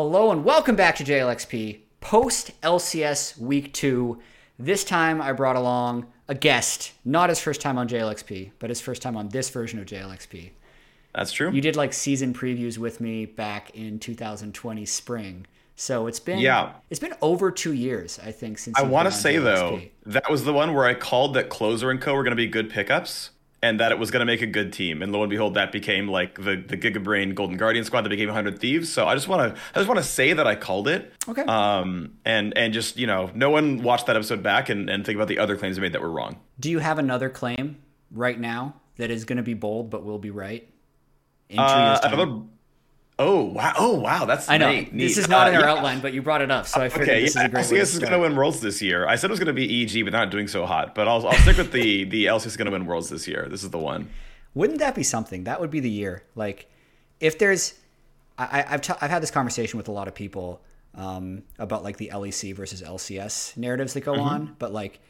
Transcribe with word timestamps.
Hello 0.00 0.30
and 0.30 0.44
welcome 0.44 0.76
back 0.76 0.94
to 0.94 1.02
JLXP 1.02 1.80
post 2.00 2.52
LCS 2.60 3.36
week 3.36 3.74
two. 3.74 4.20
This 4.56 4.84
time 4.84 5.20
I 5.20 5.32
brought 5.32 5.56
along 5.56 6.06
a 6.28 6.36
guest, 6.36 6.92
not 7.04 7.30
his 7.30 7.40
first 7.40 7.60
time 7.60 7.76
on 7.76 7.88
JLXP, 7.88 8.52
but 8.60 8.70
his 8.70 8.80
first 8.80 9.02
time 9.02 9.16
on 9.16 9.30
this 9.30 9.50
version 9.50 9.80
of 9.80 9.86
JLXP. 9.86 10.50
That's 11.16 11.32
true. 11.32 11.50
You 11.50 11.60
did 11.60 11.74
like 11.74 11.92
season 11.92 12.32
previews 12.32 12.78
with 12.78 13.00
me 13.00 13.26
back 13.26 13.70
in 13.70 13.98
2020 13.98 14.86
spring. 14.86 15.48
So 15.74 16.06
it's 16.06 16.20
been 16.20 16.38
Yeah. 16.38 16.74
it's 16.90 17.00
been 17.00 17.14
over 17.20 17.50
two 17.50 17.72
years, 17.72 18.20
I 18.24 18.30
think, 18.30 18.58
since 18.58 18.78
I 18.78 18.82
want 18.82 19.06
to 19.06 19.12
say 19.12 19.38
though, 19.38 19.80
that 20.06 20.30
was 20.30 20.44
the 20.44 20.52
one 20.52 20.74
where 20.74 20.84
I 20.84 20.94
called 20.94 21.34
that 21.34 21.48
Closer 21.48 21.90
and 21.90 22.00
Co 22.00 22.14
were 22.14 22.22
going 22.22 22.30
to 22.30 22.36
be 22.36 22.46
good 22.46 22.70
pickups, 22.70 23.30
and 23.62 23.80
that 23.80 23.90
it 23.92 23.98
was 23.98 24.10
going 24.10 24.20
to 24.20 24.26
make 24.26 24.40
a 24.42 24.46
good 24.46 24.72
team. 24.72 25.02
And 25.02 25.10
lo 25.12 25.22
and 25.22 25.30
behold, 25.30 25.54
that 25.54 25.72
became 25.72 26.08
like 26.08 26.36
the 26.36 26.56
the 26.56 26.76
Gigabrain 26.76 27.34
Golden 27.34 27.56
Guardian 27.56 27.84
squad 27.84 28.02
that 28.02 28.08
became 28.10 28.28
100 28.28 28.58
Thieves. 28.60 28.92
So 28.92 29.06
I 29.06 29.14
just 29.14 29.28
want 29.28 29.54
to 29.54 29.60
I 29.74 29.78
just 29.78 29.88
want 29.88 29.98
to 29.98 30.04
say 30.04 30.32
that 30.32 30.46
I 30.46 30.54
called 30.54 30.88
it. 30.88 31.12
Okay. 31.28 31.42
Um. 31.42 32.14
And 32.24 32.56
and 32.56 32.72
just 32.72 32.96
you 32.96 33.06
know, 33.06 33.30
no 33.34 33.50
one 33.50 33.82
watched 33.82 34.06
that 34.06 34.16
episode 34.16 34.42
back 34.42 34.68
and 34.68 34.88
and 34.88 35.04
think 35.04 35.16
about 35.16 35.28
the 35.28 35.38
other 35.38 35.56
claims 35.56 35.78
I 35.78 35.80
made 35.80 35.92
that 35.94 36.02
were 36.02 36.10
wrong. 36.10 36.38
Do 36.60 36.70
you 36.70 36.78
have 36.78 36.98
another 36.98 37.28
claim 37.30 37.76
right 38.12 38.38
now 38.38 38.74
that 38.96 39.10
is 39.10 39.24
going 39.24 39.36
to 39.38 39.42
be 39.42 39.54
bold 39.54 39.90
but 39.90 40.04
will 40.04 40.18
be 40.18 40.30
right 40.30 40.68
in 41.48 41.56
two 41.56 41.62
Uh, 41.62 41.86
years' 41.88 42.00
time? 42.00 42.50
Oh 43.20 43.42
wow! 43.44 43.72
Oh 43.76 43.94
wow! 43.94 44.26
That's 44.26 44.48
I 44.48 44.58
know 44.58 44.70
neat, 44.70 44.92
this 44.92 45.18
is 45.18 45.28
not 45.28 45.48
Uh, 45.48 45.50
in 45.50 45.56
our 45.56 45.62
yeah. 45.62 45.72
outline, 45.72 46.00
but 46.00 46.12
you 46.12 46.22
brought 46.22 46.40
it 46.40 46.50
up, 46.52 46.66
so 46.68 46.80
I 46.80 46.88
figured 46.88 47.08
Okay, 47.08 47.22
this 47.22 47.34
yeah, 47.34 47.42
is 47.42 47.46
a 47.46 47.50
great 47.50 47.64
LCS 47.64 47.92
is 47.94 47.98
going 47.98 48.12
to 48.12 48.18
win 48.20 48.36
Worlds 48.36 48.60
this 48.60 48.80
year. 48.80 49.08
I 49.08 49.16
said 49.16 49.28
it 49.28 49.32
was 49.32 49.40
going 49.40 49.48
to 49.48 49.52
be 49.52 49.82
EG, 49.82 50.04
but 50.04 50.12
not 50.12 50.30
doing 50.30 50.46
so 50.46 50.66
hot. 50.66 50.94
But 50.94 51.08
I'll, 51.08 51.26
I'll 51.26 51.34
stick 51.38 51.56
with 51.56 51.72
the 51.72 52.04
the 52.14 52.26
LCS 52.26 52.46
is 52.46 52.56
going 52.56 52.66
to 52.66 52.72
win 52.72 52.86
Worlds 52.86 53.08
this 53.08 53.26
year. 53.26 53.48
This 53.50 53.64
is 53.64 53.70
the 53.70 53.78
one. 53.78 54.08
Wouldn't 54.54 54.78
that 54.78 54.94
be 54.94 55.02
something? 55.02 55.44
That 55.44 55.60
would 55.60 55.70
be 55.70 55.80
the 55.80 55.90
year. 55.90 56.22
Like, 56.36 56.70
if 57.18 57.38
there's, 57.40 57.74
I, 58.38 58.64
I've 58.68 58.82
t- 58.82 58.94
I've 59.00 59.10
had 59.10 59.20
this 59.22 59.30
conversation 59.32 59.78
with 59.78 59.88
a 59.88 59.92
lot 59.92 60.06
of 60.08 60.14
people 60.14 60.62
um, 60.94 61.42
about 61.58 61.82
like 61.82 61.96
the 61.96 62.10
LEC 62.14 62.54
versus 62.54 62.82
LCS 62.82 63.56
narratives 63.56 63.94
that 63.94 64.02
go 64.02 64.12
Mm-hmm. 64.12 64.22
on, 64.22 64.56
but 64.60 64.72
like 64.72 65.00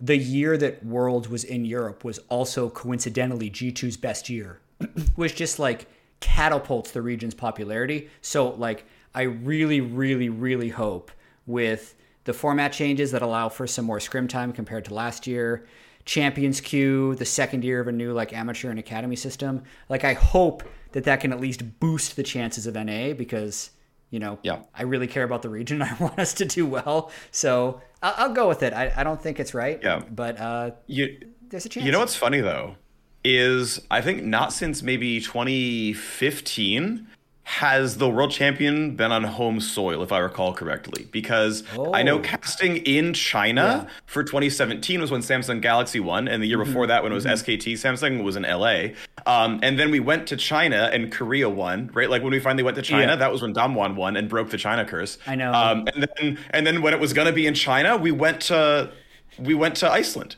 the 0.00 0.16
year 0.16 0.56
that 0.56 0.84
Worlds 0.84 1.28
was 1.28 1.42
in 1.42 1.64
Europe 1.64 2.04
was 2.04 2.20
also 2.28 2.70
coincidentally 2.70 3.50
G2's 3.50 3.96
best 3.96 4.28
year, 4.30 4.60
was 5.16 5.32
just 5.32 5.58
like 5.58 5.86
catapults 6.20 6.90
the 6.90 7.02
region's 7.02 7.34
popularity. 7.34 8.08
So 8.20 8.50
like, 8.50 8.84
I 9.14 9.22
really, 9.22 9.80
really, 9.80 10.28
really 10.28 10.68
hope 10.68 11.10
with 11.46 11.94
the 12.24 12.32
format 12.32 12.72
changes 12.72 13.10
that 13.12 13.22
allow 13.22 13.48
for 13.48 13.66
some 13.66 13.84
more 13.84 14.00
scrim 14.00 14.28
time 14.28 14.52
compared 14.52 14.84
to 14.86 14.94
last 14.94 15.26
year. 15.26 15.66
Champions 16.04 16.60
queue, 16.60 17.14
the 17.16 17.24
second 17.24 17.64
year 17.64 17.80
of 17.80 17.88
a 17.88 17.92
new 17.92 18.12
like 18.12 18.32
amateur 18.32 18.70
and 18.70 18.78
academy 18.78 19.16
system. 19.16 19.62
Like 19.88 20.04
I 20.04 20.14
hope 20.14 20.62
that 20.92 21.04
that 21.04 21.20
can 21.20 21.32
at 21.32 21.40
least 21.40 21.80
boost 21.80 22.16
the 22.16 22.22
chances 22.22 22.66
of 22.66 22.74
NA 22.74 23.12
because 23.12 23.70
you 24.10 24.18
know 24.18 24.38
Yeah. 24.42 24.60
I 24.74 24.84
really 24.84 25.06
care 25.06 25.24
about 25.24 25.42
the 25.42 25.50
region. 25.50 25.82
I 25.90 25.94
want 26.00 26.18
us 26.18 26.32
to 26.34 26.44
do 26.46 26.64
well, 26.66 27.10
so 27.30 27.82
I'll, 28.02 28.14
I'll 28.16 28.32
go 28.32 28.48
with 28.48 28.62
it. 28.62 28.72
I, 28.72 28.90
I 28.96 29.04
don't 29.04 29.20
think 29.20 29.38
it's 29.38 29.52
right, 29.54 29.78
Yeah. 29.82 30.00
but 30.10 30.40
uh, 30.40 30.70
You 30.86 31.18
there's 31.48 31.66
a 31.66 31.68
chance. 31.68 31.84
You 31.84 31.92
know 31.92 31.98
what's 32.00 32.16
funny 32.16 32.40
though 32.40 32.76
is 33.24 33.80
I 33.90 34.00
think 34.00 34.22
not 34.24 34.52
since 34.52 34.82
maybe 34.82 35.20
2015 35.20 37.06
has 37.44 37.96
the 37.96 38.06
world 38.10 38.30
champion 38.30 38.94
been 38.94 39.10
on 39.10 39.24
home 39.24 39.58
soil, 39.58 40.02
if 40.02 40.12
I 40.12 40.18
recall 40.18 40.52
correctly. 40.52 41.08
Because 41.10 41.64
I 41.94 42.02
know 42.02 42.16
Oh. 42.16 42.20
casting 42.20 42.76
in 42.76 43.14
China 43.14 43.86
for 44.04 44.22
2017 44.22 45.00
was 45.00 45.10
when 45.10 45.22
Samsung 45.22 45.62
Galaxy 45.62 45.98
won, 45.98 46.28
and 46.28 46.42
the 46.42 46.46
year 46.46 46.58
before 46.58 46.86
that, 46.88 47.02
when 47.02 47.10
it 47.10 47.14
was 47.14 47.24
SKT 47.24 47.72
Samsung, 47.72 48.22
was 48.22 48.36
in 48.36 48.44
LA. 48.44 48.88
Um, 49.24 49.60
and 49.62 49.78
then 49.78 49.90
we 49.90 49.98
went 49.98 50.26
to 50.26 50.36
China, 50.36 50.90
and 50.92 51.10
Korea 51.10 51.48
won. 51.48 51.88
Right, 51.94 52.10
like 52.10 52.22
when 52.22 52.32
we 52.32 52.38
finally 52.38 52.62
went 52.64 52.76
to 52.76 52.82
China, 52.82 53.12
Yeah. 53.12 53.16
that 53.16 53.32
was 53.32 53.40
when 53.40 53.54
Damwon 53.54 53.94
won 53.94 54.18
and 54.18 54.28
broke 54.28 54.50
the 54.50 54.58
China 54.58 54.84
curse. 54.84 55.16
I 55.26 55.34
know. 55.34 55.50
Um, 55.50 55.88
and 55.94 56.06
then 56.18 56.38
and 56.50 56.66
then 56.66 56.82
when 56.82 56.92
it 56.92 57.00
was 57.00 57.14
gonna 57.14 57.32
be 57.32 57.46
in 57.46 57.54
China, 57.54 57.96
we 57.96 58.10
went 58.10 58.42
to 58.42 58.90
we 59.38 59.54
went 59.54 59.76
to 59.76 59.90
Iceland, 59.90 60.36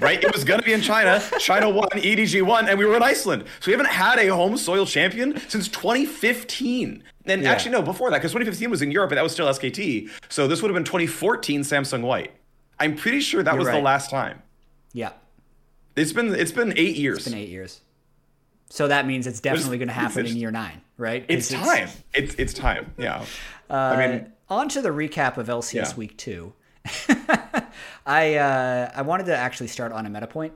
right? 0.00 0.22
It 0.22 0.32
was 0.32 0.44
going 0.44 0.60
to 0.60 0.64
be 0.66 0.72
in 0.72 0.80
China. 0.80 1.22
China 1.38 1.68
won, 1.68 1.88
EDG 1.90 2.42
won, 2.42 2.68
and 2.68 2.78
we 2.78 2.86
were 2.86 2.96
in 2.96 3.02
Iceland. 3.02 3.44
So 3.60 3.66
we 3.66 3.72
haven't 3.72 3.90
had 3.90 4.18
a 4.18 4.28
home 4.28 4.56
soil 4.56 4.86
champion 4.86 5.38
since 5.48 5.68
2015. 5.68 7.02
And 7.26 7.42
Yeah. 7.42 7.50
actually, 7.52 7.72
no, 7.72 7.82
before 7.82 8.10
that, 8.10 8.18
because 8.18 8.32
2015 8.32 8.70
was 8.70 8.80
in 8.82 8.90
Europe, 8.90 9.10
and 9.10 9.18
that 9.18 9.22
was 9.22 9.32
still 9.32 9.48
SKT. 9.48 10.08
So 10.28 10.48
this 10.48 10.62
would 10.62 10.68
have 10.70 10.74
been 10.76 10.84
2014 10.84 11.60
Samsung 11.62 12.02
White. 12.02 12.32
I'm 12.80 12.96
pretty 12.96 13.20
sure 13.20 13.42
that 13.42 13.56
was 13.58 13.66
the 13.68 13.80
last 13.80 14.08
time. 14.10 14.42
yeah, 14.92 15.10
It's 15.96 16.12
been 16.12 16.34
it's 16.34 16.52
been 16.52 16.72
eight 16.76 16.96
years. 16.96 17.18
it's 17.18 17.28
been 17.28 17.38
eight 17.38 17.48
years. 17.48 17.80
So 18.70 18.86
that 18.88 19.06
means 19.06 19.26
it's 19.26 19.40
definitely 19.40 19.78
going 19.78 19.88
to 19.88 19.94
happen 19.94 20.26
in 20.26 20.36
year 20.44 20.50
nine, 20.50 20.80
right? 20.96 21.26
'Cause 21.26 21.36
It's 21.36 21.48
time. 21.50 21.88
It's 22.14 22.34
it's 22.36 22.52
time. 22.54 22.92
Yeah. 22.98 23.24
Uh, 23.68 23.74
I 23.74 24.06
mean, 24.06 24.32
on 24.48 24.68
to 24.70 24.80
the 24.80 24.90
recap 24.90 25.36
of 25.38 25.48
LCS 25.48 25.90
Yeah. 25.90 25.94
week 25.96 26.16
two. 26.16 26.52
I 28.06 28.36
uh, 28.36 28.90
I 28.94 29.02
wanted 29.02 29.26
to 29.26 29.36
actually 29.36 29.68
start 29.68 29.92
on 29.92 30.06
a 30.06 30.10
meta 30.10 30.26
point. 30.26 30.52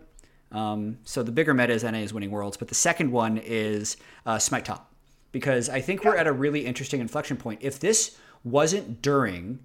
Um, 0.51 0.99
so 1.05 1.23
the 1.23 1.33
bigger 1.33 1.55
meta 1.55 1.73
is 1.73 1.83
NA 1.83 1.99
is 1.99 2.13
winning 2.13 2.31
worlds, 2.31 2.57
but 2.57 2.69
the 2.69 2.75
second 2.75 3.11
one 3.11 3.39
is 3.39 3.97
uh, 4.27 4.39
Smite 4.39 4.65
Top 4.65 4.93
because 5.33 5.69
I 5.69 5.81
think 5.81 6.05
we're 6.05 6.17
at 6.17 6.27
a 6.27 6.33
really 6.33 6.67
interesting 6.67 7.01
inflection 7.01 7.37
point. 7.37 7.61
If 7.63 7.81
this 7.81 8.19
wasn't 8.45 9.01
during 9.03 9.61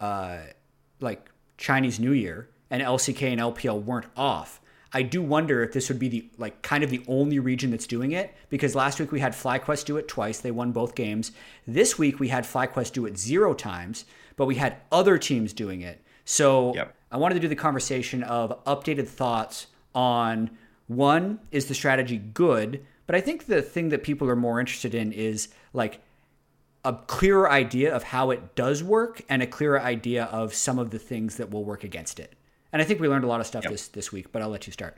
uh, 0.00 0.38
like 1.00 1.30
Chinese 1.56 2.00
New 2.00 2.12
Year 2.12 2.48
and 2.70 2.82
LCK 2.82 3.22
and 3.32 3.40
LPL 3.40 3.84
weren't 3.84 4.06
off, 4.16 4.60
I 4.92 5.02
do 5.02 5.22
wonder 5.22 5.62
if 5.62 5.72
this 5.72 5.88
would 5.88 5.98
be 5.98 6.08
the 6.08 6.30
like 6.38 6.62
kind 6.62 6.82
of 6.82 6.90
the 6.90 7.02
only 7.06 7.38
region 7.38 7.70
that's 7.70 7.86
doing 7.86 8.12
it 8.12 8.34
because 8.48 8.74
last 8.74 8.98
week 8.98 9.12
we 9.12 9.20
had 9.20 9.32
FlyQuest 9.32 9.84
do 9.84 9.96
it 9.96 10.08
twice. 10.08 10.40
They 10.40 10.50
won 10.50 10.72
both 10.72 10.94
games. 10.94 11.32
This 11.66 11.98
week 11.98 12.18
we 12.18 12.28
had 12.28 12.44
FlyQuest 12.44 12.92
do 12.92 13.06
it 13.06 13.18
zero 13.18 13.54
times, 13.54 14.06
but 14.36 14.46
we 14.46 14.54
had 14.56 14.78
other 14.90 15.18
teams 15.18 15.52
doing 15.52 15.82
it. 15.82 16.02
So 16.26 16.74
Yep. 16.74 16.94
I 17.10 17.16
wanted 17.16 17.36
to 17.36 17.40
do 17.40 17.48
the 17.48 17.56
conversation 17.56 18.22
of 18.22 18.62
updated 18.64 19.08
thoughts 19.08 19.68
on 19.94 20.50
one 20.88 21.40
is 21.50 21.66
the 21.66 21.74
strategy 21.74 22.18
good, 22.18 22.84
but 23.06 23.14
I 23.14 23.20
think 23.20 23.46
the 23.46 23.62
thing 23.62 23.88
that 23.88 24.02
people 24.02 24.28
are 24.28 24.36
more 24.36 24.60
interested 24.60 24.94
in 24.94 25.12
is 25.12 25.48
like 25.72 26.00
a 26.84 26.92
clearer 26.92 27.50
idea 27.50 27.94
of 27.94 28.02
how 28.02 28.30
it 28.30 28.54
does 28.54 28.82
work 28.82 29.22
and 29.28 29.42
a 29.42 29.46
clearer 29.46 29.80
idea 29.80 30.24
of 30.24 30.52
some 30.52 30.78
of 30.78 30.90
the 30.90 30.98
things 30.98 31.36
that 31.36 31.50
will 31.50 31.64
work 31.64 31.84
against 31.84 32.20
it. 32.20 32.34
And 32.72 32.82
I 32.82 32.84
think 32.84 33.00
we 33.00 33.08
learned 33.08 33.24
a 33.24 33.28
lot 33.28 33.40
of 33.40 33.46
stuff 33.46 33.64
this 33.64 33.88
this 33.88 34.12
week, 34.12 34.32
but 34.32 34.42
I'll 34.42 34.48
let 34.48 34.66
you 34.66 34.72
start. 34.72 34.96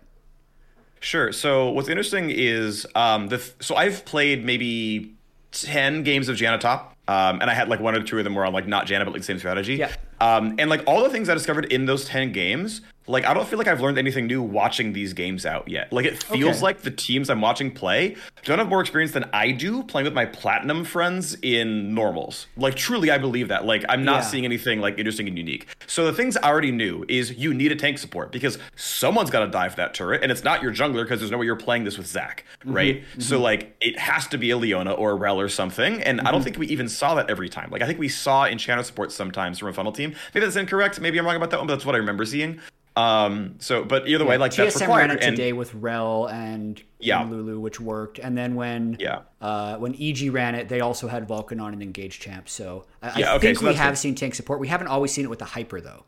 Sure. 1.01 1.31
So 1.33 1.71
what's 1.71 1.89
interesting 1.89 2.31
is 2.31 2.87
um, 2.95 3.29
the 3.29 3.39
th- 3.39 3.55
so 3.61 3.77
I've 3.77 4.05
played 4.05 4.45
maybe 4.45 5.15
ten 5.53 6.03
games 6.03 6.29
of 6.29 6.37
Janna 6.37 6.59
top, 6.59 6.97
um, 7.07 7.41
and 7.41 7.51
I 7.51 7.55
had 7.55 7.69
like 7.69 7.81
one 7.81 7.95
or 7.95 8.03
two 8.03 8.19
of 8.19 8.25
them 8.25 8.35
were 8.35 8.45
on 8.45 8.53
like 8.53 8.67
not 8.67 8.87
Janna 8.87 9.05
but 9.05 9.13
like 9.13 9.21
the 9.21 9.27
same 9.27 9.39
strategy. 9.39 9.77
Yeah. 9.77 9.95
Um, 10.21 10.57
and 10.59 10.69
like 10.69 10.83
all 10.87 11.03
the 11.03 11.11
things 11.11 11.29
I 11.29 11.35
discovered 11.35 11.67
in 11.67 11.87
those 11.87 12.05
ten 12.05 12.33
games, 12.33 12.81
like 13.09 13.25
I 13.25 13.35
don't 13.35 13.49
feel 13.49 13.59
like 13.59 13.69
I've 13.69 13.81
learned 13.81 13.99
anything 13.99 14.27
new 14.27 14.43
watching 14.43 14.93
these 14.93 15.13
games 15.13 15.47
out 15.47 15.69
yet. 15.69 15.93
Like 15.93 16.05
it 16.05 16.23
feels 16.23 16.57
Okay. 16.57 16.63
like 16.63 16.83
the 16.83 16.91
teams 16.91 17.31
I'm 17.31 17.41
watching 17.41 17.71
play 17.71 18.17
don't 18.45 18.59
have 18.59 18.69
more 18.69 18.81
experience 18.81 19.13
than 19.13 19.25
I 19.33 19.51
do 19.51 19.83
playing 19.83 20.05
with 20.05 20.15
my 20.15 20.27
platinum 20.27 20.85
friends 20.85 21.37
in 21.43 21.95
normals. 21.95 22.47
Like 22.57 22.75
truly, 22.75 23.11
I 23.11 23.19
believe 23.19 23.49
that. 23.49 23.65
Like 23.65 23.85
I'm 23.89 24.05
not 24.05 24.23
Yeah. 24.23 24.29
seeing 24.29 24.45
anything 24.45 24.81
like 24.81 24.99
interesting 24.99 25.27
and 25.29 25.37
unique. 25.37 25.67
So 25.87 26.05
the 26.07 26.13
things 26.13 26.37
I 26.37 26.49
already 26.49 26.73
knew 26.73 27.05
is 27.09 27.33
you 27.33 27.55
need 27.55 27.73
a 27.73 27.77
tank 27.77 27.99
support 27.99 28.31
because 28.33 28.59
someone's 28.77 29.31
got 29.31 29.41
to 29.41 29.49
dive 29.49 29.77
that 29.77 29.95
turret, 29.95 30.23
and 30.23 30.31
it's 30.31 30.45
not 30.45 30.63
your 30.63 30.73
jungler 30.73 31.03
because 31.05 31.21
there's 31.21 31.31
no 31.31 31.39
way 31.39 31.47
you're 31.47 31.57
playing 31.57 31.85
this 31.85 31.97
with 31.97 32.07
Zac, 32.07 32.45
mm-hmm. 32.61 32.73
right? 32.73 33.03
Mm-hmm. 33.03 33.21
So 33.21 33.41
like 33.41 33.77
it 33.81 33.99
has 33.99 34.27
to 34.29 34.39
be 34.39 34.51
a 34.51 34.57
Leona 34.57 34.93
or 34.93 35.13
a 35.13 35.15
Rell 35.15 35.41
or 35.41 35.49
something, 35.49 36.03
and 36.03 36.21
I 36.21 36.25
don't 36.25 36.35
mm-hmm. 36.35 36.45
think 36.45 36.59
we 36.59 36.67
even 36.69 36.89
saw 36.89 37.15
that 37.15 37.31
every 37.31 37.49
time. 37.49 37.71
Like 37.71 37.83
I 37.83 37.87
think 37.87 37.99
we 37.99 38.09
saw 38.09 38.45
in 38.45 38.59
channel 38.59 38.85
support 38.85 39.13
sometimes 39.13 39.59
from 39.59 39.69
a 39.69 39.73
funnel 39.73 39.93
team. 39.93 40.15
Maybe 40.35 40.45
that's 40.45 40.57
incorrect. 40.57 41.01
Maybe 41.01 41.19
I'm 41.19 41.27
wrong 41.27 41.37
about 41.37 41.51
that 41.51 41.59
one, 41.59 41.67
but 41.67 41.75
that's 41.75 41.87
what 41.87 41.95
I 41.95 41.99
remember 41.99 42.25
seeing. 42.25 42.61
Um, 42.99 43.55
so 43.59 43.85
but 43.85 44.09
either 44.09 44.25
way, 44.25 44.39
like 44.39 44.55
that's 44.55 44.77
TSM 44.77 44.81
required. 44.83 45.09
ran 45.09 45.11
it 45.19 45.23
and- 45.25 45.37
today 45.37 45.53
with 45.53 45.73
Rell 45.75 46.27
and 46.27 46.83
Yeah. 46.99 47.23
Lulu, 47.23 47.61
which 47.61 47.81
worked. 47.81 48.19
And 48.19 48.37
then 48.37 48.55
when 48.57 48.97
Yeah. 48.99 49.21
uh, 49.41 49.77
when 49.77 49.95
EG 50.01 50.31
ran 50.31 50.55
it, 50.55 50.69
they 50.69 50.81
also 50.81 51.07
had 51.09 51.29
Vulcan 51.29 51.61
on 51.61 51.73
and 51.73 51.83
Engage 51.83 52.19
Champ. 52.19 52.49
So 52.49 52.87
I, 53.03 53.21
Yeah, 53.21 53.33
I 53.33 53.37
okay, 53.37 53.49
think 53.49 53.59
so 53.61 53.69
we 53.69 53.75
have 53.75 53.93
good. 53.93 53.99
seen 53.99 54.15
tank 54.15 54.35
support. 54.35 54.59
We 54.59 54.69
haven't 54.69 54.89
always 54.89 55.13
seen 55.13 55.25
it 55.25 55.29
with 55.31 55.39
the 55.39 55.45
Hyper 55.45 55.81
though. 55.81 56.05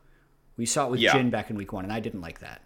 We 0.57 0.67
saw 0.67 0.87
it 0.87 0.91
with 0.91 1.01
Yeah. 1.01 1.13
Jhin 1.15 1.31
back 1.31 1.49
in 1.51 1.57
week 1.57 1.73
one, 1.73 1.85
and 1.85 1.93
I 1.93 2.01
didn't 2.01 2.21
like 2.23 2.41
that. 2.41 2.63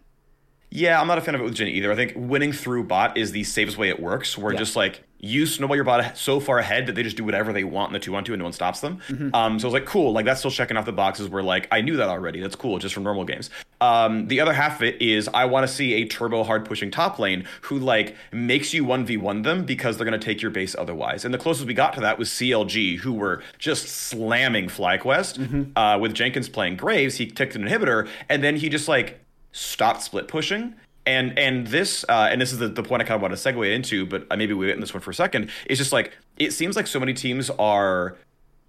Yeah, 0.75 1.01
I'm 1.01 1.07
not 1.07 1.19
a 1.19 1.21
fan 1.21 1.37
of 1.37 1.41
it 1.41 1.45
with 1.45 1.55
Jhin 1.55 1.69
either. 1.69 1.93
I 1.93 1.95
think 1.95 2.15
winning 2.17 2.53
through 2.53 2.85
bot 2.85 3.17
is 3.17 3.31
the 3.31 3.45
safest 3.45 3.79
way 3.79 3.89
it 3.91 4.01
works, 4.01 4.37
where 4.37 4.53
Yeah. 4.53 4.59
just 4.59 4.75
like 4.75 5.05
you 5.21 5.47
snowball 5.47 5.77
your 5.77 5.85
bot 5.85 6.19
so 6.19 6.39
far 6.41 6.59
ahead 6.59 6.87
that 6.87 6.97
they 6.97 7.03
just 7.05 7.17
do 7.17 7.25
whatever 7.25 7.53
they 7.53 7.63
want 7.65 7.89
in 7.89 7.93
the 7.95 7.99
two 8.01 8.15
on 8.15 8.25
two 8.25 8.35
and 8.35 8.41
no 8.41 8.45
one 8.45 8.53
stops 8.53 8.81
them. 8.81 8.99
Mm-hmm. 9.09 9.35
Um, 9.35 9.59
so 9.59 9.67
I 9.67 9.69
was 9.69 9.73
like, 9.73 9.87
cool, 9.87 10.13
like 10.13 10.27
that's 10.27 10.41
still 10.41 10.51
checking 10.51 10.77
off 10.77 10.85
the 10.85 10.93
boxes 10.93 11.29
where 11.29 11.43
like 11.45 11.69
I 11.71 11.81
knew 11.81 11.97
that 11.97 12.09
already. 12.09 12.41
That's 12.41 12.57
cool, 12.57 12.79
just 12.79 12.93
from 12.93 13.05
normal 13.05 13.25
games. 13.25 13.51
Um, 13.81 14.27
the 14.29 14.41
other 14.41 14.53
half 14.53 14.77
of 14.77 14.83
it 14.83 15.01
is 15.01 15.29
I 15.33 15.45
want 15.45 15.67
to 15.67 15.73
see 15.73 15.95
a 15.95 16.07
turbo 16.07 16.43
hard 16.43 16.65
pushing 16.65 16.91
top 16.91 17.19
lane 17.21 17.45
who 17.63 17.79
like 17.79 18.17
makes 18.33 18.75
you 18.75 18.85
1v1 18.85 19.45
them 19.45 19.65
because 19.65 19.97
they're 19.97 20.05
gonna 20.05 20.19
take 20.19 20.43
your 20.43 20.51
base 20.51 20.75
otherwise. 20.77 21.25
And 21.25 21.33
the 21.33 21.39
closest 21.39 21.67
we 21.69 21.75
got 21.75 21.95
to 21.95 22.01
that 22.01 22.19
was 22.19 22.29
CLG, 22.31 22.99
who 22.99 23.13
were 23.15 23.43
just 23.59 23.87
slamming 23.89 24.67
FlyQuest. 24.67 25.39
Mm-hmm. 25.39 25.79
Uh, 25.79 25.99
with 25.99 26.15
Jenkins 26.15 26.49
playing 26.49 26.77
Graves, 26.77 27.17
he 27.17 27.27
ticked 27.27 27.55
an 27.55 27.63
inhibitor, 27.63 28.09
and 28.29 28.43
then 28.43 28.57
he 28.57 28.69
just 28.69 28.89
like 28.89 29.24
stopped 29.55 30.03
split 30.03 30.29
pushing. 30.29 30.75
And 31.07 31.39
and 31.39 31.67
this 31.67 32.05
uh, 32.09 32.29
and 32.31 32.41
this 32.41 32.53
is 32.53 32.59
the, 32.59 32.69
the 32.69 32.83
point 32.83 33.03
I 33.03 33.05
kind 33.05 33.17
of 33.17 33.23
want 33.23 33.37
to 33.37 33.53
segue 33.53 33.75
into, 33.75 34.07
but 34.07 34.27
uh, 34.31 34.37
maybe 34.37 34.55
we 34.55 34.67
wait 34.67 34.75
in 34.75 34.81
this 34.81 34.95
one 34.95 35.03
for 35.03 35.11
a 35.11 35.15
second. 35.15 35.51
It's 35.67 35.79
just 35.79 35.93
like 35.93 36.17
it 36.39 36.53
seems 36.53 36.77
like 36.77 36.87
so 36.87 36.99
many 36.99 37.13
teams 37.13 37.51
are 37.51 38.17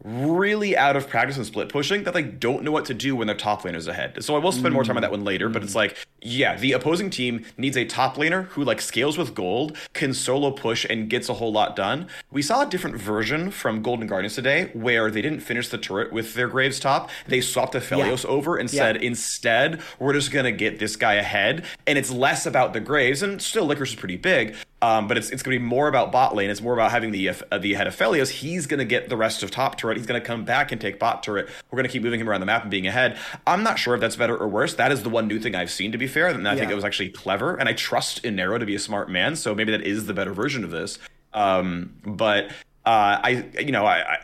really 0.04 0.76
out 0.78 0.96
of 0.96 1.08
practice 1.10 1.38
and 1.38 1.46
split 1.46 1.70
pushing 1.70 2.04
that 2.04 2.14
they 2.14 2.22
don't 2.22 2.64
know 2.64 2.72
what 2.72 2.86
to 2.86 2.94
do 2.94 3.16
when 3.16 3.28
their 3.28 3.36
top 3.36 3.64
laner's 3.64 3.88
ahead. 3.88 4.24
So 4.24 4.36
I 4.36 4.40
will 4.40 4.52
spend 4.52 4.74
more 4.74 4.84
time 4.84 4.98
on 4.98 5.02
that 5.02 5.12
one 5.12 5.24
later, 5.24 5.50
but 5.50 5.64
it's 5.64 5.74
like, 5.76 5.98
yeah, 6.22 6.56
the 6.58 6.74
opposing 6.74 7.10
team 7.10 7.46
needs 7.58 7.76
a 7.78 7.86
top 7.86 8.16
laner 8.18 8.46
who 8.50 8.64
like 8.64 8.82
scales 8.82 9.18
with 9.18 9.34
gold, 9.34 9.76
can 9.94 10.14
solo 10.14 10.52
push 10.52 10.86
and 10.90 11.10
gets 11.10 11.30
a 11.30 11.34
whole 11.36 11.52
lot 11.52 11.76
done. 11.76 12.08
We 12.32 12.42
saw 12.42 12.64
a 12.64 12.70
different 12.70 12.98
version 12.98 13.52
from 13.52 13.82
Golden 13.82 14.06
Guardians 14.06 14.36
today 14.36 14.70
where 14.74 15.10
they 15.10 15.22
didn't 15.22 15.40
finish 15.40 15.70
the 15.70 15.78
turret 15.78 16.12
with 16.12 16.34
their 16.34 16.48
Graves 16.48 16.80
top. 16.80 17.10
They 17.28 17.42
swapped 17.42 17.74
Aphelios 17.74 18.26
over 18.26 18.58
and 18.58 18.72
Yeah. 18.72 18.80
said, 18.82 18.98
instead, 18.98 19.82
we're 19.98 20.14
just 20.14 20.32
gonna 20.32 20.52
get 20.52 20.78
this 20.80 20.96
guy 20.96 21.14
ahead. 21.14 21.64
And 21.88 21.98
it's 21.98 22.12
less 22.12 22.46
about 22.46 22.74
the 22.74 22.80
Graves, 22.80 23.24
and 23.24 23.42
still 23.42 23.66
Licorice 23.66 23.90
is 23.90 23.96
pretty 23.96 24.18
big. 24.18 24.56
Um, 24.82 25.08
but 25.08 25.18
it's, 25.18 25.32
it's 25.32 25.42
going 25.42 25.56
to 25.56 25.60
be 25.60 25.66
more 25.66 25.88
about 25.88 26.12
bot 26.12 26.36
lane. 26.36 26.50
It's 26.52 26.62
more 26.62 26.74
about 26.74 26.92
having 26.92 27.12
the 27.12 27.30
uh, 27.30 27.58
the 27.58 27.74
head 27.74 27.88
of 27.88 27.96
Felios. 27.96 28.30
He's 28.30 28.68
going 28.68 28.78
to 28.78 28.86
get 28.86 29.10
the 29.10 29.18
rest 29.18 29.42
of 29.42 29.50
top 29.50 29.78
turret. 29.78 29.85
He's 29.94 30.06
going 30.06 30.20
to 30.20 30.26
come 30.26 30.46
back 30.46 30.72
and 30.72 30.82
take 30.82 31.00
bot 31.00 31.24
turret. 31.24 31.48
We're 31.70 31.78
going 31.78 31.88
to 31.88 31.92
keep 31.92 32.04
moving 32.04 32.20
him 32.20 32.30
around 32.30 32.40
the 32.40 32.46
map 32.46 32.64
and 32.64 32.72
being 32.72 32.88
ahead. 32.88 33.18
I'm 33.46 33.64
not 33.64 33.80
sure 33.80 33.96
if 33.96 34.02
that's 34.02 34.16
better 34.16 34.36
or 34.36 34.48
worse. 34.48 34.74
That 34.76 34.92
is 34.92 35.04
the 35.04 35.10
one 35.10 35.28
new 35.28 35.40
thing 35.40 35.56
I've 35.56 35.72
seen, 35.72 35.92
to 35.92 35.98
be 35.98 36.08
fair. 36.08 36.28
And 36.28 36.48
I 36.48 36.56
think 36.56 36.72
it 36.72 36.76
was 36.76 36.84
actually 36.84 37.10
clever. 37.10 37.56
And 37.56 37.70
I 37.70 37.74
trust 37.74 38.24
Inero 38.24 38.60
to 38.60 38.66
be 38.66 38.76
a 38.76 38.80
smart 38.80 39.10
man. 39.10 39.36
So 39.36 39.54
maybe 39.56 39.72
that 39.72 39.82
is 39.82 40.06
the 40.06 40.14
better 40.14 40.34
version 40.34 40.64
of 40.64 40.72
this. 40.72 41.00
Um, 41.34 41.96
but 42.06 42.48
uh, 42.86 43.20
I, 43.24 43.46
you 43.60 43.72
know, 43.72 43.86
I. 43.86 44.00
I 44.00 44.18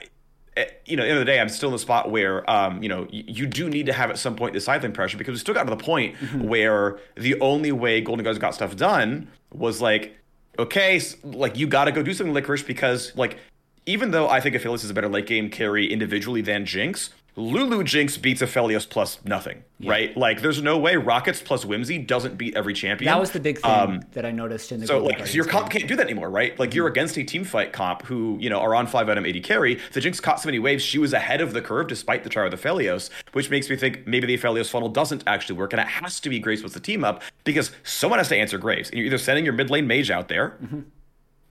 eh, 0.58 0.66
you 0.86 0.98
know, 0.98 1.04
at 1.04 1.06
the 1.06 1.12
end 1.12 1.19
of 1.19 1.25
the 1.25 1.31
day, 1.31 1.40
I'm 1.40 1.50
still 1.50 1.69
in 1.69 1.74
the 1.74 1.80
spot 1.80 2.12
where, 2.12 2.50
um, 2.50 2.84
you 2.84 2.90
know, 2.90 3.08
you 3.10 3.46
do 3.46 3.69
need 3.69 3.86
to 3.86 3.94
have 3.94 4.10
at 4.10 4.18
some 4.18 4.36
point 4.36 4.54
the 4.54 4.60
side 4.60 4.84
lane 4.84 4.92
pressure 4.92 5.18
because 5.18 5.31
we 5.31 5.40
still 5.40 5.54
got 5.54 5.63
to 5.63 5.69
the 5.69 5.78
point 5.78 6.16
where 6.42 7.00
the 7.16 7.40
only 7.40 7.72
way 7.72 8.02
Golden 8.02 8.24
Guards 8.24 8.38
got 8.38 8.54
stuff 8.54 8.75
done 8.75 9.30
was 9.54 9.80
like, 9.80 10.18
okay, 10.60 11.00
like 11.24 11.58
you 11.58 11.68
got 11.68 11.86
to 11.86 11.92
go 11.92 12.04
do 12.04 12.13
something 12.13 12.34
licorice 12.34 12.63
because, 12.63 13.16
like, 13.16 13.38
even 13.86 14.12
though 14.12 14.30
I 14.30 14.39
think 14.39 14.56
Aphelios 14.56 14.83
is 14.83 14.89
a 14.89 14.94
better 14.94 15.10
late 15.10 15.28
game 15.28 15.50
carry 15.50 15.92
individually 15.92 16.42
than 16.42 16.66
Jinx, 16.66 17.10
Lulu 17.38 17.81
Jinx 17.86 18.18
beats 18.18 18.42
Aphelios 18.42 18.88
plus 18.88 19.24
nothing, 19.24 19.63
right? 19.81 20.16
Like, 20.18 20.42
there's 20.42 20.62
no 20.62 20.78
way 20.78 20.98
Rockets 20.98 21.42
plus 21.42 21.63
Whimsy 21.63 21.98
doesn't 21.98 22.38
beat 22.38 22.57
every 22.57 22.74
champion. 22.74 23.10
That 23.10 23.22
was 23.22 23.31
the 23.31 23.39
big 23.39 23.57
thing 23.57 23.72
Um, 23.72 24.01
that 24.12 24.25
I 24.25 24.31
noticed 24.31 24.74
in 24.74 24.81
the 24.81 24.88
so 24.88 25.01
like 25.01 25.25
so 25.25 25.33
your 25.33 25.45
comp 25.45 25.69
game. 25.69 25.80
can't 25.80 25.88
do 25.89 25.95
that 25.95 26.04
anymore, 26.07 26.30
right? 26.30 26.60
Like 26.60 26.75
you're 26.75 26.88
against 26.88 27.16
a 27.18 27.24
team 27.24 27.45
fight 27.45 27.72
comp 27.72 28.01
who, 28.01 28.38
you 28.42 28.50
know, 28.50 28.60
are 28.60 28.75
on 28.75 28.86
five 28.86 29.07
item 29.07 29.25
AD 29.25 29.42
carry. 29.44 29.80
The 29.94 30.01
Jinx 30.01 30.19
caught 30.19 30.42
so 30.42 30.48
many 30.48 30.60
waves, 30.60 30.84
she 30.84 30.98
was 30.98 31.13
ahead 31.13 31.39
of 31.39 31.54
the 31.54 31.62
curve 31.62 31.88
despite 31.88 32.25
the 32.25 32.30
try 32.30 32.44
of 32.44 32.51
the 32.51 32.57
Aphelios, 32.57 33.10
which 33.31 33.50
makes 33.50 33.69
me 33.69 33.77
think 33.77 34.06
maybe 34.06 34.27
the 34.27 34.38
Aphelios 34.38 34.69
funnel 34.69 34.89
doesn't 34.89 35.24
actually 35.25 35.57
work, 35.57 35.72
and 35.72 35.80
it 35.81 35.88
has 35.88 36.19
to 36.19 36.30
be 36.30 36.38
Graves 36.38 36.63
with 36.63 36.74
the 36.74 36.81
team 36.81 37.06
up 37.06 37.24
because 37.45 37.72
someone 37.84 38.19
has 38.19 38.27
to 38.27 38.36
answer 38.36 38.57
Graves. 38.57 38.89
And 38.89 38.98
you're 38.98 39.07
either 39.07 39.18
sending 39.18 39.45
your 39.45 39.54
mid 39.54 39.69
lane 39.69 39.88
mage 39.88 40.12
out 40.12 40.27
there. 40.27 40.57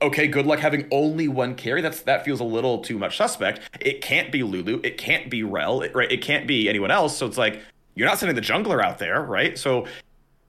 Okay, 0.03 0.27
good 0.27 0.47
luck 0.47 0.59
having 0.61 0.89
only 0.91 1.29
one 1.29 1.55
carry. 1.55 1.83
That's 1.83 2.01
that 2.03 2.25
feels 2.25 2.41
a 2.41 2.45
little 2.45 2.79
too 2.79 2.99
much 2.99 3.17
suspect. 3.17 3.61
It 3.81 4.01
can't 4.01 4.33
be 4.33 4.43
Lulu. 4.43 4.81
It 4.83 4.97
can't 4.97 5.31
be 5.31 5.43
Rell. 5.43 5.83
It, 5.83 5.95
right? 5.95 6.11
It 6.11 6.23
can't 6.23 6.47
be 6.47 6.69
anyone 6.69 6.91
else. 6.91 7.17
So 7.17 7.27
it's 7.27 7.39
like 7.39 7.61
you're 7.95 8.09
not 8.09 8.19
sending 8.19 8.35
the 8.35 8.43
jungler 8.43 8.83
out 8.83 8.99
there, 8.99 9.23
right? 9.23 9.59
So 9.59 9.87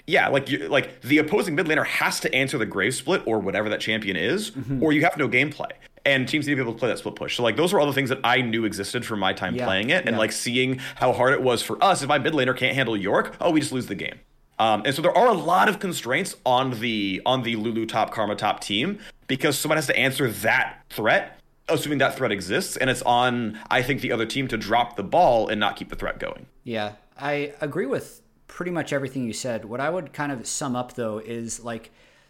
yeah, 0.08 0.30
like 0.30 0.50
you, 0.50 0.68
like 0.68 1.02
the 1.02 1.18
opposing 1.18 1.56
mid 1.56 1.68
laner 1.68 1.86
has 1.86 2.20
to 2.22 2.34
answer 2.34 2.58
the 2.58 2.66
grave 2.66 2.96
split 2.96 3.24
or 3.26 3.40
whatever 3.40 3.70
that 3.70 3.80
champion 3.82 4.16
is, 4.16 4.52
mm-hmm. 4.52 4.82
or 4.84 4.94
you 4.94 5.04
have 5.04 5.18
no 5.18 5.28
gameplay. 5.28 5.72
And 6.04 6.28
teams 6.28 6.48
need 6.48 6.54
to 6.54 6.56
be 6.56 6.62
able 6.64 6.74
to 6.74 6.80
play 6.80 6.90
that 6.90 6.98
split 6.98 7.16
push. 7.16 7.38
So 7.38 7.44
like 7.44 7.58
those 7.58 7.74
are 7.74 7.80
all 7.80 7.86
the 7.86 7.94
things 7.94 8.10
that 8.10 8.20
I 8.24 8.42
knew 8.42 8.66
existed 8.66 9.06
from 9.06 9.20
my 9.20 9.34
time 9.34 9.56
Yeah, 9.56 9.66
playing 9.66 9.90
it, 9.90 10.06
and 10.06 10.16
yeah. 10.16 10.20
like 10.20 10.32
seeing 10.32 10.80
how 10.96 11.14
hard 11.14 11.34
it 11.34 11.42
was 11.42 11.62
for 11.62 11.82
us. 11.84 12.02
If 12.02 12.10
my 12.10 12.18
mid 12.20 12.34
laner 12.34 12.56
can't 12.56 12.76
handle 12.76 12.98
Yorick, 12.98 13.34
oh, 13.40 13.52
we 13.52 13.60
just 13.60 13.72
lose 13.72 13.88
the 13.88 13.96
game. 13.96 14.20
Um, 14.62 14.84
and 14.86 14.94
so 14.94 15.02
there 15.02 15.18
are 15.18 15.28
a 15.28 15.34
lot 15.34 15.70
of 15.70 15.80
constraints 15.80 16.36
on 16.46 16.80
the 16.82 17.20
on 17.26 17.42
the 17.42 17.56
Lulu 17.56 17.88
top 17.88 18.12
Karma 18.12 18.36
top 18.36 18.60
team 18.60 19.00
because 19.26 19.58
someone 19.58 19.78
has 19.78 19.88
to 19.88 19.98
answer 19.98 20.30
that 20.30 20.82
threat, 20.92 21.40
assuming 21.68 21.98
that 21.98 22.16
threat 22.16 22.32
exists, 22.32 22.78
and 22.78 22.88
it's 22.88 23.02
on 23.02 23.58
I 23.72 23.82
think 23.82 24.02
the 24.02 24.12
other 24.12 24.28
team 24.28 24.48
to 24.50 24.58
drop 24.58 24.98
the 24.98 25.04
ball 25.04 25.48
and 25.48 25.60
not 25.60 25.78
keep 25.78 25.90
the 25.90 25.96
threat 25.96 26.20
going. 26.20 26.46
Yeah, 26.64 26.94
I 27.20 27.54
agree 27.60 27.88
with 27.88 28.22
pretty 28.48 28.70
much 28.70 28.94
everything 28.94 29.26
you 29.26 29.34
said. 29.34 29.66
What 29.66 29.80
I 29.80 29.90
would 29.90 30.14
kind 30.14 30.32
of 30.32 30.46
sum 30.46 30.76
up 30.76 30.94
though 30.94 31.18
is 31.18 31.64
like 31.64 31.90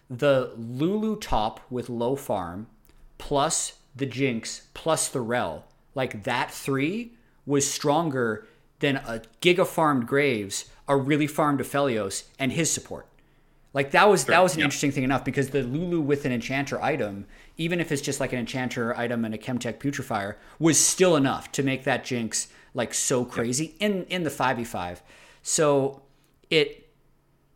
the 0.09 0.53
Lulu 0.55 1.17
top 1.17 1.59
with 1.69 1.89
low 1.89 2.15
farm 2.15 2.67
plus 3.17 3.73
the 3.93 4.05
Jinx 4.05 4.67
plus 4.73 5.09
the 5.09 5.19
Rell. 5.19 5.65
Like 5.95 6.23
that 6.23 6.49
three 6.49 7.11
was 7.45 7.69
stronger 7.69 8.47
than 8.79 8.95
a 8.95 9.21
giga 9.41 9.67
farmed 9.67 10.07
Graves, 10.07 10.70
a 10.91 10.97
really 10.97 11.25
farmed 11.25 11.61
Aphelios, 11.61 12.23
and 12.37 12.51
his 12.51 12.69
support. 12.69 13.07
Like 13.73 13.91
that 13.91 14.09
was 14.09 14.25
that 14.25 14.43
was 14.43 14.55
an 14.55 14.59
yeah. 14.59 14.65
interesting 14.65 14.91
thing 14.91 15.05
enough 15.05 15.23
because 15.23 15.51
the 15.51 15.63
Lulu 15.63 16.01
with 16.01 16.25
an 16.25 16.33
enchanter 16.33 16.81
item, 16.81 17.25
even 17.55 17.79
if 17.79 17.93
it's 17.93 18.01
just 18.01 18.19
like 18.19 18.33
an 18.33 18.39
enchanter 18.39 18.95
item 18.97 19.23
and 19.23 19.33
a 19.33 19.37
Chemtech 19.37 19.79
Putrifier, 19.79 20.35
was 20.59 20.77
still 20.77 21.15
enough 21.15 21.49
to 21.53 21.63
make 21.63 21.85
that 21.85 22.03
Jinx 22.03 22.49
like 22.73 22.93
so 22.93 23.23
crazy 23.23 23.75
in 23.79 24.03
in 24.05 24.23
the 24.23 24.29
five 24.29 24.57
v 24.57 24.65
five. 24.65 25.01
So 25.41 26.01
it 26.49 26.89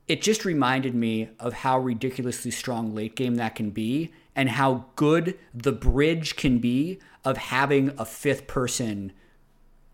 it 0.08 0.22
just 0.22 0.46
reminded 0.46 0.96
me 0.96 1.30
of 1.38 1.52
how 1.52 1.78
ridiculously 1.78 2.52
strong 2.52 2.96
late 2.96 3.18
game 3.18 3.36
that 3.36 3.56
can 3.56 3.72
be 3.72 4.14
and 4.34 4.52
how 4.52 4.86
good 4.96 5.38
the 5.54 5.74
bridge 5.74 6.38
can 6.38 6.60
be 6.60 7.00
of 7.26 7.36
having 7.36 7.92
a 7.98 8.06
fifth 8.06 8.48
person 8.48 9.12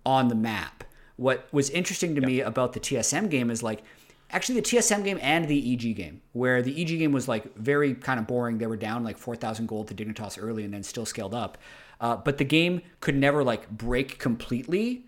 on 0.05 0.27
the 0.27 0.35
map. 0.35 0.80
What 1.21 1.47
was 1.51 1.69
interesting 1.69 2.15
to 2.15 2.21
me 2.21 2.41
about 2.41 2.73
the 2.73 2.79
TSM 2.79 3.29
game 3.29 3.51
is 3.51 3.61
like 3.61 3.83
actually 4.31 4.55
the 4.55 4.63
TSM 4.63 5.03
game 5.03 5.19
and 5.21 5.47
the 5.47 5.73
EG 5.73 5.95
game, 5.95 6.19
where 6.33 6.63
the 6.63 6.81
EG 6.81 6.97
game 6.97 7.11
was 7.11 7.27
like 7.27 7.55
very 7.55 7.93
kind 7.93 8.19
of 8.19 8.25
boring. 8.25 8.57
They 8.57 8.65
were 8.65 8.75
down 8.75 9.03
like 9.03 9.19
4,000 9.19 9.67
gold 9.67 9.87
to 9.89 9.93
Dignitas 9.93 10.41
early 10.41 10.63
and 10.65 10.73
then 10.73 10.81
still 10.81 11.05
scaled 11.05 11.35
up. 11.35 11.59
Uh, 11.99 12.15
but 12.15 12.39
the 12.39 12.43
game 12.43 12.81
could 13.01 13.15
never 13.15 13.43
like 13.43 13.69
break 13.69 14.17
completely 14.17 15.05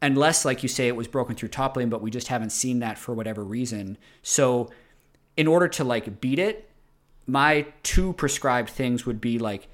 unless, 0.00 0.44
like 0.44 0.62
you 0.62 0.68
say, 0.68 0.86
it 0.86 0.94
was 0.94 1.08
broken 1.08 1.34
through 1.34 1.48
top 1.48 1.76
lane, 1.76 1.88
but 1.88 2.00
we 2.00 2.12
just 2.12 2.28
haven't 2.28 2.50
seen 2.50 2.78
that 2.78 2.96
for 2.96 3.12
whatever 3.12 3.42
reason. 3.42 3.98
So 4.22 4.70
in 5.36 5.48
order 5.48 5.66
to 5.66 5.82
like 5.82 6.20
beat 6.20 6.38
it, 6.38 6.70
my 7.26 7.66
two 7.82 8.12
prescribed 8.12 8.70
things 8.70 9.04
would 9.04 9.20
be 9.20 9.40
like 9.40 9.66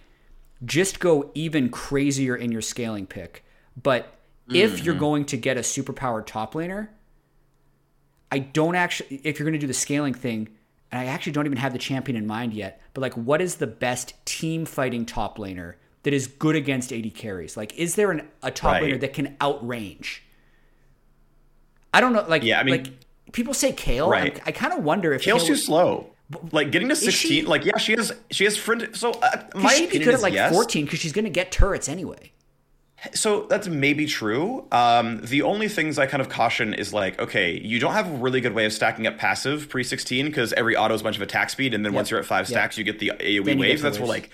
just 0.64 1.00
go 1.00 1.30
even 1.34 1.68
crazier 1.68 2.34
in 2.34 2.50
your 2.50 2.62
scaling 2.62 3.06
pick. 3.06 3.44
But 3.82 4.16
if 4.48 4.84
you're 4.84 4.94
going 4.94 5.24
to 5.26 5.36
get 5.36 5.56
a 5.56 5.60
superpowered 5.60 6.26
top 6.26 6.54
laner, 6.54 6.88
I 8.30 8.38
don't 8.40 8.74
actually, 8.74 9.20
if 9.24 9.38
you're 9.38 9.44
going 9.44 9.52
to 9.54 9.58
do 9.58 9.66
the 9.66 9.74
scaling 9.74 10.14
thing, 10.14 10.48
and 10.90 11.00
I 11.00 11.06
actually 11.06 11.32
don't 11.32 11.46
even 11.46 11.58
have 11.58 11.72
the 11.72 11.78
champion 11.78 12.16
in 12.16 12.26
mind 12.26 12.52
yet, 12.54 12.80
but 12.94 13.00
like, 13.00 13.14
what 13.14 13.40
is 13.40 13.56
the 13.56 13.66
best 13.66 14.14
team 14.26 14.64
fighting 14.64 15.06
top 15.06 15.38
laner 15.38 15.74
that 16.02 16.12
is 16.12 16.26
good 16.26 16.56
against 16.56 16.92
AD 16.92 17.14
carries? 17.14 17.56
Like, 17.56 17.74
is 17.78 17.94
there 17.94 18.10
an, 18.10 18.28
a 18.42 18.50
top 18.50 18.72
Right. 18.74 18.82
laner 18.84 19.00
that 19.00 19.12
can 19.14 19.36
outrange? 19.40 20.20
I 21.94 22.00
don't 22.00 22.12
know. 22.12 22.24
Like, 22.26 22.42
Yeah, 22.42 22.60
I 22.60 22.62
mean- 22.62 22.84
like 22.84 22.92
people 23.32 23.54
say 23.54 23.72
Kayle. 23.72 24.10
Right. 24.10 24.38
I, 24.44 24.48
I 24.48 24.52
kind 24.52 24.72
of 24.72 24.82
wonder 24.84 25.12
if 25.12 25.22
Kayle's 25.22 25.42
Kayle 25.42 25.48
too 25.48 25.56
slow. 25.56 26.06
Like 26.50 26.70
getting 26.72 26.88
to 26.88 26.94
she? 26.96 27.04
sixteen, 27.10 27.44
like 27.44 27.66
yeah, 27.66 27.76
she 27.76 27.92
has 27.92 28.10
she 28.30 28.44
has 28.44 28.56
friend. 28.56 28.88
So 28.94 29.10
uh, 29.10 29.36
Could 29.50 29.62
my 29.62 29.74
she 29.74 29.80
be 29.80 29.86
opinion 29.88 30.04
good 30.08 30.14
is 30.14 30.20
at 30.20 30.22
like 30.22 30.32
yes. 30.32 30.50
14 30.50 30.86
because 30.86 30.98
she's 30.98 31.12
going 31.12 31.26
to 31.26 31.30
get 31.30 31.52
turrets 31.52 31.90
anyway? 31.90 32.32
So 33.14 33.46
that's 33.48 33.66
maybe 33.68 34.06
true. 34.06 34.66
Um, 34.70 35.20
the 35.24 35.42
only 35.42 35.68
things 35.68 35.98
I 35.98 36.06
kind 36.06 36.20
of 36.20 36.28
caution 36.28 36.72
is 36.72 36.92
like, 36.92 37.20
okay, 37.20 37.58
you 37.58 37.80
don't 37.80 37.94
have 37.94 38.08
a 38.08 38.16
really 38.16 38.40
good 38.40 38.54
way 38.54 38.64
of 38.64 38.72
stacking 38.72 39.06
up 39.06 39.18
passive 39.18 39.68
pre 39.68 39.82
sixteen 39.82 40.26
because 40.26 40.52
every 40.52 40.76
auto 40.76 40.94
is 40.94 41.00
a 41.00 41.04
bunch 41.04 41.16
of 41.16 41.22
attack 41.22 41.50
speed, 41.50 41.74
and 41.74 41.84
then 41.84 41.92
once 41.94 42.10
you're 42.10 42.20
at 42.20 42.26
five 42.26 42.48
Yep. 42.48 42.48
stacks, 42.48 42.78
you 42.78 42.84
get 42.84 42.98
the 43.00 43.10
AOE 43.18 43.44
Then 43.44 43.58
you 43.58 43.64
get 43.64 43.70
waves. 43.70 43.82
That's 43.82 43.98
where 43.98 44.08
like 44.08 44.30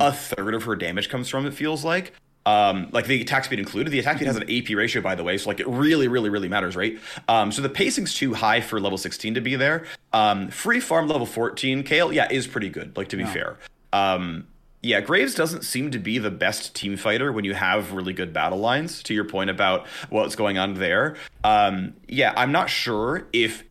a 0.00 0.12
third 0.12 0.54
of 0.54 0.64
her 0.64 0.76
damage 0.76 1.08
comes 1.08 1.28
from. 1.28 1.46
It 1.46 1.54
feels 1.54 1.84
like. 1.84 2.12
Um, 2.46 2.88
like 2.92 3.06
the 3.06 3.20
attack 3.20 3.44
speed 3.44 3.58
included. 3.58 3.90
The 3.90 3.98
attack 3.98 4.16
speed 4.16 4.26
has 4.26 4.36
an 4.36 4.50
AP 4.50 4.70
ratio, 4.74 5.02
by 5.02 5.14
the 5.14 5.22
way, 5.22 5.36
so 5.36 5.48
like 5.50 5.60
it 5.60 5.68
really, 5.68 6.08
really, 6.08 6.30
really 6.30 6.48
matters, 6.48 6.74
right? 6.74 6.98
Um, 7.28 7.52
so 7.52 7.60
the 7.60 7.68
pacing's 7.68 8.14
too 8.14 8.32
high 8.32 8.62
for 8.62 8.80
level 8.80 8.96
16 8.96 9.34
to 9.34 9.40
be 9.42 9.56
there. 9.56 9.84
Um, 10.14 10.48
free 10.48 10.80
farm 10.80 11.06
level 11.06 11.26
14, 11.26 11.82
Kayle, 11.82 12.10
yeah, 12.12 12.28
is 12.30 12.46
pretty 12.46 12.70
good. 12.70 12.96
Like 12.96 13.08
to 13.08 13.18
be 13.18 13.24
fair. 13.24 13.58
Um, 13.92 14.46
yeah, 14.82 15.00
Graves 15.00 15.34
doesn't 15.34 15.62
seem 15.64 15.90
to 15.90 15.98
be 15.98 16.18
the 16.18 16.30
best 16.30 16.74
team 16.74 16.96
fighter 16.96 17.32
when 17.32 17.44
you 17.44 17.54
have 17.54 17.92
really 17.92 18.12
good 18.12 18.32
battle 18.32 18.58
lines. 18.58 19.02
To 19.04 19.14
your 19.14 19.24
point 19.24 19.50
about 19.50 19.86
what's 20.08 20.34
going 20.36 20.56
on 20.56 20.74
there, 20.74 21.16
um, 21.44 21.94
yeah, 22.08 22.32
I'm 22.36 22.52
not 22.52 22.70
sure 22.70 23.26
if 23.32 23.64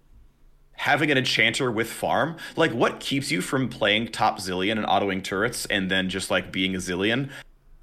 having 0.73 1.11
an 1.11 1.17
enchanter 1.17 1.71
with 1.71 1.89
farm, 1.89 2.37
like 2.55 2.71
what 2.71 2.99
keeps 2.99 3.31
you 3.31 3.41
from 3.41 3.67
playing 3.67 4.07
top 4.09 4.39
Zilean 4.39 4.77
and 4.77 4.85
autoing 4.85 5.23
turrets 5.23 5.65
and 5.65 5.91
then 5.91 6.09
just 6.09 6.31
like 6.31 6.51
being 6.51 6.75
a 6.75 6.77
Zilean? 6.77 7.29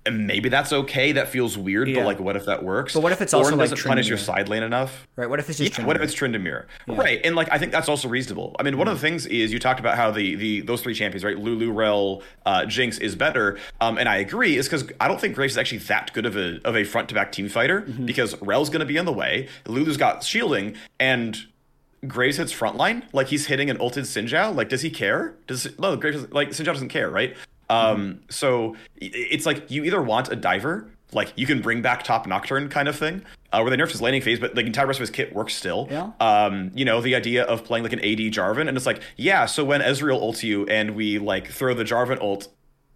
And 0.07 0.27
maybe 0.27 0.49
that's 0.49 0.73
okay. 0.73 1.13
That 1.13 1.29
feels 1.29 1.59
weird, 1.59 1.89
Yeah. 1.89 1.97
but 1.97 2.07
like, 2.07 2.21
what 2.21 2.37
if 2.37 2.47
that 2.47 2.63
works? 2.63 2.95
But 2.95 3.03
what 3.03 3.13
if 3.13 3.21
it's 3.21 3.35
also, 3.35 3.51
Ornn 3.51 3.59
like, 3.59 3.71
doesn't 3.71 3.87
punish 3.87 4.09
your 4.09 4.19
side 4.19 4.49
lane 4.49 4.63
enough? 4.63 5.07
Right? 5.17 5.29
What 5.29 5.41
if 5.41 5.49
it's 5.51 5.59
just 5.59 5.79
Yeah, 5.79 5.85
what 5.85 5.97
if 5.97 6.03
it's 6.03 6.15
Tryndamere? 6.15 6.65
Right, 6.87 7.21
and 7.25 7.35
like 7.37 7.49
I 7.51 7.59
think 7.59 7.73
that's 7.73 7.89
also 7.89 8.09
reasonable. 8.09 8.55
I 8.59 8.63
mean, 8.63 8.79
one 8.79 8.89
of 8.89 8.95
the 8.95 9.01
things 9.01 9.27
is 9.27 9.53
you 9.53 9.59
talked 9.59 9.81
about 9.81 9.97
how 9.97 10.11
the 10.11 10.35
the 10.37 10.61
those 10.61 10.81
three 10.83 10.95
champions, 10.95 11.25
right? 11.25 11.37
Lulu, 11.39 11.73
Rell, 11.73 12.23
uh, 12.47 12.65
Jinx 12.67 12.99
is 12.99 13.15
better, 13.17 13.59
um, 13.81 13.99
and 13.99 14.09
I 14.09 14.17
agree. 14.17 14.57
Is 14.57 14.69
because 14.69 14.89
I 15.01 15.09
don't 15.09 15.21
think 15.21 15.35
Graves 15.35 15.55
is 15.55 15.59
actually 15.59 15.79
that 15.79 16.13
good 16.13 16.25
of 16.27 16.37
a 16.37 16.61
of 16.65 16.77
a 16.77 16.85
front 16.85 17.09
to 17.09 17.15
back 17.15 17.33
team 17.33 17.49
fighter 17.49 17.81
because 17.81 18.41
Rell's 18.41 18.71
going 18.71 18.81
to 18.81 18.87
be 18.87 18.97
in 18.97 19.05
the 19.05 19.13
way. 19.13 19.49
Lulu's 19.67 19.97
got 19.97 20.23
shielding, 20.23 20.77
and 21.01 21.37
Graves 22.07 22.37
hits 22.37 22.53
frontline 22.53 23.03
like 23.13 23.27
he's 23.29 23.47
hitting 23.47 23.71
an 23.71 23.79
ulted 23.81 24.05
Xin 24.05 24.29
Zhao. 24.29 24.55
Like, 24.55 24.69
does 24.69 24.83
he 24.83 24.91
care? 24.91 25.35
Does 25.47 25.67
no 25.79 25.97
Graves 25.97 26.31
like 26.31 26.51
Xin 26.51 26.61
Zhao 26.63 26.67
doesn't 26.67 26.91
care, 26.91 27.11
right? 27.11 27.37
Um, 27.69 28.21
so 28.31 28.77
it's 28.97 29.47
like 29.47 29.71
you 29.71 29.85
either 29.85 30.01
want 30.03 30.31
a 30.31 30.37
diver 30.37 30.91
like 31.13 31.33
you 31.37 31.47
can 31.47 31.63
bring 31.63 31.83
back 31.83 32.03
top 32.03 32.27
nocturne 32.27 32.69
kind 32.69 32.89
of 32.89 32.97
thing, 32.97 33.23
uh, 33.53 33.61
where 33.61 33.71
they 33.71 33.77
nerfed 33.77 33.93
his 33.93 34.03
landing 34.03 34.21
phase, 34.21 34.41
but 34.41 34.55
like 34.57 34.65
the 34.65 34.67
entire 34.67 34.87
rest 34.87 34.99
of 34.99 35.03
his 35.03 35.11
kit 35.11 35.33
works 35.33 35.55
still. 35.55 35.87
Yeah. 35.91 36.11
Um, 36.21 36.73
you 36.75 36.85
know, 36.85 37.01
the 37.01 37.15
idea 37.15 37.45
of 37.45 37.65
playing 37.65 37.85
like 37.85 37.93
an 37.93 38.01
AD 38.01 38.19
Jarvan, 38.35 38.69
and 38.69 38.77
it's 38.77 38.87
like, 38.87 39.01
yeah, 39.17 39.47
so 39.47 39.65
when 39.65 39.81
Ezreal 39.81 40.21
ults 40.21 40.43
you 40.43 40.67
and 40.67 40.97
we 40.97 41.19
like 41.19 41.49
throw 41.49 41.75
the 41.75 41.85
Jarvan 41.85 42.21
ult, 42.21 42.49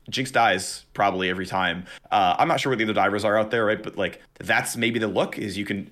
Jinx 0.09 0.33
dies 0.33 0.87
probably 0.93 1.31
every 1.31 1.47
time. 1.47 1.85
Uh, 2.11 2.35
I'm 2.37 2.49
not 2.49 2.59
sure 2.59 2.71
what 2.71 2.79
the 2.79 2.85
other 2.85 2.93
divers 2.93 3.25
are 3.25 3.39
out 3.39 3.53
there, 3.53 3.65
right? 3.65 3.81
But 3.83 3.97
like 3.97 4.21
that's 4.41 4.77
maybe 4.77 4.99
the 4.99 5.09
look 5.09 5.39
is 5.39 5.57
you 5.57 5.65
can 5.65 5.89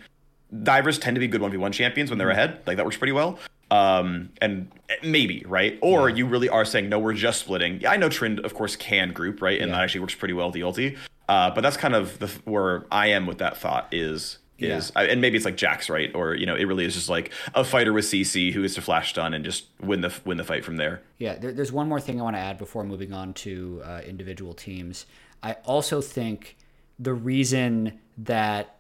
divers 0.65 0.99
tend 0.99 1.15
to 1.15 1.21
be 1.21 1.29
good 1.29 1.41
1v1 1.41 1.73
champions 1.73 2.11
when 2.11 2.19
they're 2.19 2.29
Mm-hmm. 2.29 2.39
ahead. 2.39 2.63
Like 2.67 2.77
that 2.79 2.85
works 2.85 2.97
pretty 2.97 3.13
well. 3.13 3.39
Um, 3.71 4.31
and 4.41 4.71
maybe, 5.03 5.45
right? 5.47 5.79
Or 5.83 6.09
you 6.09 6.27
really 6.27 6.49
are 6.49 6.65
saying, 6.65 6.89
no, 6.89 6.99
we're 6.99 7.13
just 7.13 7.41
splitting. 7.41 7.81
Yeah, 7.81 7.91
I 7.91 7.97
know 7.97 8.09
Trynd, 8.09 8.41
of 8.45 8.55
course, 8.55 8.77
can 8.77 9.13
group, 9.13 9.43
right? 9.43 9.61
And 9.61 9.71
Yeah. 9.71 9.77
that 9.77 9.85
actually 9.85 10.01
works 10.01 10.15
pretty 10.15 10.35
well 10.35 10.47
with 10.47 10.55
the 10.55 10.61
ulti. 10.63 10.97
Uh, 11.29 11.51
but 11.51 11.61
that's 11.61 11.77
kind 11.77 11.95
of 11.95 12.19
the 12.19 12.29
where 12.45 12.87
I 12.91 13.09
am 13.09 13.27
with 13.27 13.39
that 13.39 13.57
thought 13.59 13.89
is 13.93 14.39
is 14.61 14.91
I, 14.97 15.05
and 15.05 15.21
maybe 15.21 15.37
it's 15.37 15.45
like 15.45 15.57
Jax 15.57 15.89
right? 15.89 16.13
Or 16.17 16.35
you 16.35 16.45
know, 16.47 16.57
it 16.57 16.65
really 16.65 16.85
is 16.85 16.95
just 16.95 17.09
like 17.09 17.31
a 17.55 17.63
fighter 17.63 17.93
with 17.93 18.07
CC 18.07 18.53
who 18.53 18.65
is 18.65 18.75
to 18.75 18.81
flash 18.81 19.11
stun 19.11 19.33
and 19.35 19.45
just 19.45 19.67
win 19.81 20.01
the 20.01 20.13
win 20.25 20.37
the 20.37 20.43
fight 20.45 20.65
from 20.65 20.79
there. 20.79 21.03
Yeah, 21.19 21.37
there, 21.37 21.53
there's 21.53 21.71
one 21.71 21.89
more 21.89 22.01
thing 22.01 22.19
I 22.19 22.25
want 22.25 22.35
to 22.35 22.41
add 22.41 22.59
before 22.59 22.83
moving 22.83 23.13
on 23.13 23.35
to 23.35 23.83
uh, 23.85 24.01
individual 24.07 24.55
teams. 24.55 25.07
I 25.43 25.53
also 25.65 26.01
think 26.01 26.57
the 26.99 27.13
reason 27.15 28.01
that, 28.17 28.79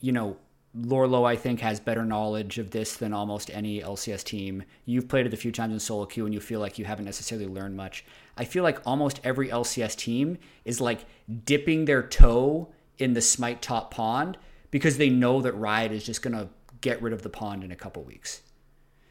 you 0.00 0.12
know, 0.12 0.36
Lourlo, 0.78 1.26
I 1.26 1.36
think, 1.36 1.60
has 1.60 1.80
better 1.80 2.04
knowledge 2.04 2.58
of 2.58 2.70
this 2.70 2.96
than 2.96 3.12
almost 3.12 3.50
any 3.52 3.80
LCS 3.82 4.24
team. 4.24 4.62
You've 4.86 5.08
played 5.08 5.26
it 5.26 5.34
a 5.34 5.36
few 5.36 5.52
times 5.52 5.72
in 5.74 5.80
solo 5.80 6.06
queue 6.06 6.24
and 6.24 6.32
you 6.32 6.40
feel 6.40 6.60
like 6.60 6.78
you 6.78 6.86
haven't 6.86 7.04
necessarily 7.04 7.46
learned 7.46 7.76
much. 7.76 8.04
I 8.38 8.44
feel 8.44 8.62
like 8.62 8.80
almost 8.86 9.20
every 9.22 9.48
LCS 9.48 9.96
team 9.96 10.38
is 10.64 10.80
like 10.80 11.04
dipping 11.44 11.84
their 11.84 12.02
toe 12.02 12.72
in 12.98 13.12
the 13.12 13.20
Smite 13.20 13.60
top 13.60 13.92
pond 13.92 14.38
because 14.70 14.96
they 14.96 15.10
know 15.10 15.42
that 15.42 15.52
Riot 15.52 15.92
is 15.92 16.04
just 16.04 16.22
going 16.22 16.36
to 16.36 16.48
get 16.80 17.02
rid 17.02 17.12
of 17.12 17.22
the 17.22 17.28
pond 17.28 17.62
in 17.64 17.70
a 17.70 17.76
couple 17.76 18.02
weeks. 18.02 18.40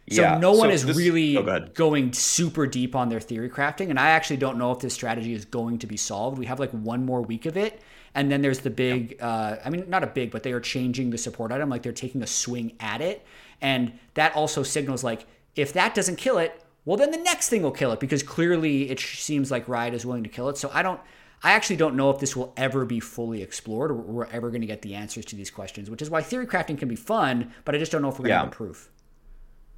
So 0.10 0.24
Yeah, 0.24 0.40
no 0.40 0.52
one 0.52 0.70
so 0.70 0.74
is 0.74 0.86
this- 0.86 0.98
really 0.98 1.38
oh, 1.38 1.44
go 1.44 1.60
going 1.74 2.12
super 2.12 2.66
deep 2.66 2.96
on 2.96 3.10
their 3.10 3.20
theory 3.20 3.50
crafting, 3.50 3.92
and 3.92 4.00
I 4.00 4.10
actually 4.10 4.38
don't 4.38 4.58
know 4.58 4.72
if 4.72 4.80
this 4.80 4.96
strategy 4.96 5.34
is 5.34 5.46
going 5.46 5.78
to 5.80 5.88
be 5.88 5.96
solved. 5.96 6.40
We 6.40 6.48
have 6.48 6.60
like 6.60 6.72
one 6.72 7.06
more 7.06 7.22
week 7.22 7.46
of 7.46 7.56
it, 7.56 7.80
and 8.16 8.32
then 8.32 8.42
there's 8.42 8.60
the 8.60 8.70
big. 8.70 9.18
Uh, 9.22 9.58
I 9.64 9.70
mean, 9.70 9.90
not 9.90 10.04
a 10.04 10.08
big, 10.08 10.32
but 10.32 10.44
they 10.44 10.52
are 10.52 10.60
changing 10.60 11.10
the 11.12 11.18
support 11.18 11.52
item. 11.52 11.70
Like 11.70 11.84
they're 11.84 11.92
taking 11.94 12.22
a 12.22 12.28
swing 12.28 12.74
at 12.80 13.02
it, 13.02 13.26
and 13.62 13.94
that 14.16 14.36
also 14.36 14.64
signals 14.64 15.04
like 15.04 15.26
if 15.56 15.74
that 15.74 15.94
doesn't 15.96 16.16
kill 16.18 16.38
it, 16.38 16.62
well 16.86 16.98
then 16.98 17.12
the 17.12 17.18
next 17.18 17.50
thing 17.50 17.62
will 17.62 17.72
kill 17.72 17.92
it 17.92 18.00
because 18.00 18.24
clearly 18.24 18.90
it 18.90 19.00
sh- 19.00 19.20
seems 19.20 19.52
like 19.52 19.68
Riot 19.68 19.94
is 19.94 20.06
willing 20.06 20.24
to 20.24 20.30
kill 20.30 20.50
it. 20.50 20.58
So 20.58 20.70
I 20.74 20.82
don't. 20.84 21.00
I 21.44 21.54
actually 21.54 21.78
don't 21.78 21.96
know 21.96 22.12
if 22.12 22.20
this 22.20 22.36
will 22.36 22.54
ever 22.56 22.86
be 22.86 23.00
fully 23.00 23.42
explored 23.42 23.90
or 23.90 23.96
we're 23.96 24.26
ever 24.28 24.50
going 24.52 24.62
to 24.62 24.68
get 24.68 24.84
the 24.84 24.94
answers 24.94 25.26
to 25.26 25.36
these 25.36 25.50
questions, 25.50 25.90
which 25.90 26.02
is 26.02 26.10
why 26.10 26.22
theory 26.22 26.46
crafting 26.46 26.78
can 26.78 26.88
be 26.88 26.96
fun, 26.96 27.52
but 27.66 27.74
I 27.74 27.80
just 27.80 27.92
don't 27.92 28.04
know 28.04 28.10
if 28.10 28.20
we're 28.20 28.26
going 28.28 28.30
to 28.30 28.34
Yeah. 28.36 28.40
have 28.44 28.50
a 28.50 28.56
proof. 28.56 28.90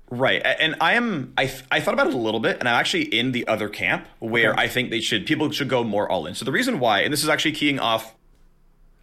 Right, 0.10 0.42
and 0.46 0.75
I 0.82 0.94
am. 0.94 1.34
I 1.38 1.50
I 1.72 1.80
thought 1.80 1.94
about 1.96 2.08
it 2.08 2.13
a 2.13 2.18
little 2.18 2.42
bit, 2.42 2.60
and 2.60 2.68
I'm 2.70 2.75
actually 2.75 3.04
in 3.04 3.32
the 3.32 3.48
other 3.48 3.68
camp 3.70 4.06
where 4.20 4.54
I 4.60 4.68
think 4.68 4.92
they 4.92 5.00
should 5.00 5.25
people 5.25 5.50
should 5.52 5.70
go 5.70 5.84
more 5.84 6.08
all 6.08 6.28
in. 6.28 6.36
So 6.36 6.44
the 6.46 6.52
reason 6.52 6.80
why, 6.80 7.00
and 7.00 7.12
this 7.12 7.24
is 7.24 7.30
actually 7.30 7.54
keying 7.54 7.80
off 7.80 8.13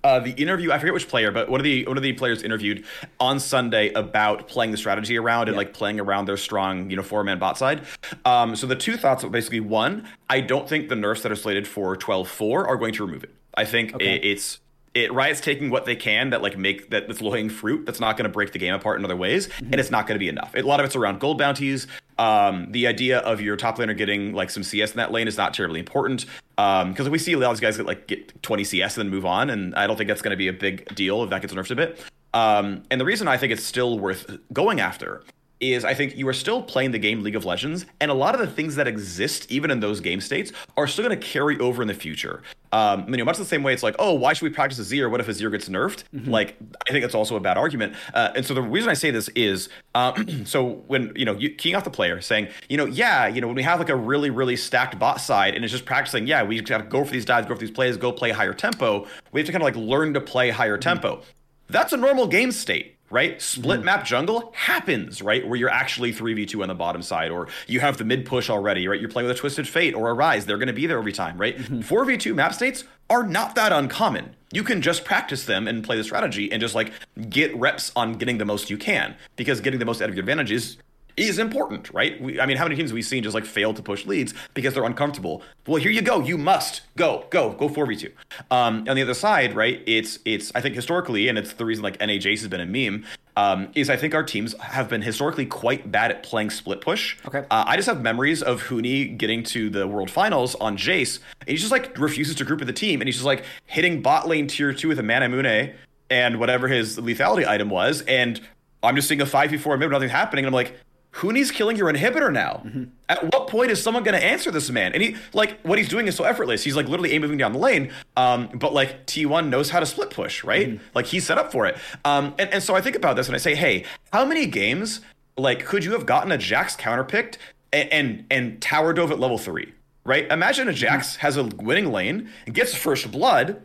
uh, 0.05 0.21
the 0.21 0.31
interview. 0.33 0.73
I 0.73 0.79
forget 0.79 0.95
which 0.95 1.09
player, 1.09 1.31
but 1.31 1.49
one 1.49 1.61
of 1.61 1.65
the 1.65 1.85
one 1.87 1.97
of 1.97 2.03
the 2.03 2.13
players 2.13 2.43
interviewed 2.43 2.85
on 3.19 3.39
Sunday 3.41 3.93
about 3.93 4.49
playing 4.49 4.71
the 4.73 4.77
strategy 4.79 5.19
around 5.19 5.49
and 5.49 5.57
like 5.57 5.75
playing 5.75 6.01
around 6.01 6.27
their 6.27 6.37
strong, 6.37 6.89
you 6.91 6.97
know, 6.97 7.03
four 7.03 7.23
man 7.25 7.39
bot 7.39 7.59
side. 7.59 7.83
Um, 8.25 8.57
so 8.57 8.67
the 8.67 8.77
two 8.77 8.97
thoughts 8.97 9.25
are 9.25 9.29
basically 9.29 9.61
one, 9.61 10.09
I 10.29 10.41
don't 10.41 10.69
think 10.69 10.89
the 10.89 10.97
nerfs 10.97 11.23
that 11.23 11.33
are 11.33 11.37
slated 11.37 11.67
for 11.69 11.97
12-4 11.97 12.67
are 12.67 12.77
going 12.77 12.95
to 12.95 13.05
remove 13.05 13.25
it. 13.25 13.35
I 13.55 13.65
think 13.65 13.95
Okay. 13.95 14.17
it, 14.17 14.25
it's 14.25 14.61
it 14.95 15.13
Riot's 15.13 15.41
taking 15.41 15.71
what 15.71 15.85
they 15.85 15.95
can 15.95 16.31
that 16.31 16.43
like 16.43 16.59
make 16.59 16.91
that 16.91 17.07
that's 17.07 17.21
low 17.21 17.31
hanging 17.31 17.49
fruit 17.51 17.87
that's 17.87 18.01
not 18.01 18.17
going 18.17 18.25
to 18.25 18.33
break 18.33 18.53
the 18.53 18.59
game 18.59 18.75
apart 18.75 18.99
in 18.99 19.05
other 19.05 19.17
ways, 19.17 19.49
and 19.61 19.77
it's 19.77 19.91
not 19.91 20.07
going 20.07 20.17
to 20.17 20.19
be 20.19 20.29
enough. 20.29 20.53
a 20.57 20.63
lot 20.63 20.81
of 20.81 20.87
it's 20.87 20.97
around 20.97 21.21
gold 21.21 21.39
bounties. 21.39 21.87
Um, 22.21 22.71
the 22.71 22.87
idea 22.87 23.21
of 23.21 23.41
your 23.41 23.57
top 23.57 23.79
laner 23.79 23.97
getting 23.97 24.35
like 24.35 24.51
some 24.51 24.63
CS 24.63 24.91
in 24.91 24.99
that 24.99 25.11
lane 25.11 25.27
is 25.27 25.39
not 25.39 25.55
terribly 25.55 25.81
important 25.81 26.27
because 26.55 27.09
we 27.09 27.17
see 27.17 27.33
a 27.33 27.39
lot 27.39 27.51
of 27.51 27.57
these 27.57 27.61
guys 27.61 27.79
get 27.79 27.87
like 27.87 28.07
get 28.09 28.43
20 28.43 28.63
CS 28.63 28.99
and 28.99 29.07
then 29.07 29.11
move 29.11 29.25
on, 29.25 29.49
and 29.49 29.75
I 29.75 29.87
don't 29.87 29.97
think 29.97 30.09
that's 30.09 30.21
going 30.21 30.33
to 30.33 30.37
be 30.37 30.49
a 30.49 30.53
big 30.53 30.95
deal 30.95 31.25
if 31.25 31.31
that 31.31 31.41
gets 31.41 31.55
nerfed 31.55 31.71
a 31.71 31.77
bit. 31.77 32.05
Um, 32.35 32.83
and 32.91 33.01
the 33.01 33.07
reason 33.07 33.27
I 33.27 33.39
think 33.39 33.55
it's 33.55 33.65
still 33.65 33.99
worth 33.99 34.39
going 34.53 34.81
after 34.81 35.25
is 35.61 35.85
I 35.85 35.95
think 35.95 36.17
you 36.17 36.27
are 36.29 36.33
still 36.33 36.63
playing 36.63 36.93
the 36.93 36.99
game 36.99 37.23
League 37.23 37.37
of 37.37 37.45
Legends, 37.45 37.87
and 38.01 38.11
a 38.11 38.15
lot 38.15 38.35
of 38.35 38.41
the 38.41 38.47
things 38.47 38.77
that 38.77 38.89
exist, 38.89 39.51
even 39.51 39.71
in 39.71 39.81
those 39.81 40.01
game 40.01 40.21
states, 40.21 40.53
are 40.77 40.87
still 40.87 41.05
going 41.05 41.19
to 41.19 41.27
carry 41.27 41.59
over 41.59 41.83
in 41.83 41.89
the 41.89 41.95
future. 41.95 42.43
Um, 42.73 43.09
you 43.09 43.17
know, 43.17 43.25
much 43.25 43.37
the 43.37 43.45
same 43.45 43.63
way 43.63 43.73
it's 43.73 43.83
like, 43.83 43.97
oh, 43.99 44.15
why 44.15 44.33
should 44.33 44.45
we 44.45 44.51
practice 44.51 44.79
Azir? 44.79 45.11
What 45.11 45.21
if 45.21 45.27
Azir 45.27 45.51
gets 45.51 45.69
nerfed? 45.69 46.05
Like, 46.13 46.57
I 46.89 46.93
think 46.93 47.03
that's 47.03 47.17
also 47.17 47.35
a 47.35 47.41
bad 47.41 47.59
argument. 47.59 47.95
Uh, 48.15 48.31
and 48.37 48.47
so 48.47 48.55
the 48.55 48.63
reason 48.63 48.89
I 48.89 48.95
say 48.95 49.11
this 49.11 49.29
is, 49.31 49.69
um, 49.95 50.45
so 50.47 50.83
when 50.87 51.13
you 51.17 51.25
know, 51.25 51.37
you, 51.37 51.51
keying 51.51 51.75
off 51.75 51.85
the 51.85 51.91
player, 51.91 52.21
saying, 52.21 52.49
you 52.69 52.77
know, 52.77 52.87
yeah, 52.87 53.27
you 53.27 53.41
know, 53.41 53.49
when 53.49 53.57
we 53.57 53.63
have 53.63 53.79
like 53.81 53.89
a 53.89 53.97
really, 53.97 54.31
really 54.31 54.57
stacked 54.57 54.99
bot 54.99 55.21
side, 55.21 55.55
and 55.55 55.65
it's 55.65 55.73
just 55.73 55.85
practicing, 55.85 56.27
yeah, 56.27 56.43
we 56.43 56.59
just 56.59 56.69
got 56.69 56.79
to 56.79 56.85
go 56.85 57.05
for 57.05 57.11
these 57.11 57.25
dives, 57.25 57.47
go 57.47 57.55
for 57.55 57.61
these 57.61 57.71
plays, 57.71 57.97
go 57.97 58.13
play 58.13 58.31
higher 58.31 58.55
tempo. 58.55 59.07
We 59.33 59.41
have 59.41 59.47
to 59.47 59.53
kind 59.53 59.63
of 59.63 59.67
like 59.67 59.77
learn 59.77 60.15
to 60.15 60.21
play 60.21 60.51
higher 60.51 60.79
tempo. 60.79 61.23
That's 61.69 61.93
a 61.93 61.97
normal 61.97 62.27
game 62.27 62.51
state, 62.51 62.97
right? 63.11 63.41
Split 63.43 63.81
mm-hmm. 63.81 63.87
map 63.87 64.05
jungle 64.05 64.53
happens, 64.55 65.21
right? 65.21 65.47
Where 65.47 65.59
you're 65.59 65.69
actually 65.69 66.13
3v2 66.13 66.63
on 66.63 66.69
the 66.69 66.75
bottom 66.75 67.03
side, 67.03 67.31
or 67.31 67.49
you 67.67 67.81
have 67.81 67.99
the 67.99 68.05
mid 68.05 68.25
push 68.25 68.49
already, 68.49 68.87
right? 68.89 69.01
You're 69.01 69.11
playing 69.11 69.29
with 69.29 69.37
a 69.37 69.41
Twisted 69.41 69.69
Fate 69.69 69.95
or 69.95 70.11
a 70.11 70.15
Ryze. 70.15 70.45
They're 70.45 70.59
going 70.59 70.69
to 70.69 70.73
be 70.73 70.87
there 70.87 70.99
every 70.99 71.13
time, 71.13 71.39
right? 71.39 71.59
Mm-hmm. 71.59 71.81
4v2 71.81 72.35
map 72.35 72.55
states 72.55 72.85
are 73.11 73.25
not 73.25 73.57
that 73.57 73.73
uncommon. 73.73 74.37
You 74.53 74.63
can 74.63 74.83
just 74.83 75.05
practice 75.05 75.45
them 75.45 75.69
and 75.69 75.85
play 75.85 75.97
the 75.97 76.05
strategy 76.05 76.51
and 76.51 76.61
just 76.61 76.75
like 76.75 76.93
get 77.29 77.55
reps 77.57 77.93
on 77.95 78.15
getting 78.15 78.39
the 78.39 78.45
most 78.45 78.71
you 78.71 78.79
can 78.79 79.17
because 79.37 79.61
getting 79.61 79.79
the 79.79 79.85
most 79.85 80.01
out 80.01 80.09
of 80.09 80.15
your 80.15 80.23
advantage 80.23 80.51
is 80.51 80.77
is 81.21 81.39
important, 81.39 81.93
right? 81.93 82.21
We, 82.21 82.41
I 82.41 82.47
mean, 82.47 82.57
how 82.57 82.65
many 82.65 82.77
teams 82.77 82.91
have 82.91 82.95
we 82.95 83.03
seen 83.03 83.23
just 83.23 83.35
like 83.35 83.45
fail 83.45 83.75
to 83.75 83.83
push 83.83 84.07
leads 84.07 84.35
because 84.55 84.75
they're 84.75 84.85
uncomfortable? 84.85 85.43
Well, 85.67 85.81
here 85.81 85.91
you 85.91 86.03
go. 86.03 86.21
You 86.21 86.39
must 86.39 86.83
go, 86.97 87.27
go, 87.31 87.53
go 87.53 87.69
four 87.69 87.87
v 87.87 87.97
two. 87.97 88.13
Um, 88.51 88.87
on 88.89 88.97
the 88.97 89.03
other 89.03 89.15
side, 89.15 89.55
right? 89.55 89.83
It's 89.87 90.19
it's 90.25 90.53
I 90.55 90.61
think 90.61 90.75
historically, 90.75 91.29
and 91.29 91.39
it's 91.39 91.53
the 91.53 91.65
reason 91.65 91.83
like 91.83 92.01
NA 92.01 92.15
Jace 92.15 92.41
has 92.41 92.49
been 92.49 92.61
a 92.61 92.67
meme. 92.67 93.05
Um, 93.37 93.69
is 93.75 93.89
I 93.89 93.97
think 93.97 94.15
our 94.15 94.25
teams 94.25 94.55
have 94.59 94.89
been 94.89 95.03
historically 95.03 95.47
quite 95.47 95.91
bad 95.91 96.11
at 96.11 96.23
playing 96.23 96.51
split 96.51 96.81
push. 96.81 97.17
Okay. 97.25 97.45
Uh, 97.51 97.65
I 97.67 97.77
just 97.77 97.87
have 97.87 98.03
memories 98.03 98.43
of 98.43 98.65
Huni 98.65 99.17
getting 99.17 99.43
to 99.45 99.71
the 99.71 99.87
World 99.87 100.11
Finals 100.11 100.57
on 100.57 100.77
Jace, 100.77 101.21
and 101.41 101.49
he 101.49 101.57
just 101.57 101.71
like 101.71 101.97
refuses 101.99 102.35
to 102.37 102.45
group 102.45 102.59
with 102.59 102.67
the 102.67 102.75
team, 102.75 103.01
and 103.01 103.09
he's 103.09 103.17
just 103.17 103.27
like 103.27 103.45
hitting 103.67 104.03
bot 104.03 104.29
lane 104.29 104.47
tier 104.47 104.73
two 104.73 104.89
with 104.89 104.99
a 104.99 105.03
Manamune 105.03 105.75
and 106.11 106.41
whatever 106.41 106.69
his 106.69 106.99
lethality 106.99 107.47
item 107.47 107.71
was, 107.71 108.03
and 108.03 108.41
I'm 108.83 108.97
just 108.97 109.09
seeing 109.09 109.21
a 109.21 109.27
five 109.27 109.51
v 109.51 109.57
four 109.57 109.77
mid, 109.77 109.91
nothing 109.91 110.09
happening, 110.09 110.45
and 110.45 110.55
I'm 110.55 110.57
like. 110.57 110.77
Huni's 111.13 111.51
killing 111.51 111.77
your 111.77 111.93
inhibitor 111.93 112.33
now. 112.33 112.65
At 113.09 113.25
what 113.25 113.49
point 113.49 113.71
is 113.71 113.83
someone 113.83 114.05
going 114.05 114.19
to 114.19 114.25
answer 114.25 114.51
this 114.51 114.71
man? 114.71 114.93
And 114.93 115.03
he, 115.03 115.17
like, 115.33 115.61
what 115.63 115.77
he's 115.77 115.89
doing 115.89 116.07
is 116.07 116.15
so 116.15 116.25
effortless. 116.25 116.63
He's 116.63 116.77
like 116.77 116.87
literally 116.87 117.13
aim 117.13 117.23
moving 117.23 117.39
down 117.39 117.53
the 117.53 117.59
lane. 117.59 117.91
Um, 118.17 118.49
but 118.55 118.73
like 118.73 119.07
T1 119.07 119.49
knows 119.49 119.71
how 119.71 119.81
to 119.81 119.87
split 119.87 120.11
push, 120.11 120.45
right? 120.45 120.81
Like 120.95 121.07
he's 121.07 121.27
set 121.27 121.37
up 121.37 121.51
for 121.51 121.67
it. 121.67 121.77
Um, 122.05 122.35
and, 122.39 122.49
and 122.51 122.63
so 122.63 122.77
I 122.77 122.81
think 122.81 122.95
about 122.95 123.17
this 123.17 123.27
and 123.27 123.35
I 123.35 123.39
say, 123.39 123.55
hey, 123.55 123.85
how 124.13 124.25
many 124.25 124.47
games 124.47 125.01
like 125.37 125.65
could 125.65 125.85
you 125.85 125.93
have 125.93 126.07
gotten 126.07 126.31
a 126.33 126.39
Jax 126.39 126.77
counter 126.77 127.05
picked 127.05 127.39
and, 127.73 127.89
and 127.93 128.27
and 128.31 128.63
tower 128.63 128.93
dove 128.93 129.11
at 129.11 129.19
level 129.19 129.39
three, 129.39 129.73
right? 130.05 130.31
Imagine 130.31 130.69
a 130.69 130.73
Jax 130.73 131.17
has 131.17 131.37
a 131.37 131.45
winning 131.45 131.91
lane, 131.91 132.29
and 132.47 132.55
gets 132.55 132.75
first 132.75 133.11
blood, 133.11 133.65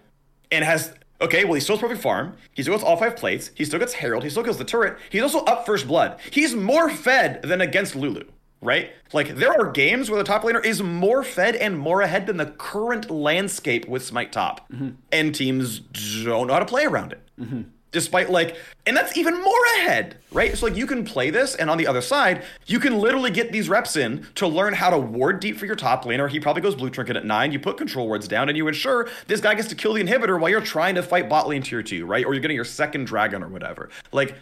and 0.51 0.63
has 0.63 0.93
okay, 1.21 1.43
well 1.43 1.53
he 1.53 1.59
still 1.59 1.75
has 1.75 1.81
perfect 1.81 2.01
farm. 2.01 2.35
He 2.53 2.61
still 2.61 2.73
gets 2.73 2.83
all 2.83 2.97
five 2.97 3.15
plates. 3.15 3.51
He 3.55 3.65
still 3.65 3.79
gets 3.79 3.93
Herald. 3.93 4.23
He 4.23 4.29
still 4.29 4.43
kills 4.43 4.57
the 4.57 4.65
turret. 4.65 4.97
He's 5.09 5.21
also 5.21 5.39
up 5.39 5.65
first 5.65 5.87
blood. 5.87 6.19
He's 6.31 6.55
more 6.55 6.89
fed 6.89 7.41
than 7.43 7.61
against 7.61 7.95
Lulu. 7.95 8.25
Right? 8.61 8.91
Like 9.13 9.35
there 9.35 9.51
are 9.51 9.71
games 9.71 10.09
where 10.09 10.17
the 10.17 10.23
top 10.23 10.41
laner 10.41 10.63
is 10.63 10.81
more 10.81 11.23
fed 11.23 11.55
and 11.55 11.77
more 11.77 12.01
ahead 12.01 12.25
than 12.25 12.37
the 12.37 12.47
current 12.47 13.11
landscape 13.11 13.87
with 13.87 14.03
Smite 14.03 14.31
top, 14.31 14.67
mm-hmm. 14.71 14.91
and 15.11 15.35
teams 15.35 15.79
don't 15.79 16.47
know 16.47 16.53
how 16.53 16.59
to 16.59 16.65
play 16.65 16.85
around 16.85 17.11
it 17.11 17.21
mm-hmm. 17.39 17.63
Despite 17.95 18.29
like 18.29 18.57
and 18.85 18.95
that's 18.95 19.15
even 19.15 19.41
more 19.41 19.63
ahead 19.77 20.17
right? 20.33 20.57
So 20.57 20.65
like 20.65 20.75
you 20.75 20.85
can 20.85 21.05
play 21.05 21.29
this 21.29 21.55
and 21.55 21.69
on 21.69 21.77
the 21.77 21.87
other 21.87 22.01
side 22.01 22.43
you 22.65 22.77
can 22.77 22.99
literally 22.99 23.31
get 23.31 23.53
these 23.53 23.69
reps 23.69 23.95
in 23.95 24.27
to 24.35 24.45
learn 24.47 24.73
how 24.73 24.89
to 24.89 24.97
ward 24.97 25.39
deep 25.39 25.55
for 25.57 25.65
your 25.65 25.77
top 25.77 26.03
laner. 26.03 26.29
He 26.29 26.41
probably 26.41 26.61
goes 26.61 26.75
blue 26.75 26.89
trinket 26.89 27.15
at 27.15 27.25
nine. 27.25 27.53
You 27.53 27.59
put 27.59 27.77
control 27.77 28.07
wards 28.07 28.27
down 28.27 28.49
and 28.49 28.57
you 28.57 28.67
ensure 28.67 29.07
this 29.27 29.39
guy 29.39 29.55
gets 29.55 29.69
to 29.69 29.75
kill 29.75 29.93
the 29.93 30.03
inhibitor 30.03 30.37
while 30.37 30.49
you're 30.49 30.59
trying 30.59 30.95
to 30.95 31.03
fight 31.03 31.29
bot 31.29 31.47
lane 31.47 31.63
tier 31.63 31.81
two 31.81 32.05
right? 32.05 32.25
Or 32.25 32.33
you're 32.33 32.41
getting 32.41 32.55
your 32.55 32.65
second 32.65 33.05
dragon 33.05 33.41
or 33.41 33.47
whatever. 33.47 33.89
Like 34.11 34.35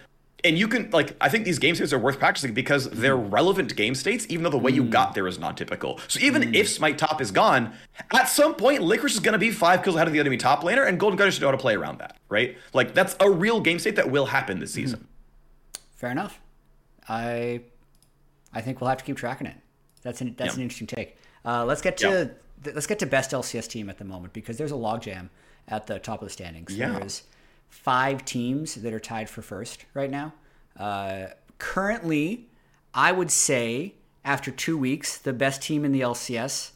and 0.43 0.57
you 0.57 0.67
can 0.67 0.89
like 0.91 1.15
I 1.21 1.29
think 1.29 1.45
these 1.45 1.59
game 1.59 1.75
states 1.75 1.93
are 1.93 1.99
worth 1.99 2.19
practicing 2.19 2.53
because 2.53 2.89
they're 2.89 3.17
hmm. 3.17 3.29
relevant 3.29 3.75
game 3.75 3.95
states, 3.95 4.25
even 4.29 4.43
though 4.43 4.49
the 4.49 4.57
way 4.57 4.71
you 4.71 4.83
hmm. 4.83 4.89
got 4.89 5.13
there 5.13 5.27
is 5.27 5.39
non-typical. 5.39 5.99
So 6.07 6.19
even 6.19 6.43
hmm. 6.43 6.55
if 6.55 6.69
Smite 6.69 6.97
top 6.97 7.21
is 7.21 7.31
gone, 7.31 7.73
at 8.11 8.25
some 8.25 8.55
point 8.55 8.81
Licorice 8.81 9.13
is 9.13 9.19
gonna 9.19 9.37
be 9.37 9.51
five 9.51 9.83
kills 9.83 9.95
ahead 9.95 10.07
of 10.07 10.13
the 10.13 10.19
enemy 10.19 10.37
top 10.37 10.63
laner, 10.63 10.87
and 10.87 10.99
Golden 10.99 11.17
Guardian 11.17 11.33
should 11.33 11.41
know 11.41 11.47
how 11.47 11.51
to 11.51 11.57
play 11.57 11.75
around 11.75 11.99
that, 11.99 12.17
right? 12.29 12.57
Like 12.73 12.93
that's 12.93 13.15
a 13.19 13.29
real 13.29 13.61
game 13.61 13.79
state 13.79 13.95
that 13.95 14.09
will 14.09 14.27
happen 14.27 14.59
this 14.59 14.73
season. 14.73 15.07
Fair 15.95 16.11
enough. 16.11 16.39
I 17.07 17.61
I 18.53 18.61
think 18.61 18.81
we'll 18.81 18.89
have 18.89 18.99
to 18.99 19.03
keep 19.03 19.17
tracking 19.17 19.47
it. 19.47 19.55
That's 20.01 20.21
an 20.21 20.35
that's 20.37 20.53
Yeah. 20.53 20.59
an 20.59 20.61
interesting 20.63 20.87
take. 20.87 21.17
Uh, 21.45 21.65
let's 21.65 21.81
get 21.81 21.97
to 21.97 22.07
Yeah. 22.07 22.23
th- 22.63 22.75
let's 22.75 22.87
get 22.87 22.99
to 22.99 23.05
best 23.05 23.31
LCS 23.31 23.67
team 23.67 23.89
at 23.89 23.97
the 23.97 24.05
moment 24.05 24.33
because 24.33 24.57
there's 24.57 24.71
a 24.71 24.75
logjam, 24.75 25.29
at 25.67 25.87
the 25.87 25.99
top 25.99 26.21
of 26.21 26.27
the 26.27 26.33
standings. 26.33 26.75
Yeah. 26.75 26.99
There's 26.99 27.23
five 27.73 28.23
teams 28.23 28.75
that 28.75 28.93
are 28.93 28.99
tied 28.99 29.27
for 29.27 29.41
first 29.41 29.85
right 29.95 30.11
now. 30.11 30.31
Uh, 30.77 31.25
currently, 31.57 32.47
I 32.93 33.11
would 33.11 33.31
say 33.31 33.95
after 34.23 34.51
two 34.51 34.77
weeks, 34.77 35.17
the 35.17 35.33
best 35.33 35.61
team 35.63 35.83
in 35.83 35.91
the 35.91 36.01
LCS 36.01 36.71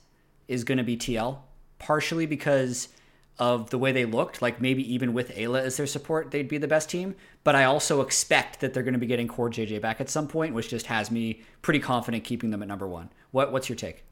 is 0.48 0.64
going 0.64 0.80
to 0.80 0.84
be 0.84 0.98
TL, 0.98 1.38
partially 1.78 2.26
because 2.26 2.90
of 3.38 3.70
the 3.70 3.78
way 3.78 3.92
they 3.92 4.06
looked. 4.06 4.42
Like 4.42 4.60
maybe 4.60 4.92
even 4.92 5.14
with 5.14 5.36
Eyla 5.36 5.62
as 5.62 5.78
their 5.78 5.86
support, 5.86 6.32
they'd 6.32 6.50
be 6.50 6.58
the 6.58 6.68
best 6.68 6.90
team. 6.90 7.16
But 7.44 7.56
I 7.56 7.66
also 7.66 8.02
expect 8.02 8.60
that 8.62 8.74
they're 8.74 8.84
going 8.84 8.94
to 8.94 9.00
be 9.00 9.06
getting 9.06 9.28
Core 9.28 9.52
JJ 9.52 9.80
back 9.80 10.02
at 10.02 10.10
some 10.10 10.28
point, 10.28 10.56
which 10.56 10.70
just 10.70 10.88
has 10.88 11.12
me 11.12 11.42
pretty 11.62 11.80
confident 11.80 12.24
keeping 12.24 12.50
them 12.50 12.64
at 12.64 12.68
number 12.68 12.88
one. 12.88 13.12
What 13.32 13.54
What's 13.54 13.70
your 13.70 13.76
take? 13.76 14.04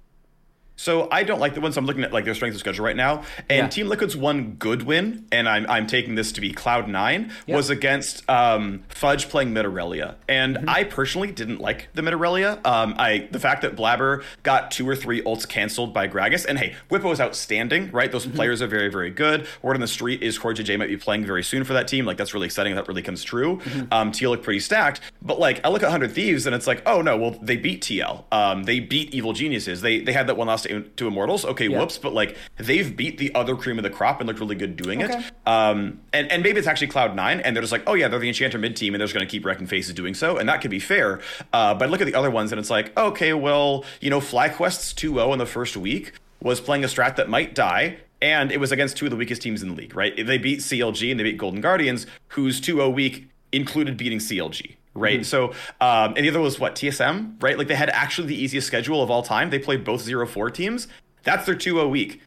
So 0.77 1.08
I 1.12 1.24
don't 1.24 1.39
like 1.39 1.53
the 1.53 1.62
ones 1.62 1.77
I'm 1.77 1.86
looking 1.86 2.03
at 2.03 2.12
like 2.12 2.25
their 2.25 2.34
strength 2.34 2.53
of 2.55 2.60
schedule 2.60 2.84
right 2.86 2.96
now. 2.96 3.24
And 3.50 3.65
Yeah. 3.65 3.67
Team 3.70 3.88
Liquid's 3.88 4.15
one 4.17 4.51
good 4.60 4.84
win, 4.84 5.25
and 5.32 5.48
I'm 5.48 5.65
I'm 5.70 5.88
taking 5.88 6.15
this 6.15 6.32
to 6.34 6.41
be 6.41 6.51
Cloud 6.51 6.88
Nine, 6.89 7.32
Yeah. 7.48 7.55
was 7.55 7.70
against 7.70 8.29
um, 8.29 8.84
Fudge 8.89 9.29
playing 9.29 9.53
Mid-Aurelia. 9.53 10.15
And 10.27 10.55
Mm-hmm. 10.58 10.70
I 10.70 10.84
personally 10.84 11.32
didn't 11.32 11.60
like 11.60 11.88
the 11.94 12.01
Mid-Aurelia. 12.01 12.60
Um, 12.65 12.96
I 12.98 13.27
the 13.32 13.39
fact 13.39 13.62
that 13.62 13.75
Blabber 13.75 14.24
got 14.44 14.70
two 14.72 14.88
or 14.88 14.96
three 14.96 15.22
ults 15.24 15.48
canceled 15.48 15.94
by 15.94 16.08
Gragas, 16.08 16.46
and 16.46 16.58
hey, 16.60 16.75
Bwipo 16.89 17.12
is 17.12 17.20
outstanding, 17.22 17.89
right? 17.91 18.12
Those 18.12 18.25
Mm-hmm. 18.25 18.36
players 18.36 18.62
are 18.62 18.67
very, 18.67 18.89
very 18.89 19.12
good. 19.12 19.48
Word 19.62 19.75
on 19.75 19.82
the 19.82 19.88
street 19.88 20.22
is 20.24 20.38
Core 20.38 20.53
JJ 20.53 20.77
might 20.79 20.89
be 20.89 20.98
playing 20.98 21.25
very 21.25 21.44
soon 21.44 21.63
for 21.63 21.74
that 21.74 21.88
team. 21.88 22.05
Like 22.05 22.17
that's 22.17 22.34
really 22.34 22.46
exciting. 22.48 22.75
That 22.75 22.88
really 22.88 23.01
comes 23.01 23.24
true. 23.24 23.58
Mm-hmm. 23.58 23.94
Um, 23.94 24.12
TL 24.12 24.29
look 24.32 24.44
pretty 24.44 24.60
stacked, 24.60 25.00
but 25.22 25.39
like 25.39 25.62
I 25.65 25.70
look 25.70 25.84
at 25.84 25.91
Hundred 25.91 26.12
Thieves, 26.12 26.46
and 26.48 26.55
it's 26.55 26.67
like, 26.67 26.82
oh 26.86 27.01
no, 27.01 27.15
well 27.17 27.32
they 27.41 27.55
beat 27.55 27.82
TL. 27.82 28.24
Um, 28.32 28.63
they 28.63 28.79
beat 28.79 29.13
Evil 29.13 29.32
Geniuses. 29.34 29.82
They 29.82 30.00
they 30.01 30.12
had 30.13 30.27
that 30.27 30.36
one 30.38 30.48
loss 30.48 30.64
to, 30.65 30.81
to 30.81 31.07
Immortals. 31.07 31.45
Okay, 31.45 31.67
Yeah. 31.67 31.79
whoops, 31.79 31.98
but 31.98 32.13
like 32.13 32.38
they've 32.57 32.95
beat 32.95 33.17
the 33.17 33.34
other 33.34 33.55
cream 33.55 33.77
of 33.79 33.84
the 33.84 33.89
crop 33.89 34.19
and 34.19 34.27
looked 34.27 34.39
really 34.39 34.55
good 34.55 34.75
doing 34.77 35.01
Okay. 35.03 35.13
it. 35.17 35.48
Um, 35.48 36.00
and 36.13 36.31
and 36.31 36.43
maybe 36.43 36.60
it's 36.60 36.67
actually 36.67 36.88
Cloud 36.88 37.15
Nine, 37.15 37.39
and 37.39 37.55
they're 37.55 37.63
just 37.63 37.72
like, 37.72 37.84
oh 37.88 37.93
yeah, 37.93 38.07
they're 38.07 38.19
the 38.19 38.27
Enchanter 38.27 38.57
mid 38.57 38.75
team, 38.75 38.93
and 38.93 39.00
they're 39.01 39.07
just 39.07 39.15
going 39.15 39.25
to 39.25 39.31
keep 39.31 39.45
wrecking 39.45 39.67
faces 39.67 39.93
doing 39.93 40.13
so, 40.13 40.38
and 40.38 40.48
that 40.50 40.62
could 40.62 40.72
be 40.72 40.79
fair. 40.79 41.22
Uh, 41.53 41.74
but 41.74 41.89
look 41.89 42.01
at 42.01 42.07
the 42.07 42.15
other 42.15 42.29
ones, 42.31 42.51
and 42.51 42.60
it's 42.60 42.69
like, 42.69 42.95
okay, 42.98 43.34
well, 43.34 43.86
you 44.01 44.10
know, 44.10 44.19
FlyQuest's 44.19 44.93
2-0 44.93 45.34
in 45.34 45.39
the 45.39 45.45
first 45.45 45.75
week 45.77 46.13
was 46.41 46.60
playing 46.62 46.84
a 46.84 46.88
strat 46.88 47.15
that 47.15 47.29
might 47.29 47.55
die. 47.55 47.98
And 48.22 48.51
it 48.51 48.60
was 48.60 48.72
against 48.72 48.95
two 48.98 49.05
of 49.05 49.12
the 49.12 49.17
weakest 49.17 49.41
teams 49.41 49.62
in 49.62 49.69
the 49.69 49.75
league, 49.75 49.95
right? 49.95 50.15
They 50.15 50.38
beat 50.38 50.60
CLG 50.60 51.12
and 51.12 51.19
they 51.19 51.24
beat 51.25 51.38
Golden 51.38 51.60
Guardians, 51.62 52.07
whose 52.29 52.60
2-0 52.62 52.93
week 52.93 53.27
included 53.51 53.98
beating 53.98 54.19
CLG, 54.19 54.77
right? 54.96 55.25
So, 55.25 55.50
um, 55.82 56.14
and 56.16 56.25
the 56.25 56.30
other 56.30 56.40
was 56.42 56.60
what 56.60 56.74
TSM, 56.75 57.42
right? 57.44 57.58
Like 57.58 57.68
they 57.68 57.75
had 57.75 57.90
actually 57.92 58.28
the 58.30 58.42
easiest 58.42 58.66
schedule 58.66 59.04
of 59.04 59.12
all 59.12 59.22
time. 59.22 59.50
They 59.52 59.60
played 59.60 59.84
both 59.84 60.04
0-4 60.06 60.52
teams. 60.54 60.88
That's 61.24 61.46
their 61.46 61.56
2-0 61.56 61.90
week. 61.92 62.22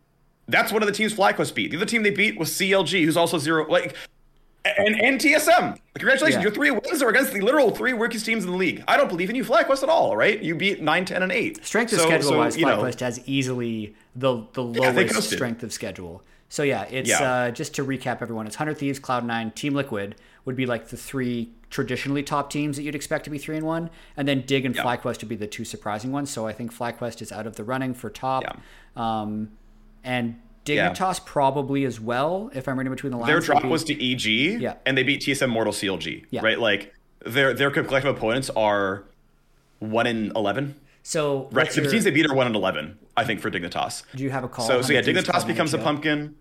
That's 0.47 0.73
one 0.73 0.83
of 0.83 0.87
the 0.87 0.93
teams 0.95 1.15
FlyQuest 1.15 1.55
beat. 1.55 1.71
The 1.71 1.77
other 1.79 1.87
team 1.87 2.03
they 2.03 2.11
beat 2.11 2.39
was 2.39 2.51
CLG, 2.51 3.05
who's 3.05 3.17
also 3.17 3.37
zero. 3.39 3.67
Like, 3.69 3.95
and 4.65 5.01
and 5.01 5.21
TSM. 5.21 5.79
Congratulations, 5.95 6.37
Yeah. 6.37 6.43
your 6.43 6.51
three 6.51 6.71
wins 6.71 7.03
are 7.03 7.09
against 7.09 7.33
the 7.33 7.41
literal 7.41 7.71
three 7.71 7.93
weakest 7.93 8.27
teams 8.27 8.45
in 8.45 8.51
the 8.51 8.57
league. 8.57 8.83
I 8.89 8.97
don't 8.97 9.09
believe 9.09 9.31
in 9.31 9.37
you, 9.37 9.45
FlyQuest, 9.45 9.83
at 9.83 9.89
all. 9.89 10.17
Right? 10.17 10.41
You 10.43 10.55
beat 10.55 10.83
9, 10.83 11.05
10, 11.05 11.23
and 11.23 11.33
eight. 11.33 11.65
Strength 11.65 11.93
of 11.95 12.01
So- 12.01 12.07
schedule 12.07 12.29
so, 12.31 12.39
wise, 12.39 12.57
know, 12.57 12.79
FlyQuest 12.83 13.01
has 13.01 13.21
easily 13.27 13.95
the 14.17 14.45
the 14.55 14.63
lowest 14.63 15.15
coasted. 15.15 15.37
strength 15.37 15.63
of 15.63 15.73
schedule. 15.73 16.23
So 16.51 16.63
yeah, 16.63 16.85
it's 16.85 17.09
Yeah. 17.11 17.23
uh, 17.23 17.51
just 17.51 17.75
to 17.77 17.85
recap 17.85 18.23
everyone. 18.23 18.47
It's 18.47 18.57
Hundred 18.57 18.79
Thieves, 18.79 18.99
Cloud 18.99 19.25
Nine, 19.27 19.51
Team 19.53 19.75
Liquid 19.75 20.15
would 20.49 20.57
be 20.57 20.65
like 20.65 20.89
the 20.89 20.97
three 20.97 21.51
traditionally 21.69 22.23
top 22.23 22.49
teams 22.49 22.79
that 22.79 22.83
you'd 22.83 22.95
expect 22.95 23.25
to 23.25 23.31
be 23.31 23.37
three 23.37 23.55
and 23.59 23.67
one, 23.67 23.91
and 24.17 24.27
then 24.27 24.41
Dig 24.47 24.65
and 24.65 24.75
Yeah. 24.75 24.83
FlyQuest 24.83 25.21
would 25.21 25.29
be 25.29 25.37
the 25.37 25.47
two 25.47 25.63
surprising 25.63 26.11
ones. 26.11 26.31
So 26.31 26.47
I 26.47 26.55
think 26.55 26.75
FlyQuest 26.75 27.21
is 27.21 27.31
out 27.31 27.47
of 27.47 27.57
the 27.57 27.65
running 27.65 27.93
for 27.93 28.09
top, 28.09 28.43
Yeah. 28.45 28.53
um, 28.97 29.51
and 30.03 30.37
Yeah. 30.65 30.91
Dignitas 30.91 31.23
probably 31.27 31.85
as 31.85 32.01
well. 32.01 32.51
If 32.55 32.67
I'm 32.67 32.79
reading 32.79 32.91
between 32.95 33.11
the 33.13 33.19
lines, 33.19 33.29
Their 33.29 33.41
drop 33.41 33.63
be- 33.63 33.69
was 33.69 33.85
to 33.85 33.93
EG, 34.03 34.57
Yeah. 34.59 34.75
and 34.87 34.97
they 34.97 35.03
beat 35.03 35.21
TSM 35.21 35.51
Mortal 35.51 35.73
CLG. 35.75 36.25
Yeah. 36.31 36.41
Right? 36.43 36.59
Like 36.59 36.95
their 37.27 37.53
their 37.53 37.71
collective 37.71 38.17
opponents 38.17 38.49
are 38.57 39.05
one 39.81 40.07
in 40.07 40.33
eleven. 40.35 40.77
so. 41.03 41.49
Right. 41.53 41.71
So 41.71 41.83
the 41.83 41.91
teams 41.91 42.05
they 42.05 42.11
beat 42.11 42.25
are 42.31 42.35
one 42.35 42.47
in 42.47 42.55
eleven. 42.55 42.97
I 43.19 43.25
think 43.25 43.41
for 43.41 43.51
Dignitas. 43.51 44.03
do 44.15 44.23
you 44.25 44.31
have 44.31 44.45
a 44.45 44.49
call? 44.49 44.67
So, 44.67 44.81
so 44.81 44.93
yeah, 44.95 45.03
Dignitas 45.03 45.47
becomes 45.47 45.75
a 45.75 45.79
pumpkin. 45.79 46.35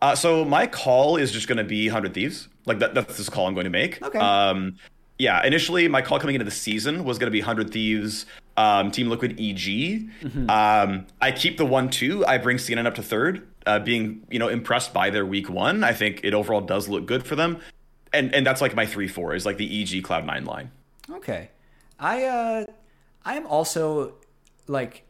Uh, 0.00 0.14
so 0.14 0.44
my 0.44 0.66
call 0.66 1.16
is 1.16 1.32
just 1.32 1.48
going 1.48 1.58
to 1.58 1.64
be 1.64 1.88
Hundred 1.88 2.14
Thieves. 2.14 2.48
Like 2.66 2.78
that, 2.78 2.94
that's 2.94 3.16
this 3.16 3.28
call 3.28 3.46
I'm 3.46 3.54
going 3.54 3.64
to 3.64 3.70
make. 3.70 4.02
Okay. 4.02 4.18
Um, 4.18 4.76
yeah, 5.18 5.44
initially 5.44 5.88
my 5.88 6.00
call 6.00 6.20
coming 6.20 6.36
into 6.36 6.44
the 6.44 6.50
season 6.50 7.02
was 7.04 7.18
going 7.18 7.26
to 7.26 7.32
be 7.32 7.40
Hundred 7.40 7.72
Thieves, 7.72 8.26
um, 8.56 8.90
Team 8.90 9.08
Liquid, 9.08 9.32
EG. 9.32 9.58
Mm-hmm. 9.58 10.48
Um, 10.48 11.06
I 11.20 11.32
keep 11.32 11.58
the 11.58 11.66
one 11.66 11.90
two. 11.90 12.24
I 12.26 12.38
bring 12.38 12.58
CNN 12.58 12.86
up 12.86 12.94
to 12.94 13.02
third, 13.02 13.46
uh, 13.66 13.80
being 13.80 14.24
you 14.30 14.38
know 14.38 14.48
impressed 14.48 14.94
by 14.94 15.10
their 15.10 15.26
week 15.26 15.50
one. 15.50 15.82
I 15.82 15.92
think 15.92 16.20
it 16.22 16.34
overall 16.34 16.60
does 16.60 16.88
look 16.88 17.06
good 17.06 17.26
for 17.26 17.34
them, 17.34 17.58
and 18.12 18.32
and 18.32 18.46
that's 18.46 18.60
like 18.60 18.76
my 18.76 18.86
three 18.86 19.08
four 19.08 19.34
is 19.34 19.44
like 19.44 19.56
the 19.56 19.82
EG 19.82 20.04
Cloud 20.04 20.24
Nine 20.24 20.44
line. 20.44 20.70
Okay. 21.10 21.50
I 21.98 22.24
uh 22.24 22.66
I 23.24 23.34
am 23.34 23.46
also 23.46 24.14
like 24.68 25.04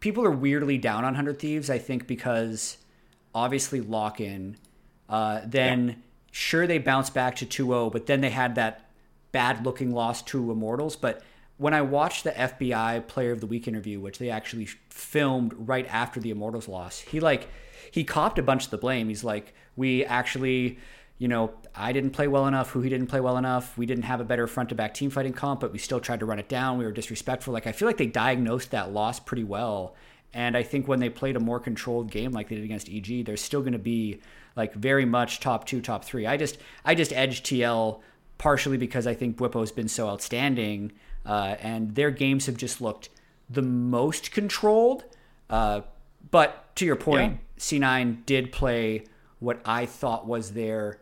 people 0.00 0.24
are 0.24 0.30
weirdly 0.30 0.76
down 0.76 1.04
on 1.04 1.14
Hundred 1.14 1.38
Thieves, 1.38 1.70
I 1.70 1.78
think 1.78 2.06
because 2.06 2.76
obviously 3.34 3.80
lock 3.80 4.20
in. 4.20 4.56
Uh 5.08 5.40
then 5.44 6.02
sure 6.30 6.66
they 6.66 6.78
bounced 6.78 7.14
back 7.14 7.36
to 7.36 7.46
2-0, 7.46 7.92
but 7.92 8.06
then 8.06 8.20
they 8.20 8.30
had 8.30 8.54
that 8.54 8.88
bad 9.32 9.64
looking 9.64 9.92
loss 9.92 10.22
to 10.22 10.50
Immortals. 10.50 10.96
But 10.96 11.22
when 11.56 11.74
I 11.74 11.82
watched 11.82 12.24
the 12.24 12.30
FBI 12.30 13.06
Player 13.06 13.32
of 13.32 13.40
the 13.40 13.46
Week 13.46 13.68
interview, 13.68 14.00
which 14.00 14.18
they 14.18 14.30
actually 14.30 14.66
filmed 14.88 15.54
right 15.56 15.86
after 15.88 16.20
the 16.20 16.30
Immortals 16.30 16.68
loss, 16.68 17.00
he 17.00 17.20
like 17.20 17.48
he 17.90 18.04
copped 18.04 18.38
a 18.38 18.42
bunch 18.42 18.64
of 18.64 18.70
the 18.70 18.78
blame. 18.78 19.08
He's 19.08 19.22
like, 19.22 19.54
we 19.76 20.04
actually, 20.04 20.78
you 21.18 21.28
know, 21.28 21.52
I 21.74 21.92
didn't 21.92 22.10
play 22.10 22.26
well 22.26 22.46
enough. 22.46 22.70
Who 22.70 22.80
he 22.80 22.88
didn't 22.88 23.08
play 23.08 23.20
well 23.20 23.36
enough. 23.36 23.76
We 23.76 23.86
didn't 23.86 24.04
have 24.04 24.20
a 24.20 24.24
better 24.24 24.46
front 24.46 24.70
to 24.70 24.74
back 24.74 24.94
team 24.94 25.10
fighting 25.10 25.32
comp, 25.32 25.60
but 25.60 25.72
we 25.72 25.78
still 25.78 26.00
tried 26.00 26.20
to 26.20 26.26
run 26.26 26.38
it 26.38 26.48
down. 26.48 26.78
We 26.78 26.84
were 26.84 26.92
disrespectful. 26.92 27.52
Like 27.52 27.66
I 27.66 27.72
feel 27.72 27.86
like 27.86 27.98
they 27.98 28.06
diagnosed 28.06 28.70
that 28.70 28.92
loss 28.92 29.20
pretty 29.20 29.44
well. 29.44 29.94
And 30.34 30.56
I 30.56 30.62
think 30.62 30.88
when 30.88 31.00
they 31.00 31.10
played 31.10 31.36
a 31.36 31.40
more 31.40 31.60
controlled 31.60 32.10
game 32.10 32.32
like 32.32 32.48
they 32.48 32.56
did 32.56 32.64
against 32.64 32.88
EG, 32.88 33.24
they're 33.24 33.36
still 33.36 33.60
going 33.60 33.74
to 33.74 33.78
be 33.78 34.20
like 34.56 34.74
very 34.74 35.04
much 35.04 35.40
top 35.40 35.66
two, 35.66 35.80
top 35.80 36.04
three. 36.04 36.26
I 36.26 36.36
just 36.36 36.58
I 36.84 36.94
just 36.94 37.12
edged 37.12 37.44
TL 37.46 38.00
partially 38.38 38.76
because 38.76 39.06
I 39.06 39.14
think 39.14 39.36
Bwipo's 39.36 39.72
been 39.72 39.88
so 39.88 40.08
outstanding, 40.08 40.92
uh, 41.24 41.56
and 41.60 41.94
their 41.94 42.10
games 42.10 42.46
have 42.46 42.56
just 42.56 42.80
looked 42.80 43.08
the 43.48 43.62
most 43.62 44.32
controlled. 44.32 45.04
Uh, 45.48 45.82
but 46.30 46.74
to 46.76 46.84
your 46.84 46.96
point, 46.96 47.40
C9 47.58 48.24
did 48.26 48.52
play 48.52 49.04
what 49.38 49.60
I 49.64 49.86
thought 49.86 50.26
was 50.26 50.52
their 50.52 50.98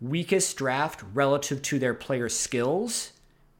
weakest 0.00 0.56
draft 0.56 1.02
relative 1.14 1.62
to 1.62 1.78
their 1.78 1.94
player 1.94 2.28
skills 2.28 3.12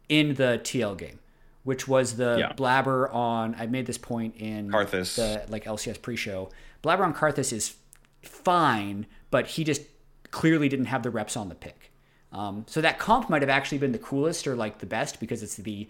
in 0.08 0.34
the 0.34 0.60
TL 0.62 0.96
game, 0.98 1.18
which 1.66 1.86
was 1.86 2.16
the 2.16 2.36
Yeah. 2.38 2.52
blabber 2.54 3.08
on. 3.10 3.54
I 3.58 3.66
made 3.66 3.86
this 3.86 3.98
point 3.98 4.36
in 4.36 4.70
Karthus. 4.70 5.16
the 5.16 5.44
like 5.50 5.64
LCS 5.66 6.00
pre-show. 6.00 6.48
Blabber 6.80 7.04
on 7.04 7.12
Karthus 7.12 7.52
is 7.52 7.74
fine, 8.22 9.06
but 9.30 9.46
he 9.48 9.64
just 9.64 9.82
clearly 10.30 10.68
didn't 10.68 10.86
have 10.86 11.02
the 11.02 11.10
reps 11.10 11.36
on 11.36 11.48
the 11.48 11.54
pick. 11.54 11.90
Um, 12.32 12.64
so 12.68 12.80
that 12.80 12.98
comp 12.98 13.28
might 13.30 13.42
have 13.42 13.48
actually 13.48 13.78
been 13.78 13.92
the 13.92 13.98
coolest 13.98 14.46
or 14.46 14.54
like 14.56 14.78
the 14.78 14.86
best 14.86 15.20
because 15.20 15.42
it's 15.42 15.56
the 15.56 15.88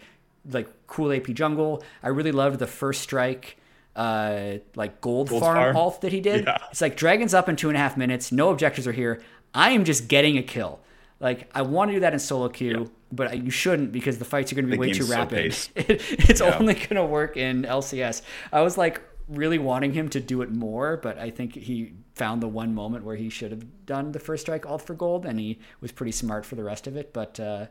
like 0.50 0.68
cool 0.86 1.12
AP 1.12 1.26
jungle. 1.34 1.82
I 2.02 2.08
really 2.08 2.32
loved 2.32 2.58
the 2.58 2.66
first 2.66 3.02
strike, 3.02 3.56
uh, 3.96 4.58
like 4.74 5.00
gold, 5.00 5.28
Gold 5.28 5.42
farm, 5.42 5.74
farm. 5.74 5.92
that 6.00 6.12
he 6.12 6.20
did. 6.20 6.44
Yeah. 6.44 6.58
It's 6.70 6.80
like 6.80 6.96
dragons 6.96 7.34
up 7.34 7.48
in 7.48 7.56
two 7.56 7.68
and 7.68 7.76
a 7.76 7.80
half 7.80 7.96
minutes. 7.96 8.32
No 8.32 8.50
objectives 8.50 8.86
are 8.86 8.92
here. 8.92 9.20
I 9.54 9.70
am 9.70 9.84
just 9.84 10.08
getting 10.08 10.38
a 10.38 10.42
kill. 10.42 10.80
Like 11.20 11.50
I 11.54 11.62
want 11.62 11.90
to 11.90 11.94
do 11.94 12.00
that 12.00 12.12
in 12.12 12.18
solo 12.18 12.48
queue, 12.48 12.90
but 13.12 13.42
you 13.44 13.50
shouldn't 13.50 13.92
because 13.92 14.18
the 14.18 14.24
fights 14.24 14.52
are 14.52 14.54
going 14.56 14.64
to 14.66 14.70
be 14.70 14.76
The 14.76 14.80
way 14.80 14.92
too 14.92 15.04
so 15.04 15.14
rapid. 15.16 15.38
paced. 15.38 15.70
it's 15.76 16.40
Yeah. 16.40 16.56
only 16.58 16.74
going 16.74 16.96
to 16.96 17.04
work 17.04 17.36
in 17.36 17.62
LCS. 17.62 18.22
I 18.52 18.62
was 18.62 18.76
like 18.76 19.00
really 19.28 19.58
wanting 19.58 19.92
him 19.92 20.08
to 20.10 20.20
do 20.20 20.42
it 20.42 20.50
more, 20.50 20.96
but 20.96 21.18
I 21.18 21.30
think 21.30 21.54
he 21.54 21.94
found 22.14 22.42
the 22.42 22.48
one 22.48 22.74
moment 22.74 23.04
where 23.04 23.16
he 23.16 23.28
should 23.28 23.50
have 23.50 23.86
done 23.86 24.12
the 24.12 24.20
first 24.20 24.42
strike 24.42 24.66
alt 24.66 24.82
for 24.82 24.94
gold, 24.94 25.26
and 25.26 25.38
he 25.38 25.58
was 25.80 25.92
pretty 25.92 26.12
smart 26.12 26.44
for 26.46 26.54
the 26.54 26.64
rest 26.64 26.86
of 26.86 26.96
it. 26.96 27.12
But 27.12 27.38
uh, 27.40 27.66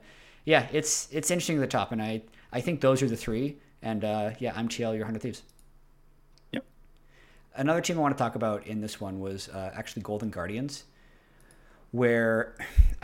yeah, 0.45 0.67
it's 0.71 1.07
it's 1.11 1.31
interesting 1.31 1.57
at 1.57 1.61
the 1.61 1.67
top, 1.67 1.91
and 1.91 2.01
I 2.01 2.21
I 2.51 2.61
think 2.61 2.81
those 2.81 3.01
are 3.01 3.07
the 3.07 3.17
three. 3.17 3.57
And 3.81 4.03
uh, 4.03 4.31
yeah, 4.39 4.53
I'm 4.55 4.67
TL, 4.67 4.95
your 4.95 5.05
hundred 5.05 5.21
thieves. 5.21 5.43
Yep. 6.51 6.65
Another 7.55 7.81
team 7.81 7.97
I 7.97 8.01
want 8.01 8.17
to 8.17 8.21
talk 8.23 8.35
about 8.35 8.65
in 8.67 8.81
this 8.81 8.99
one 8.99 9.19
was 9.19 9.47
uh, 9.49 9.71
actually 9.75 10.01
Golden 10.01 10.29
Guardians, 10.29 10.83
where 11.91 12.55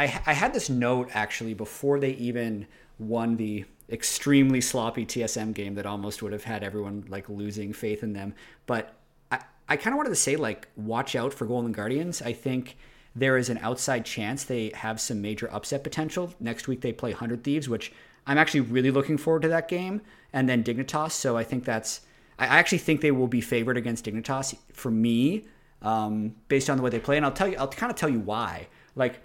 I, 0.01 0.21
I 0.25 0.33
had 0.33 0.51
this 0.51 0.67
note 0.67 1.09
actually 1.13 1.53
before 1.53 1.99
they 1.99 2.11
even 2.11 2.65
won 2.97 3.37
the 3.37 3.65
extremely 3.87 4.59
sloppy 4.59 5.05
TSM 5.05 5.53
game 5.53 5.75
that 5.75 5.85
almost 5.85 6.23
would 6.23 6.33
have 6.33 6.43
had 6.43 6.63
everyone 6.63 7.05
like 7.07 7.29
losing 7.29 7.71
faith 7.71 8.01
in 8.01 8.13
them. 8.13 8.33
But 8.65 8.95
I, 9.31 9.41
I 9.69 9.77
kind 9.77 9.93
of 9.93 9.97
wanted 9.97 10.09
to 10.09 10.15
say 10.15 10.37
like 10.37 10.67
watch 10.75 11.15
out 11.15 11.35
for 11.35 11.45
Golden 11.45 11.71
Guardians. 11.71 12.19
I 12.19 12.33
think 12.33 12.77
there 13.15 13.37
is 13.37 13.49
an 13.49 13.59
outside 13.59 14.03
chance 14.03 14.43
they 14.43 14.71
have 14.73 14.99
some 14.99 15.21
major 15.21 15.47
upset 15.53 15.83
potential. 15.83 16.33
Next 16.39 16.67
week 16.67 16.81
they 16.81 16.93
play 16.93 17.11
Hundred 17.11 17.43
Thieves, 17.43 17.69
which 17.69 17.93
I'm 18.25 18.39
actually 18.39 18.61
really 18.61 18.89
looking 18.89 19.19
forward 19.19 19.43
to 19.43 19.49
that 19.49 19.67
game, 19.67 20.01
and 20.33 20.49
then 20.49 20.63
Dignitas. 20.63 21.11
So 21.11 21.37
I 21.37 21.43
think 21.43 21.63
that's 21.63 22.01
I 22.39 22.45
actually 22.45 22.79
think 22.79 23.01
they 23.01 23.11
will 23.11 23.27
be 23.27 23.41
favored 23.41 23.77
against 23.77 24.05
Dignitas. 24.05 24.57
For 24.73 24.89
me, 24.89 25.45
um, 25.83 26.33
based 26.47 26.71
on 26.71 26.77
the 26.77 26.81
way 26.81 26.89
they 26.89 26.99
play, 26.99 27.17
and 27.17 27.25
I'll 27.25 27.31
tell 27.31 27.47
you, 27.47 27.57
I'll 27.57 27.67
kind 27.67 27.91
of 27.91 27.97
tell 27.97 28.09
you 28.09 28.19
why. 28.19 28.67
Like 28.95 29.21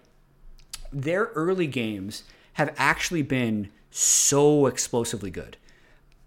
their 0.92 1.26
early 1.34 1.66
games 1.66 2.22
have 2.54 2.74
actually 2.76 3.22
been 3.22 3.70
so 3.90 4.66
explosively 4.66 5.30
good. 5.30 5.56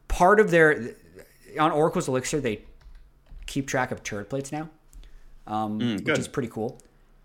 Part 0.08 0.40
of 0.40 0.52
their 0.52 0.96
on 1.60 1.72
Oracle's 1.72 2.08
Elixir, 2.08 2.40
they 2.40 2.62
keep 3.46 3.68
track 3.68 3.92
of 3.92 4.04
turret 4.04 4.30
plates 4.30 4.52
now, 4.52 4.70
um, 5.48 5.80
Mm, 5.80 6.06
which 6.06 6.20
is 6.20 6.28
pretty 6.28 6.50
cool. 6.50 6.80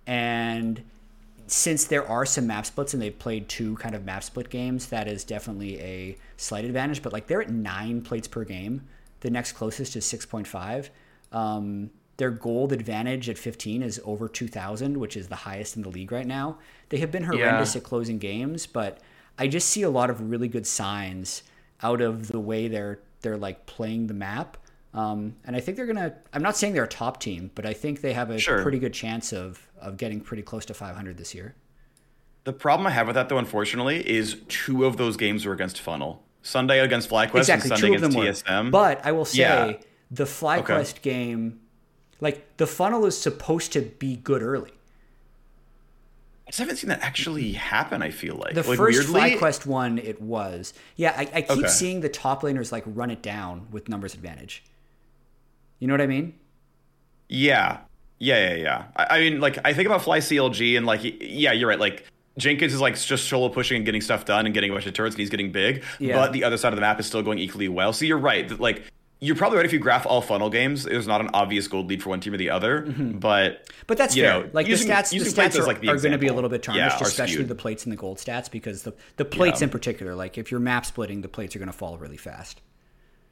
And 0.06 0.82
since 1.46 1.84
there 1.84 2.06
are 2.08 2.24
some 2.24 2.46
map 2.46 2.64
splits 2.64 2.94
and 2.94 3.02
they've 3.02 3.18
played 3.18 3.48
two 3.48 3.76
kind 3.76 3.94
of 3.94 4.04
map 4.04 4.22
split 4.24 4.48
games, 4.48 4.86
that 4.86 5.06
is 5.08 5.24
definitely 5.24 5.78
a 5.80 6.16
slight 6.38 6.64
advantage. 6.64 7.02
But 7.02 7.12
like 7.12 7.26
they're 7.26 7.42
at 7.42 7.50
nine 7.50 8.00
plates 8.00 8.26
per 8.28 8.44
game. 8.44 8.82
The 9.20 9.30
next 9.30 9.52
closest 9.52 9.96
is 9.96 10.04
six 10.06 10.24
point 10.26 10.46
five. 10.46 10.90
Um, 11.32 11.90
their 12.16 12.30
gold 12.30 12.72
advantage 12.72 13.28
at 13.28 13.38
15 13.38 13.82
is 13.82 14.00
over 14.04 14.28
2,000, 14.28 14.98
which 14.98 15.16
is 15.16 15.28
the 15.28 15.34
highest 15.36 15.76
in 15.76 15.82
the 15.82 15.88
league 15.88 16.12
right 16.12 16.26
now. 16.26 16.58
They 16.90 16.98
have 16.98 17.10
been 17.10 17.24
horrendous 17.24 17.74
Yeah. 17.74 17.78
at 17.80 17.84
closing 17.84 18.18
games, 18.18 18.66
but 18.66 18.98
I 19.38 19.48
just 19.48 19.68
see 19.68 19.82
a 19.82 19.90
lot 19.90 20.10
of 20.10 20.30
really 20.30 20.46
good 20.48 20.66
signs 20.66 21.42
out 21.82 22.00
of 22.00 22.28
the 22.28 22.40
way 22.40 22.68
they're 22.68 23.00
they're 23.22 23.36
like 23.38 23.64
playing 23.66 24.06
the 24.06 24.14
map. 24.14 24.58
Um, 24.92 25.34
and 25.46 25.56
I 25.56 25.60
think 25.60 25.76
they're 25.76 25.86
gonna. 25.86 26.14
I'm 26.32 26.42
not 26.42 26.56
saying 26.56 26.74
they're 26.74 26.84
a 26.84 26.88
top 26.88 27.18
team, 27.18 27.50
but 27.54 27.64
I 27.66 27.72
think 27.72 28.00
they 28.02 28.12
have 28.12 28.30
a 28.30 28.38
Sure. 28.38 28.62
pretty 28.62 28.78
good 28.78 28.92
chance 28.92 29.32
of 29.32 29.66
of 29.80 29.96
getting 29.96 30.20
pretty 30.20 30.42
close 30.42 30.64
to 30.66 30.74
500 30.74 31.16
this 31.16 31.34
year. 31.34 31.54
The 32.44 32.52
problem 32.52 32.86
I 32.86 32.90
have 32.90 33.06
with 33.06 33.14
that, 33.14 33.28
though, 33.30 33.38
unfortunately, 33.38 34.08
is 34.08 34.36
two 34.48 34.84
of 34.84 34.98
those 34.98 35.16
games 35.16 35.46
were 35.46 35.52
against 35.54 35.80
Funnel. 35.80 36.22
Sunday 36.42 36.78
against 36.80 37.08
FlyQuest 37.10 37.34
exactly, 37.38 37.70
and 37.70 37.78
Sunday 37.80 37.86
two 37.88 37.94
of 37.94 38.00
them 38.12 38.20
against 38.22 38.44
were. 38.46 38.50
TSM. 38.52 38.70
But 38.70 39.00
I 39.04 39.12
will 39.12 39.24
say 39.24 39.38
Yeah. 39.38 39.72
the 40.10 40.24
FlyQuest 40.24 41.00
game, 41.00 41.60
like 42.20 42.56
the 42.56 42.66
funnel 42.66 43.04
is 43.06 43.18
supposed 43.20 43.72
to 43.72 43.80
be 43.82 44.16
good 44.16 44.42
early. 44.42 44.70
I 46.46 46.50
just 46.50 46.58
haven't 46.58 46.76
seen 46.76 46.88
that 46.90 47.00
actually 47.00 47.52
happen. 47.52 48.02
I 48.02 48.10
feel 48.10 48.34
like 48.36 48.54
The 48.54 48.62
like, 48.62 48.76
first 48.76 49.08
weirdly, 49.08 49.36
FlyQuest 49.38 49.64
one, 49.66 49.98
it 49.98 50.20
was. 50.20 50.74
Yeah, 50.96 51.14
I, 51.16 51.22
I 51.32 51.42
keep 51.42 51.50
Okay. 51.58 51.68
seeing 51.68 52.00
the 52.00 52.08
top 52.10 52.42
laners 52.42 52.70
like 52.70 52.84
run 52.86 53.10
it 53.10 53.22
down 53.22 53.66
with 53.70 53.88
numbers 53.88 54.14
advantage. 54.14 54.62
You 55.78 55.88
know 55.88 55.94
what 55.94 56.02
I 56.02 56.06
mean? 56.06 56.34
Yeah, 57.28 57.78
yeah, 58.18 58.50
yeah, 58.50 58.54
yeah. 58.56 58.84
I, 58.96 59.16
I 59.16 59.20
mean, 59.20 59.40
like 59.40 59.58
I 59.64 59.72
think 59.72 59.86
about 59.86 60.02
Fly 60.02 60.18
CLG 60.18 60.76
and 60.76 60.84
like, 60.84 61.00
yeah, 61.02 61.52
you're 61.52 61.68
right. 61.68 61.80
Like 61.80 62.04
Jenkins 62.36 62.74
is 62.74 62.80
like 62.80 63.00
just 63.00 63.26
solo 63.28 63.48
pushing 63.48 63.76
and 63.76 63.86
getting 63.86 64.02
stuff 64.02 64.26
done 64.26 64.44
and 64.44 64.54
getting 64.54 64.70
a 64.70 64.74
bunch 64.74 64.86
of 64.86 64.92
turrets 64.92 65.14
and 65.14 65.20
he's 65.20 65.30
getting 65.30 65.50
big. 65.50 65.82
Yeah. 65.98 66.16
But 66.16 66.32
the 66.32 66.44
other 66.44 66.58
side 66.58 66.72
of 66.72 66.76
the 66.76 66.82
map 66.82 67.00
is 67.00 67.06
still 67.06 67.22
going 67.22 67.38
equally 67.38 67.68
well. 67.68 67.92
So 67.94 68.04
you're 68.04 68.18
right. 68.18 68.46
that, 68.48 68.60
Like 68.60 68.84
you're 69.24 69.36
probably 69.36 69.56
right 69.56 69.66
if 69.66 69.72
you 69.72 69.78
graph 69.78 70.06
all 70.06 70.20
funnel 70.20 70.50
games. 70.50 70.84
There's 70.84 71.06
not 71.06 71.20
an 71.20 71.30
obvious 71.32 71.66
gold 71.68 71.88
lead 71.88 72.02
for 72.02 72.10
one 72.10 72.20
team 72.20 72.34
or 72.34 72.36
the 72.36 72.50
other. 72.50 72.82
Mm-hmm. 72.82 73.18
But 73.18 73.68
But 73.86 73.98
that's 73.98 74.14
you 74.14 74.22
fair. 74.24 74.40
know, 74.44 74.50
like 74.52 74.66
using- 74.66 74.88
the 74.88 74.94
stats, 74.94 75.10
the 75.10 75.18
stats 75.18 75.58
are, 75.58 75.66
like, 75.66 75.80
the 75.80 75.88
are 75.88 75.96
going 75.98 76.12
to 76.12 76.18
be 76.18 76.26
a 76.26 76.32
little 76.32 76.50
bit 76.50 76.66
Yeah, 76.66 76.74
tarnished, 76.74 77.02
are 77.02 77.08
especially 77.08 77.34
skewed. 77.34 77.48
the 77.48 77.54
plates 77.54 77.84
and 77.84 77.92
the 77.92 77.96
gold 77.96 78.18
stats, 78.18 78.50
because 78.50 78.82
the 78.82 78.92
the 79.16 79.24
plates 79.24 79.60
Yeah. 79.60 79.64
in 79.66 79.70
particular, 79.70 80.14
like 80.14 80.36
if 80.38 80.50
you're 80.50 80.60
map 80.60 80.84
splitting, 80.86 81.22
the 81.22 81.28
plates 81.28 81.56
are 81.56 81.58
going 81.58 81.70
to 81.70 81.76
fall 81.76 81.96
really 81.98 82.16
fast. 82.16 82.60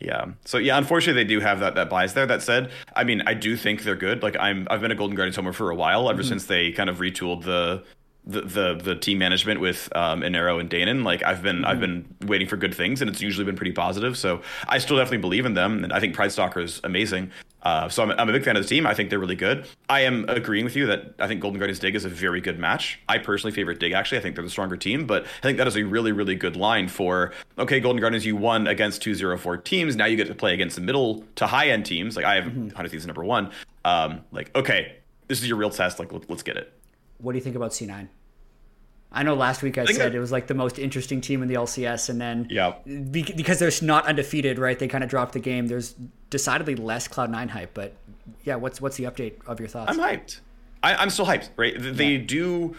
Yeah. 0.00 0.26
So 0.44 0.58
yeah, 0.58 0.76
unfortunately 0.78 1.22
they 1.22 1.28
do 1.28 1.38
have 1.40 1.60
that 1.60 1.74
that 1.76 1.88
bias 1.88 2.12
there. 2.14 2.26
That 2.26 2.42
said, 2.42 2.70
I 2.96 3.04
mean, 3.04 3.22
I 3.26 3.34
do 3.34 3.56
think 3.56 3.84
they're 3.84 3.94
good. 3.94 4.22
Like 4.22 4.36
I'm 4.40 4.66
I've 4.70 4.80
been 4.80 4.90
a 4.90 4.96
Golden 4.96 5.14
Guardians 5.16 5.36
homer 5.36 5.52
for 5.52 5.70
a 5.70 5.76
while, 5.76 6.10
ever 6.10 6.22
mm-hmm. 6.22 6.28
since 6.28 6.46
they 6.46 6.72
kind 6.72 6.90
of 6.90 6.96
retooled 6.98 7.44
the 7.44 7.84
the 8.24 8.42
the, 8.42 8.74
the 8.82 8.94
team 8.94 9.18
management 9.18 9.60
with 9.60 9.88
um 9.94 10.20
Inero 10.20 10.60
and 10.60 10.70
Danon. 10.70 11.04
Like 11.04 11.22
I've 11.24 11.42
been 11.42 11.64
I've 11.64 11.80
been 11.80 12.14
waiting 12.26 12.48
for 12.48 12.56
good 12.56 12.74
things 12.74 13.00
and 13.00 13.10
it's 13.10 13.20
usually 13.20 13.44
been 13.44 13.56
pretty 13.56 13.72
positive. 13.72 14.16
So 14.16 14.42
I 14.68 14.78
still 14.78 14.96
definitely 14.96 15.18
believe 15.18 15.46
in 15.46 15.54
them 15.54 15.84
and 15.84 15.92
I 15.92 16.00
think 16.00 16.14
Pridestalker 16.14 16.62
is 16.62 16.80
amazing. 16.84 17.30
Uh, 17.62 17.88
so 17.88 18.02
I'm, 18.02 18.10
I'm 18.12 18.28
a 18.28 18.32
big 18.32 18.44
fan 18.44 18.56
of 18.56 18.62
the 18.62 18.68
team. 18.68 18.86
I 18.86 18.94
think 18.94 19.08
they're 19.08 19.20
really 19.20 19.36
good. 19.36 19.66
I 19.88 20.00
am 20.00 20.24
agreeing 20.28 20.64
with 20.64 20.74
you 20.74 20.86
that 20.86 21.14
I 21.20 21.28
think 21.28 21.40
Golden 21.40 21.60
Guardians 21.60 21.78
Dig 21.78 21.94
is 21.94 22.04
a 22.04 22.08
very 22.08 22.40
good 22.40 22.58
match. 22.58 22.98
I 23.08 23.18
personally 23.18 23.54
favorite 23.54 23.78
Dig 23.78 23.92
actually. 23.92 24.18
I 24.18 24.20
think 24.20 24.34
they're 24.34 24.44
the 24.44 24.50
stronger 24.50 24.76
team, 24.76 25.06
but 25.06 25.24
I 25.24 25.42
think 25.42 25.58
that 25.58 25.66
is 25.68 25.76
a 25.76 25.84
really, 25.84 26.12
really 26.12 26.34
good 26.34 26.56
line 26.56 26.88
for 26.88 27.32
okay, 27.58 27.78
Golden 27.80 28.00
Guardians, 28.00 28.26
you 28.26 28.36
won 28.36 28.66
against 28.66 29.02
two 29.02 29.14
zero 29.14 29.38
four 29.38 29.56
teams. 29.56 29.96
Now 29.96 30.06
you 30.06 30.16
get 30.16 30.26
to 30.26 30.34
play 30.34 30.54
against 30.54 30.76
the 30.76 30.82
middle 30.82 31.24
to 31.36 31.46
high 31.46 31.68
end 31.68 31.86
teams. 31.86 32.16
Like 32.16 32.24
I 32.24 32.34
have 32.34 32.44
mm 32.44 32.66
100 32.66 32.88
Thieves 32.88 33.06
number 33.06 33.24
one. 33.24 33.50
Um, 33.84 34.22
like, 34.32 34.54
okay, 34.56 34.96
this 35.28 35.40
is 35.40 35.48
your 35.48 35.56
real 35.56 35.70
test. 35.70 35.98
Like 35.98 36.12
let, 36.12 36.28
let's 36.28 36.42
get 36.42 36.56
it. 36.56 36.72
What 37.18 37.32
do 37.32 37.38
you 37.38 37.44
think 37.44 37.56
about 37.56 37.70
C9? 37.72 38.08
I 39.14 39.22
know 39.24 39.34
last 39.34 39.62
week 39.62 39.76
I, 39.76 39.84
think 39.84 39.98
said 39.98 40.12
that- 40.12 40.16
it 40.16 40.20
was 40.20 40.32
like 40.32 40.46
the 40.46 40.54
most 40.54 40.78
interesting 40.78 41.20
team 41.20 41.42
in 41.42 41.48
the 41.48 41.54
LCS, 41.56 42.08
and 42.08 42.20
then 42.20 42.46
Yeah. 42.50 42.74
be- 42.86 43.22
because 43.36 43.58
they're 43.58 43.70
not 43.82 44.06
undefeated, 44.06 44.58
right? 44.58 44.78
They 44.78 44.88
kind 44.88 45.04
of 45.04 45.10
dropped 45.10 45.34
the 45.34 45.38
game. 45.40 45.66
There's 45.66 45.94
decidedly 46.30 46.76
less 46.76 47.08
Cloud 47.08 47.30
Nine 47.30 47.48
hype, 47.50 47.74
but 47.74 47.94
yeah, 48.44 48.54
what's 48.56 48.80
what's 48.80 48.96
the 48.96 49.04
update 49.04 49.34
of 49.46 49.60
your 49.60 49.68
thoughts? 49.68 49.90
I'm 49.92 49.98
hyped. 49.98 50.40
I, 50.82 50.94
I'm 50.96 51.10
still 51.10 51.26
hyped, 51.26 51.50
right? 51.56 51.78
Th- 51.78 51.94
They 51.94 52.16
do 52.16 52.74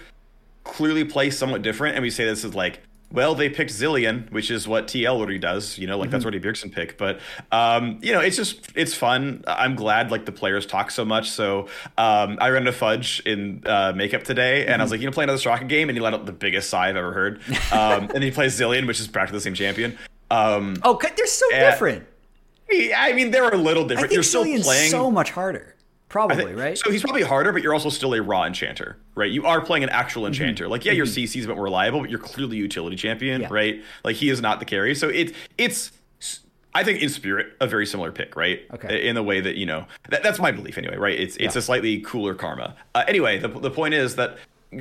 clearly 0.63 1.04
play 1.06 1.30
somewhat 1.30 1.62
different, 1.62 1.96
and 1.96 2.02
we 2.04 2.10
say 2.10 2.26
this 2.26 2.43
is 2.43 2.56
like, 2.56 2.80
well, 3.13 3.36
they 3.36 3.47
picked 3.49 3.71
Zilean, 3.71 4.30
which 4.32 4.52
is 4.52 4.67
what 4.67 4.88
TL 4.88 5.15
already 5.15 5.38
does, 5.39 5.78
you 5.78 5.88
know, 5.88 5.97
like 5.97 6.10
that's 6.10 6.26
already 6.26 6.39
Bjergsen 6.39 6.71
pick. 6.73 6.97
But 6.97 7.19
um, 7.52 7.99
you 8.02 8.12
know, 8.12 8.19
it's 8.19 8.36
just 8.36 8.69
it's 8.76 8.93
fun. 8.93 9.43
I'm 9.47 9.76
glad 9.76 10.12
like 10.12 10.26
the 10.26 10.32
players 10.32 10.65
talk 10.65 10.91
so 10.91 11.06
much. 11.06 11.30
So 11.30 11.67
um, 11.97 12.38
I 12.41 12.49
ran 12.49 12.63
into 12.63 12.71
Fudge 12.73 13.21
in 13.26 13.62
uh, 13.65 13.93
makeup 13.95 14.23
today, 14.23 14.65
and 14.67 14.82
I 14.82 14.84
was 14.84 14.91
like, 14.91 14.99
you 14.99 15.06
know, 15.06 15.13
play 15.13 15.23
another 15.23 15.39
Straka 15.39 15.69
game, 15.69 15.88
and 15.89 15.95
he 15.97 16.02
let 16.02 16.13
out 16.13 16.26
the 16.26 16.34
biggest 16.34 16.69
sigh 16.69 16.89
I've 16.89 16.95
ever 16.97 17.13
heard. 17.13 17.39
Um, 17.71 18.10
and 18.13 18.23
he 18.23 18.30
plays 18.30 18.60
Zilean, 18.60 18.86
which 18.88 18.99
is 18.99 19.08
practically 19.08 19.38
the 19.38 19.43
same 19.43 19.54
champion. 19.56 19.97
Um, 20.30 20.76
oh, 20.84 20.99
they're 21.15 21.26
so 21.28 21.45
Yeah. 21.52 21.71
different. 21.71 22.06
I 22.71 23.13
mean, 23.13 23.32
they're 23.32 23.49
a 23.49 23.58
little 23.58 23.84
I 23.86 23.88
different. 23.88 23.99
think 24.10 24.13
You're 24.13 24.23
still 24.23 24.43
playing 24.43 24.89
so 24.89 25.10
much 25.12 25.32
harder, 25.32 25.76
probably, 26.13 26.45
think- 26.45 26.58
right? 26.60 26.78
So 26.78 26.91
he's 26.91 27.02
probably 27.02 27.23
harder, 27.23 27.52
but 27.52 27.63
you're 27.63 27.73
also 27.73 27.89
still 27.89 28.13
a 28.13 28.21
raw 28.21 28.45
enchanter, 28.45 28.97
right? 29.15 29.32
You 29.32 29.45
are 29.47 29.60
playing 29.62 29.84
an 29.84 29.89
actual 29.89 30.21
Mm-hmm. 30.23 30.28
enchanter. 30.28 30.67
Like, 30.67 30.86
yeah, 30.86 30.91
your 30.93 31.08
CC 31.08 31.38
is 31.39 31.45
a 31.45 31.47
bit 31.47 31.56
more 31.56 31.63
reliable, 31.65 32.02
but 32.02 32.10
you're 32.12 32.19
clearly 32.19 32.56
utility 32.58 32.95
champion, 32.95 33.41
Yeah. 33.41 33.47
right? 33.49 33.84
Like 34.06 34.15
he 34.15 34.30
is 34.30 34.39
not 34.39 34.60
the 34.60 34.65
carry. 34.65 34.93
So 34.95 35.10
it's 35.10 35.34
it's 35.58 35.91
I 36.76 36.84
think 36.84 37.02
in 37.02 37.10
spirit 37.10 37.54
a 37.60 37.67
very 37.67 37.86
similar 37.86 38.12
pick, 38.12 38.36
right? 38.36 38.62
Okay. 38.73 39.08
In 39.08 39.15
the 39.15 39.23
way 39.23 39.41
that 39.41 39.56
you 39.56 39.65
know 39.65 39.86
that, 40.10 40.21
that's 40.23 40.39
my 40.39 40.52
belief 40.52 40.78
anyway, 40.78 40.97
right? 40.97 41.19
It's 41.19 41.36
it's 41.38 41.56
Yeah. 41.56 41.60
a 41.60 41.62
slightly 41.62 41.99
cooler 42.02 42.36
karma. 42.36 42.76
Uh, 42.95 43.04
anyway, 43.08 43.39
the 43.39 43.47
the 43.47 43.71
point 43.71 43.93
is 43.95 44.15
that. 44.15 44.38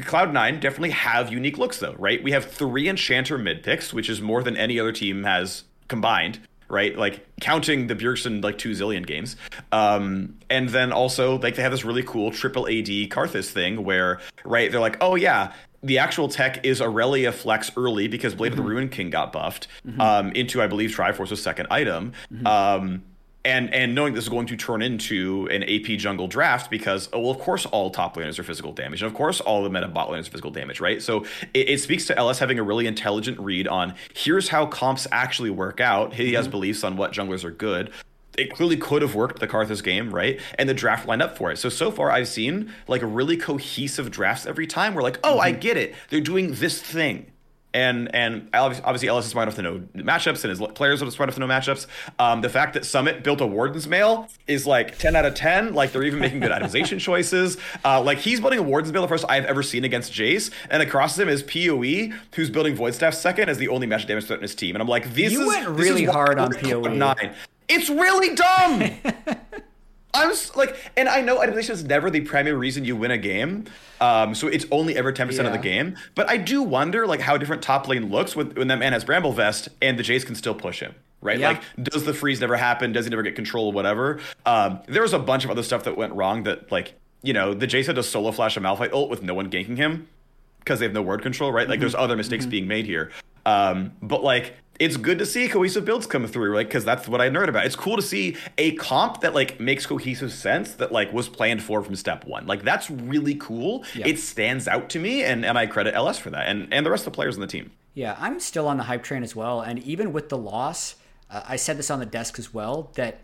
Cloud 0.07 0.33
Nine 0.33 0.59
definitely 0.59 0.89
have 0.89 1.31
unique 1.31 1.59
looks 1.59 1.79
though, 1.79 1.95
right? 1.99 2.23
We 2.23 2.33
have 2.33 2.47
three 2.47 2.89
enchanter 2.89 3.37
mid 3.37 3.63
picks, 3.63 3.93
which 3.93 4.09
is 4.09 4.23
more 4.23 4.43
than 4.43 4.57
any 4.57 4.81
other 4.81 4.91
team 4.91 5.25
has 5.25 5.65
combined 5.87 6.39
right? 6.73 6.97
Like 6.97 7.25
counting 7.41 7.87
the 7.87 7.95
Bjergsen 7.95 8.43
like 8.43 8.59
two 8.59 8.71
Zilean 8.71 9.07
games. 9.07 9.37
Um, 9.71 10.39
and 10.51 10.71
then 10.71 10.91
also 10.91 11.39
like 11.39 11.55
they 11.55 11.63
have 11.63 11.71
this 11.71 11.85
really 11.85 12.03
cool 12.03 12.33
triple 12.33 12.67
AD 12.67 12.89
Karthus 13.11 13.51
thing 13.51 13.85
where 13.85 14.21
right 14.45 14.73
they're 14.73 14.81
like, 14.81 14.97
oh 15.01 15.15
yeah, 15.15 15.53
the 15.83 15.99
actual 15.99 16.29
tech 16.29 16.65
is 16.65 16.81
Aurelia 16.81 17.31
Flex 17.31 17.71
early 17.77 18.09
because 18.09 18.35
Blade 18.35 18.53
of 18.53 18.57
the 18.57 18.63
Ruin 18.63 18.89
King 18.89 19.11
got 19.11 19.33
buffed 19.33 19.69
um, 20.01 20.31
into 20.33 20.63
I 20.63 20.67
believe 20.67 20.91
Triforce's 20.91 21.43
second 21.43 21.67
item. 21.71 22.13
Um, 22.47 23.03
and 23.45 23.73
and 23.75 23.95
knowing 23.95 24.15
this 24.15 24.25
is 24.25 24.29
going 24.29 24.47
to 24.47 24.57
turn 24.57 24.83
into 24.83 25.49
an 25.51 25.63
AP 25.63 25.99
jungle 25.99 26.29
draft 26.29 26.71
because 26.71 27.09
oh 27.13 27.21
well 27.21 27.31
of 27.31 27.39
course 27.39 27.67
all 27.67 27.91
top 27.91 28.17
laners 28.17 28.39
are 28.39 28.43
physical 28.43 28.73
damage 28.73 29.03
and 29.03 29.11
of 29.11 29.17
course 29.17 29.41
all 29.41 29.63
the 29.63 29.71
meta 29.71 29.89
bot 29.89 30.09
laners 30.09 30.29
are 30.29 30.31
physical 30.31 30.51
damage 30.51 30.81
right 30.81 31.03
so 31.03 31.25
it, 31.55 31.69
it 31.69 31.81
speaks 31.81 32.07
to 32.07 32.17
LS 32.17 32.39
having 32.39 32.59
a 32.59 32.63
really 32.63 32.87
intelligent 32.87 33.39
read 33.41 33.67
on 33.67 33.95
here's 34.15 34.49
how 34.49 34.67
comps 34.67 35.07
actually 35.11 35.51
work 35.51 35.81
out 35.81 36.15
he 36.15 36.35
has 36.35 36.45
mm-hmm. 36.45 36.53
beliefs 36.53 36.85
on 36.85 36.97
what 36.97 37.13
junglers 37.13 37.45
are 37.45 37.51
good 37.51 37.91
it 38.39 38.55
clearly 38.55 38.77
could 38.77 39.03
have 39.03 39.15
worked 39.15 39.41
the 39.41 39.47
Karthus 39.49 39.83
game, 39.83 40.15
right? 40.15 40.41
And 40.59 40.69
the 40.69 40.75
draft 40.75 41.07
lined 41.07 41.21
up 41.21 41.37
for 41.37 41.51
it. 41.51 41.59
So 41.59 41.69
so 41.69 41.91
far 41.91 42.11
I've 42.11 42.29
seen 42.29 42.73
like 42.89 43.03
really 43.05 43.37
cohesive 43.37 44.11
drafts 44.11 44.47
every 44.47 44.67
time. 44.67 44.95
We're 44.95 45.03
like, 45.03 45.19
oh, 45.23 45.39
I 45.39 45.51
mm-hmm. 45.51 45.61
get 45.61 45.77
it. 45.77 45.95
They're 46.09 46.21
doing 46.21 46.55
this 46.55 46.81
thing. 46.81 47.32
And 47.75 48.15
and 48.15 48.49
obviously, 48.53 48.85
obviously 48.85 49.09
LS 49.09 49.25
is 49.25 49.31
smart 49.31 49.49
enough 49.49 49.57
to 49.57 49.63
know 49.63 49.79
matchups, 49.97 50.45
and 50.45 50.51
his 50.51 50.61
players 50.75 51.03
are 51.03 51.11
smart 51.11 51.29
enough 51.29 51.37
to 51.37 51.41
know 51.41 51.47
matchups. 51.47 51.87
Um, 52.19 52.41
the 52.43 52.49
fact 52.51 52.75
that 52.75 52.85
Summit 52.85 53.23
built 53.25 53.41
a 53.41 53.47
Warden's 53.47 53.89
Mail 53.89 54.29
is 54.47 54.67
like 54.67 54.99
10 54.99 55.17
out 55.17 55.25
of 55.25 55.35
10. 55.35 55.73
Like 55.73 55.93
they're 55.93 56.03
even 56.03 56.21
making 56.21 56.41
good 56.41 56.51
itemization 56.53 57.01
choices. 57.01 57.57
Uh, 57.85 58.03
like 58.03 58.19
he's 58.19 58.41
building 58.41 58.59
a 58.59 58.63
Warden's 58.63 58.93
Mail 58.93 59.03
the 59.03 59.09
first 59.09 59.25
I've 59.29 59.47
ever 59.47 59.63
seen 59.63 59.85
against 59.85 60.13
Jace, 60.13 60.51
and 60.71 60.83
across 60.83 61.19
him 61.19 61.29
is 61.29 61.43
PoE, 61.43 62.13
who's 62.35 62.51
building 62.51 62.75
Void 62.75 62.95
Staff 62.95 63.15
second 63.15 63.49
as 63.49 63.59
the 63.59 63.69
only 63.69 63.87
magic 63.87 64.09
damage 64.09 64.27
threat 64.27 64.39
in 64.39 64.43
his 64.43 64.55
team. 64.55 64.75
And 64.75 64.83
I'm 64.83 64.89
like, 64.89 65.15
this 65.15 65.33
You 65.33 65.43
is 65.43 65.47
went 65.47 65.77
this 65.77 65.87
is 65.87 65.93
really 65.93 66.05
hard 66.05 66.39
on 66.39 66.53
PoE. 66.53 66.83
Nine. 66.83 67.33
It's 67.69 67.89
really 67.89 68.35
dumb. 68.35 68.91
I'm 70.15 70.31
s- 70.31 70.55
like, 70.55 70.77
and 70.97 71.09
I 71.09 71.21
know 71.23 71.39
itemization 71.39 71.71
is 71.71 71.85
never 71.85 72.11
the 72.11 72.21
primary 72.21 72.57
reason 72.57 72.85
you 72.85 72.97
win 72.97 73.11
a 73.11 73.19
game. 73.19 73.65
Um, 74.01 74.35
so 74.35 74.47
it's 74.49 74.67
only 74.71 74.97
ever 74.97 75.13
10% 75.13 75.47
of 75.47 75.53
the 75.53 75.59
game. 75.59 75.97
But 76.15 76.29
I 76.29 76.37
do 76.37 76.63
wonder, 76.63 77.07
like, 77.07 77.21
how 77.21 77.37
different 77.39 77.63
top 77.63 77.89
lane 77.89 78.11
looks 78.11 78.37
when, 78.37 78.51
when 78.51 78.69
that 78.69 78.79
man 78.79 78.93
has 78.93 79.05
Bramble 79.05 79.33
Vest 79.33 79.69
and 79.81 79.99
the 79.99 80.03
Jace 80.03 80.27
can 80.27 80.35
still 80.35 80.55
push 80.55 80.81
him, 80.81 80.95
right? 81.21 81.39
Yeah. 81.39 81.51
Like, 81.51 81.63
does 81.83 82.05
the 82.05 82.13
freeze 82.13 82.41
never 82.41 82.57
happen? 82.57 82.93
Does 82.93 83.07
he 83.07 83.11
never 83.11 83.23
get 83.23 83.37
control 83.37 83.67
or 83.69 83.73
whatever? 83.73 84.21
Um, 84.45 84.81
there 84.87 85.03
was 85.03 85.13
a 85.13 85.19
bunch 85.19 85.45
of 85.45 85.51
other 85.51 85.63
stuff 85.63 85.85
that 85.85 85.97
went 85.97 86.13
wrong 86.15 86.43
that, 86.43 86.71
like, 86.71 86.95
you 87.23 87.33
know, 87.33 87.55
the 87.55 87.67
Jace 87.67 87.87
had 87.87 87.95
to 87.97 88.03
solo 88.03 88.33
flash 88.33 88.57
a 88.57 88.61
Malphite 88.61 88.93
ult 88.93 89.09
with 89.09 89.23
no 89.23 89.33
one 89.35 89.49
ganking 89.51 89.77
him 89.77 90.09
because 90.59 90.79
they 90.81 90.85
have 90.85 90.93
no 90.95 91.03
word 91.03 91.23
control, 91.23 91.53
right? 91.53 91.69
Like, 91.69 91.81
there's 91.81 91.95
other 91.95 92.17
mistakes 92.17 92.45
being 92.45 92.67
made 92.67 92.85
here. 92.85 93.11
Um, 93.47 93.93
but 94.03 94.23
like 94.23 94.55
it's 94.79 94.97
good 94.97 95.19
to 95.19 95.27
see 95.27 95.49
cohesive 95.49 95.85
builds 95.85 96.07
come 96.07 96.27
through, 96.27 96.53
right? 96.53 96.67
Because 96.67 96.85
that's 96.85 97.07
what 97.07 97.21
I 97.21 97.29
nerd 97.29 97.49
about. 97.49 97.67
It's 97.67 97.77
cool 97.77 97.97
to 97.97 98.03
see 98.03 98.37
a 98.59 98.75
comp 98.77 99.21
that 99.21 99.35
like 99.35 99.61
makes 99.61 99.87
cohesive 99.87 100.33
sense 100.33 100.75
that 100.75 100.93
like 100.93 101.13
was 101.13 101.29
planned 101.29 101.63
for 101.63 101.83
from 101.83 101.95
step 101.95 102.25
one. 102.25 102.47
Like 102.47 102.63
that's 102.63 102.91
really 102.91 103.35
cool. 103.35 103.85
Yeah. 103.95 104.09
It 104.09 104.19
stands 104.19 104.67
out 104.67 104.91
to 104.91 104.99
me, 104.99 105.25
and 105.25 105.45
and 105.45 105.59
I 105.59 105.67
credit 105.67 105.95
LS 105.95 106.19
for 106.19 106.31
that, 106.31 106.49
and 106.49 106.73
and 106.73 106.85
the 106.85 106.91
rest 106.91 107.07
of 107.07 107.13
the 107.13 107.17
players 107.17 107.37
on 107.37 107.41
the 107.41 107.47
team. 107.47 107.71
Yeah, 107.95 108.17
I'm 108.19 108.41
still 108.41 108.67
on 108.69 108.79
the 108.79 108.85
hype 108.85 109.03
train 109.03 109.23
as 109.23 109.37
well, 109.37 109.61
and 109.61 109.79
even 109.81 110.13
with 110.13 110.31
the 110.31 110.39
loss, 110.39 110.97
uh, 111.31 111.43
I 111.47 111.57
said 111.57 111.77
this 111.77 111.91
on 111.91 111.99
the 111.99 112.07
desk 112.07 112.39
as 112.39 112.55
well 112.55 112.91
that 112.95 113.21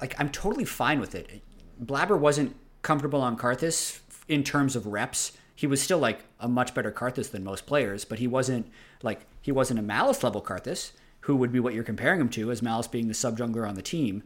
like 0.00 0.14
I'm 0.18 0.28
totally 0.30 0.64
fine 0.64 1.00
with 1.00 1.14
it. 1.14 1.42
Blabber 1.78 2.16
wasn't 2.16 2.56
comfortable 2.82 3.20
on 3.20 3.36
Karthus 3.36 4.00
in 4.28 4.44
terms 4.44 4.76
of 4.76 4.86
reps. 4.86 5.32
He 5.60 5.66
was 5.66 5.82
still 5.82 5.98
like 5.98 6.24
a 6.40 6.48
much 6.48 6.72
better 6.72 6.90
Karthus 6.90 7.30
than 7.30 7.44
most 7.44 7.66
players, 7.66 8.06
but 8.06 8.18
he 8.18 8.26
wasn't 8.26 8.72
like 9.02 9.26
he 9.42 9.52
wasn't 9.52 9.78
a 9.78 9.82
Malice 9.82 10.22
level 10.24 10.40
Karthus, 10.40 10.92
who 11.20 11.36
would 11.36 11.52
be 11.52 11.60
what 11.60 11.74
you're 11.74 11.84
comparing 11.84 12.18
him 12.18 12.30
to, 12.30 12.50
as 12.50 12.62
Malice 12.62 12.88
being 12.88 13.08
the 13.08 13.12
sub 13.12 13.36
jungler 13.36 13.68
on 13.68 13.74
the 13.74 13.82
team. 13.82 14.22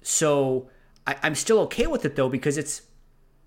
So 0.00 0.70
I, 1.04 1.16
am 1.24 1.34
still 1.34 1.58
okay 1.62 1.88
with 1.88 2.04
it 2.04 2.14
though 2.14 2.28
because 2.28 2.56
it's 2.56 2.82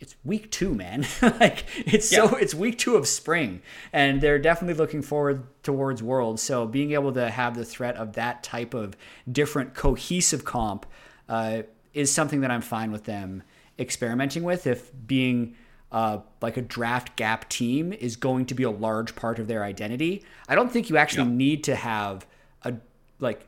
it's 0.02 0.17
week 0.25 0.52
two, 0.52 0.75
man. 0.75 1.08
like 1.21 1.63
it's 1.78 2.12
yeah. 2.12 2.28
so 2.28 2.36
it's 2.36 2.54
week 2.54 2.78
two 2.78 2.97
of 2.97 3.08
spring, 3.08 3.62
and 3.93 4.19
they're 4.19 4.38
definitely 4.38 4.73
looking 4.73 5.02
forward 5.02 5.43
towards 5.63 6.04
Worlds. 6.04 6.43
So 6.43 6.67
being 6.67 6.91
able 6.91 7.13
to 7.13 7.30
have 7.30 7.56
the 7.56 7.63
threat 7.63 7.95
of 7.95 8.15
that 8.15 8.43
type 8.43 8.73
of 8.73 8.97
different 9.32 9.75
cohesive 9.75 10.43
comp 10.43 10.86
uh, 11.30 11.62
is 11.93 12.12
something 12.12 12.41
that 12.41 12.52
I'm 12.52 12.60
fine 12.60 12.91
with 12.91 13.06
them 13.06 13.43
experimenting 13.80 14.43
with. 14.43 14.67
If 14.67 14.91
being 15.08 15.56
uh, 15.91 16.19
like 16.41 16.58
a 16.58 16.62
draft 16.62 17.15
gap 17.15 17.49
team 17.49 17.93
is 17.93 18.15
going 18.15 18.45
to 18.45 18.54
be 18.54 18.63
a 18.63 18.69
large 18.69 19.15
part 19.15 19.39
of 19.39 19.47
their 19.47 19.63
identity. 19.63 20.23
I 20.47 20.56
don't 20.56 20.71
think 20.71 20.89
you 20.89 20.97
actually 20.97 21.30
yeah. 21.30 21.36
need 21.36 21.63
to 21.65 21.75
have 21.75 22.28
a 22.63 22.75
like 23.19 23.47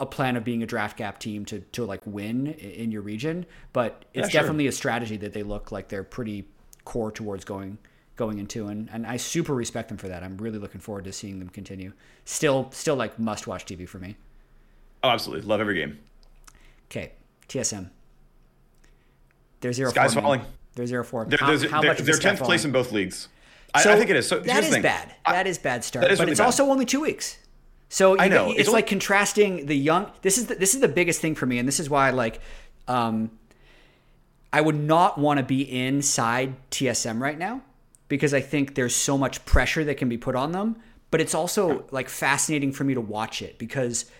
a 0.00 0.06
plan 0.06 0.36
of 0.36 0.44
being 0.44 0.62
a 0.62 0.66
draft 0.66 0.96
gap 0.96 1.18
team 1.18 1.44
to 1.46 1.60
to 1.60 1.84
like 1.84 2.00
win 2.06 2.48
in 2.48 2.90
your 2.90 3.02
region, 3.02 3.44
but 3.72 4.04
it's 4.14 4.32
yeah, 4.32 4.40
definitely 4.40 4.64
sure. 4.64 4.70
a 4.70 4.72
strategy 4.72 5.16
that 5.18 5.32
they 5.32 5.42
look 5.42 5.70
like 5.70 5.88
they're 5.88 6.04
pretty 6.04 6.48
core 6.84 7.12
towards 7.12 7.44
going 7.44 7.78
going 8.16 8.38
into 8.38 8.66
and, 8.66 8.88
and 8.92 9.06
I 9.06 9.16
super 9.16 9.54
respect 9.54 9.88
them 9.88 9.98
for 9.98 10.08
that. 10.08 10.22
I'm 10.22 10.38
really 10.38 10.58
looking 10.58 10.80
forward 10.80 11.04
to 11.04 11.12
seeing 11.12 11.38
them 11.38 11.48
continue. 11.48 11.92
Still 12.24 12.70
still 12.72 12.96
like 12.96 13.18
must 13.18 13.46
watch 13.46 13.66
TV 13.66 13.86
for 13.88 13.98
me. 13.98 14.16
Oh, 15.04 15.10
absolutely. 15.10 15.46
Love 15.46 15.60
every 15.60 15.74
game. 15.74 15.98
Okay. 16.90 17.12
TSM. 17.48 17.90
There's 19.60 19.76
zero. 19.76 19.90
Sky's 19.90 20.14
falling. 20.14 20.42
They're 20.78 20.86
zero 20.86 21.04
four. 21.04 21.26
They're, 21.26 21.38
how, 21.38 21.46
how 21.46 21.80
they're, 21.82 21.90
much 21.90 21.98
they're 21.98 22.16
tenth 22.16 22.40
place 22.40 22.64
in 22.64 22.72
both 22.72 22.92
leagues. 22.92 23.28
So 23.82 23.90
I, 23.90 23.94
I, 23.94 23.96
think 23.98 24.08
it 24.10 24.16
is. 24.16 24.26
So 24.26 24.40
that 24.40 24.64
is 24.64 24.78
bad. 24.78 25.14
I, 25.26 25.32
that 25.32 25.46
is 25.46 25.58
bad 25.58 25.84
start. 25.84 26.06
Is 26.06 26.18
but 26.18 26.24
really 26.24 26.32
it's 26.32 26.40
bad. 26.40 26.46
also 26.46 26.64
only 26.70 26.86
two 26.86 27.00
weeks. 27.00 27.36
So 27.90 28.18
I 28.18 28.28
know 28.28 28.50
it's, 28.50 28.60
it's 28.60 28.68
like 28.70 28.86
contrasting 28.86 29.66
the 29.66 29.76
young. 29.76 30.10
This 30.22 30.38
is 30.38 30.46
the, 30.46 30.54
this 30.54 30.74
is 30.74 30.80
the 30.80 30.88
biggest 30.88 31.20
thing 31.20 31.34
for 31.34 31.46
me, 31.46 31.58
and 31.58 31.68
this 31.68 31.80
is 31.80 31.90
why 31.90 32.10
like, 32.10 32.40
um, 32.86 33.30
I 34.52 34.60
would 34.60 34.76
not 34.76 35.18
want 35.18 35.38
to 35.38 35.44
be 35.44 35.62
inside 35.62 36.54
TSM 36.70 37.20
right 37.20 37.38
now 37.38 37.62
because 38.08 38.32
I 38.32 38.40
think 38.40 38.74
there's 38.74 38.96
so 38.96 39.18
much 39.18 39.44
pressure 39.44 39.84
that 39.84 39.96
can 39.96 40.08
be 40.08 40.16
put 40.16 40.34
on 40.34 40.52
them. 40.52 40.76
But 41.10 41.20
it's 41.20 41.34
also 41.34 41.86
like 41.90 42.08
fascinating 42.08 42.72
for 42.72 42.84
me 42.84 42.94
to 42.94 43.00
watch 43.00 43.40
it 43.40 43.58
because, 43.58 44.10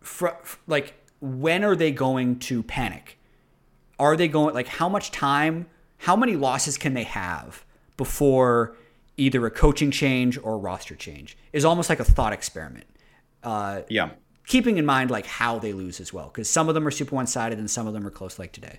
for, 0.00 0.36
like, 0.66 0.94
when 1.20 1.62
are 1.64 1.76
they 1.76 1.90
going 1.90 2.38
to 2.40 2.62
panic? 2.62 3.18
Are 3.98 4.16
they 4.16 4.28
going 4.28 4.54
like 4.54 4.68
how 4.68 4.88
much 4.88 5.10
time 5.10 5.66
how 5.98 6.16
many 6.16 6.36
losses 6.36 6.76
can 6.76 6.94
they 6.94 7.04
have 7.04 7.64
before 7.96 8.76
either 9.16 9.46
a 9.46 9.50
coaching 9.50 9.90
change 9.90 10.38
or 10.38 10.54
a 10.54 10.56
roster 10.56 10.94
change 10.94 11.36
is 11.52 11.64
almost 11.64 11.88
like 11.88 12.00
a 12.00 12.04
thought 12.04 12.32
experiment 12.32 12.86
uh, 13.42 13.82
yeah 13.88 14.10
keeping 14.46 14.76
in 14.76 14.84
mind 14.84 15.10
like 15.10 15.26
how 15.26 15.58
they 15.58 15.72
lose 15.72 16.00
as 16.00 16.12
well 16.12 16.28
because 16.28 16.48
some 16.48 16.68
of 16.68 16.74
them 16.74 16.86
are 16.86 16.90
super 16.90 17.14
one-sided 17.14 17.58
and 17.58 17.70
some 17.70 17.86
of 17.86 17.92
them 17.94 18.06
are 18.06 18.10
close 18.10 18.38
like 18.38 18.52
today 18.52 18.78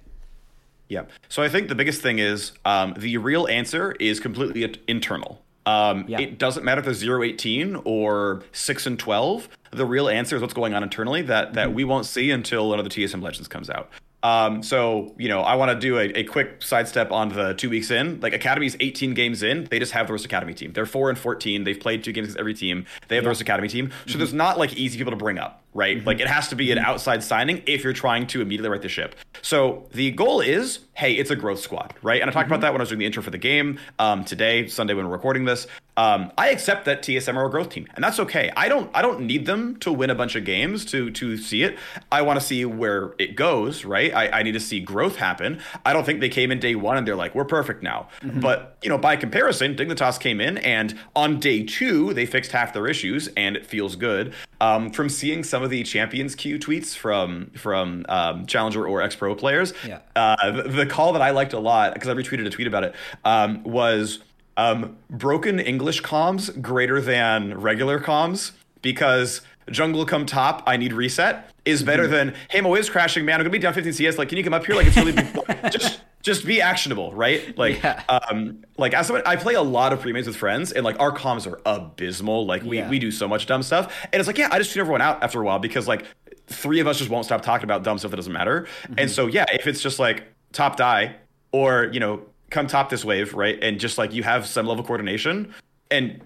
yeah 0.89 1.03
so 1.29 1.41
i 1.41 1.49
think 1.49 1.69
the 1.69 1.75
biggest 1.75 2.01
thing 2.01 2.19
is 2.19 2.51
um, 2.65 2.93
the 2.97 3.17
real 3.17 3.47
answer 3.47 3.93
is 3.93 4.19
completely 4.19 4.75
internal 4.87 5.41
um, 5.65 6.05
yeah. 6.07 6.19
It 6.19 6.37
doesn't 6.37 6.63
matter 6.63 6.79
if 6.79 6.85
they're 6.85 6.93
0 6.93 7.23
18 7.23 7.81
or 7.85 8.43
6 8.51 8.85
and 8.85 8.99
12. 8.99 9.49
The 9.71 9.85
real 9.85 10.07
answer 10.07 10.35
is 10.35 10.41
what's 10.41 10.53
going 10.53 10.73
on 10.73 10.83
internally 10.83 11.23
that, 11.23 11.53
that 11.53 11.67
mm-hmm. 11.67 11.75
we 11.75 11.83
won't 11.83 12.05
see 12.05 12.31
until 12.31 12.73
another 12.73 12.89
TSM 12.89 13.21
Legends 13.21 13.47
comes 13.47 13.69
out. 13.69 13.89
Um, 14.25 14.63
so 14.63 15.13
you 15.19 15.29
know, 15.29 15.41
I 15.41 15.53
want 15.53 15.69
to 15.71 15.77
do 15.77 15.99
a, 15.99 16.05
a, 16.05 16.23
quick 16.23 16.63
sidestep 16.63 17.11
on 17.11 17.29
the 17.29 17.53
two 17.53 17.69
weeks 17.69 17.91
in. 17.91 18.19
Like 18.21 18.33
Academy's 18.33 18.75
18 18.79 19.13
games 19.13 19.43
in, 19.43 19.65
they 19.65 19.77
just 19.77 19.91
have 19.91 20.07
the 20.07 20.13
Roast 20.13 20.25
Academy 20.25 20.55
team. 20.55 20.73
They're 20.73 20.87
four 20.87 21.09
and 21.09 21.19
14. 21.19 21.63
They've 21.63 21.79
played 21.79 22.03
two 22.03 22.11
games 22.11 22.29
against 22.29 22.39
every 22.39 22.55
team. 22.55 22.87
They 23.07 23.17
have 23.17 23.21
yeah. 23.21 23.25
the 23.25 23.29
Roast 23.29 23.41
Academy 23.41 23.67
team. 23.67 23.91
So 23.91 23.95
mm-hmm. 24.11 24.17
there's 24.17 24.33
not 24.33 24.57
like 24.57 24.73
easy 24.73 24.97
people 24.97 25.11
to 25.11 25.17
bring 25.17 25.37
up, 25.37 25.61
right? 25.75 25.97
Mm-hmm. 25.97 26.07
Like 26.07 26.19
it 26.19 26.27
has 26.27 26.47
to 26.47 26.55
be 26.55 26.71
an 26.71 26.79
mm-hmm. 26.79 26.89
outside 26.89 27.21
signing 27.21 27.61
if 27.67 27.83
you're 27.83 27.93
trying 27.93 28.25
to 28.27 28.41
immediately 28.41 28.69
right 28.69 28.81
the 28.81 28.89
ship. 28.89 29.15
So 29.43 29.87
the 29.91 30.09
goal 30.11 30.41
is, 30.41 30.79
hey, 30.93 31.13
it's 31.13 31.29
a 31.29 31.35
growth 31.35 31.59
squad, 31.59 31.93
right? 32.01 32.21
And 32.21 32.29
I 32.29 32.33
talked 32.33 32.45
mm-hmm. 32.45 32.53
about 32.53 32.61
that 32.61 32.73
when 32.73 32.81
I 32.81 32.83
was 32.83 32.89
doing 32.89 32.99
the 32.99 33.05
intro 33.05 33.21
for 33.21 33.29
the 33.29 33.37
game 33.37 33.77
um, 33.99 34.23
today, 34.23 34.67
Sunday 34.67 34.95
when 34.95 35.05
we're 35.05 35.11
recording 35.11 35.45
this. 35.45 35.67
Um, 35.97 36.31
I 36.37 36.49
accept 36.49 36.85
that 36.85 37.03
TSM 37.03 37.35
are 37.35 37.45
a 37.45 37.49
growth 37.49 37.69
team, 37.69 37.87
and 37.95 38.03
that's 38.03 38.19
okay. 38.19 38.51
I 38.57 38.67
don't 38.67 38.91
I 38.93 39.01
don't 39.01 39.21
need 39.21 39.45
them 39.45 39.77
to 39.77 39.93
win 39.93 40.09
a 40.09 40.15
bunch 40.15 40.35
of 40.35 40.43
games 40.43 40.83
to 40.85 41.09
to 41.11 41.37
see 41.37 41.63
it. 41.63 41.77
I 42.11 42.21
want 42.21 42.37
to 42.37 42.45
see 42.45 42.65
where 42.65 43.13
it 43.17 43.35
goes, 43.35 43.85
right? 43.85 44.13
I, 44.13 44.39
I 44.39 44.43
need 44.43 44.53
to 44.53 44.59
see 44.59 44.81
growth 44.81 45.15
happen. 45.15 45.61
I 45.85 45.93
don't 45.93 46.05
think 46.05 46.19
they 46.19 46.27
came 46.27 46.51
in 46.51 46.59
day 46.59 46.75
one 46.75 46.97
and 46.97 47.07
they're 47.07 47.15
like, 47.15 47.33
we're 47.33 47.45
perfect 47.45 47.81
now. 47.81 48.09
Mm-hmm. 48.21 48.41
But 48.41 48.77
you 48.83 48.89
know, 48.89 48.97
by 48.97 49.15
comparison, 49.15 49.75
Dignitas 49.75 50.19
came 50.19 50.41
in 50.41 50.57
and 50.59 50.99
on 51.15 51.39
day 51.39 51.63
two 51.63 52.13
they 52.13 52.25
fixed 52.25 52.51
half 52.51 52.73
their 52.73 52.87
issues, 52.87 53.29
and 53.37 53.55
it 53.55 53.65
feels 53.65 53.95
good. 53.95 54.33
Um, 54.59 54.91
from 54.91 55.07
seeing 55.07 55.43
some 55.43 55.63
of 55.65 55.71
the 55.71 55.83
Champions 55.83 56.35
Queue 56.35 56.57
tweets 56.57 56.95
from 56.95 57.51
from 57.57 58.05
um, 58.07 58.45
Challenger 58.45 58.87
or 58.87 59.01
X 59.01 59.15
Pro 59.15 59.35
players, 59.35 59.73
yeah. 59.85 59.99
uh, 60.15 60.51
the, 60.51 60.63
the, 60.63 60.85
call 60.85 61.13
that 61.13 61.21
I 61.21 61.31
liked 61.31 61.53
a 61.53 61.59
lot 61.59 61.93
because 61.93 62.07
I 62.07 62.13
retweeted 62.13 62.45
a 62.45 62.49
tweet 62.49 62.67
about 62.67 62.83
it 62.83 62.95
um, 63.25 63.63
was 63.63 64.19
um, 64.57 64.95
broken 65.09 65.59
English 65.59 66.01
comms 66.01 66.61
greater 66.61 67.01
than 67.01 67.59
regular 67.59 67.99
comms 67.99 68.51
because 68.81 69.41
jungle 69.71 70.05
come 70.05 70.25
top, 70.25 70.63
I 70.67 70.77
need 70.77 70.93
reset 70.93 71.51
is 71.65 71.83
better 71.83 72.03
mm-hmm. 72.03 72.11
than 72.11 72.35
hey, 72.49 72.61
my 72.61 72.69
wave's 72.69 72.89
crashing, 72.89 73.25
man. 73.25 73.35
I'm 73.35 73.41
gonna 73.41 73.49
be 73.49 73.59
down 73.59 73.73
15 73.73 73.93
CS. 73.93 74.17
Like, 74.17 74.29
can 74.29 74.37
you 74.37 74.43
come 74.43 74.53
up 74.53 74.65
here? 74.65 74.75
Like, 74.75 74.87
it's 74.87 74.95
really 74.95 75.13
just 75.71 76.01
just 76.25 76.43
be 76.43 76.59
actionable, 76.59 77.13
right? 77.13 77.55
Like, 77.55 77.81
yeah. 77.83 78.01
um, 78.09 78.63
like 78.77 78.95
as 78.95 79.05
someone, 79.05 79.21
I 79.27 79.35
play 79.35 79.53
a 79.53 79.61
lot 79.61 79.93
of 79.93 80.01
premates 80.01 80.25
with 80.25 80.35
friends, 80.35 80.71
and 80.71 80.83
like 80.83 80.99
our 80.99 81.11
comms 81.11 81.49
are 81.49 81.61
abysmal. 81.67 82.47
Like, 82.47 82.63
we 82.63 82.79
yeah. 82.79 82.89
we 82.89 82.97
do 82.97 83.11
so 83.11 83.27
much 83.27 83.45
dumb 83.45 83.61
stuff, 83.61 83.95
and 84.11 84.19
it's 84.19 84.25
like, 84.25 84.39
yeah, 84.39 84.49
I 84.51 84.57
just 84.57 84.73
tune 84.73 84.81
everyone 84.81 85.01
out 85.01 85.21
after 85.23 85.39
a 85.39 85.45
while 85.45 85.59
because 85.59 85.87
like 85.87 86.05
three 86.47 86.79
of 86.79 86.87
us 86.87 86.97
just 86.97 87.11
won't 87.11 87.25
stop 87.25 87.43
talking 87.43 87.63
about 87.63 87.83
dumb 87.83 87.99
stuff 87.99 88.09
that 88.09 88.17
doesn't 88.17 88.33
matter. 88.33 88.61
Mm-hmm. 88.61 88.93
And 88.97 89.11
so 89.11 89.27
yeah, 89.27 89.45
if 89.53 89.67
it's 89.67 89.81
just 89.81 89.99
like 89.99 90.23
top 90.51 90.77
die 90.77 91.15
or 91.51 91.89
you 91.93 91.99
know 91.99 92.23
come 92.49 92.65
top 92.65 92.89
this 92.89 93.05
wave, 93.05 93.35
right? 93.35 93.59
And 93.61 93.79
just 93.79 93.99
like 93.99 94.11
you 94.11 94.23
have 94.23 94.47
some 94.47 94.65
level 94.65 94.83
coordination 94.83 95.53
and 95.91 96.21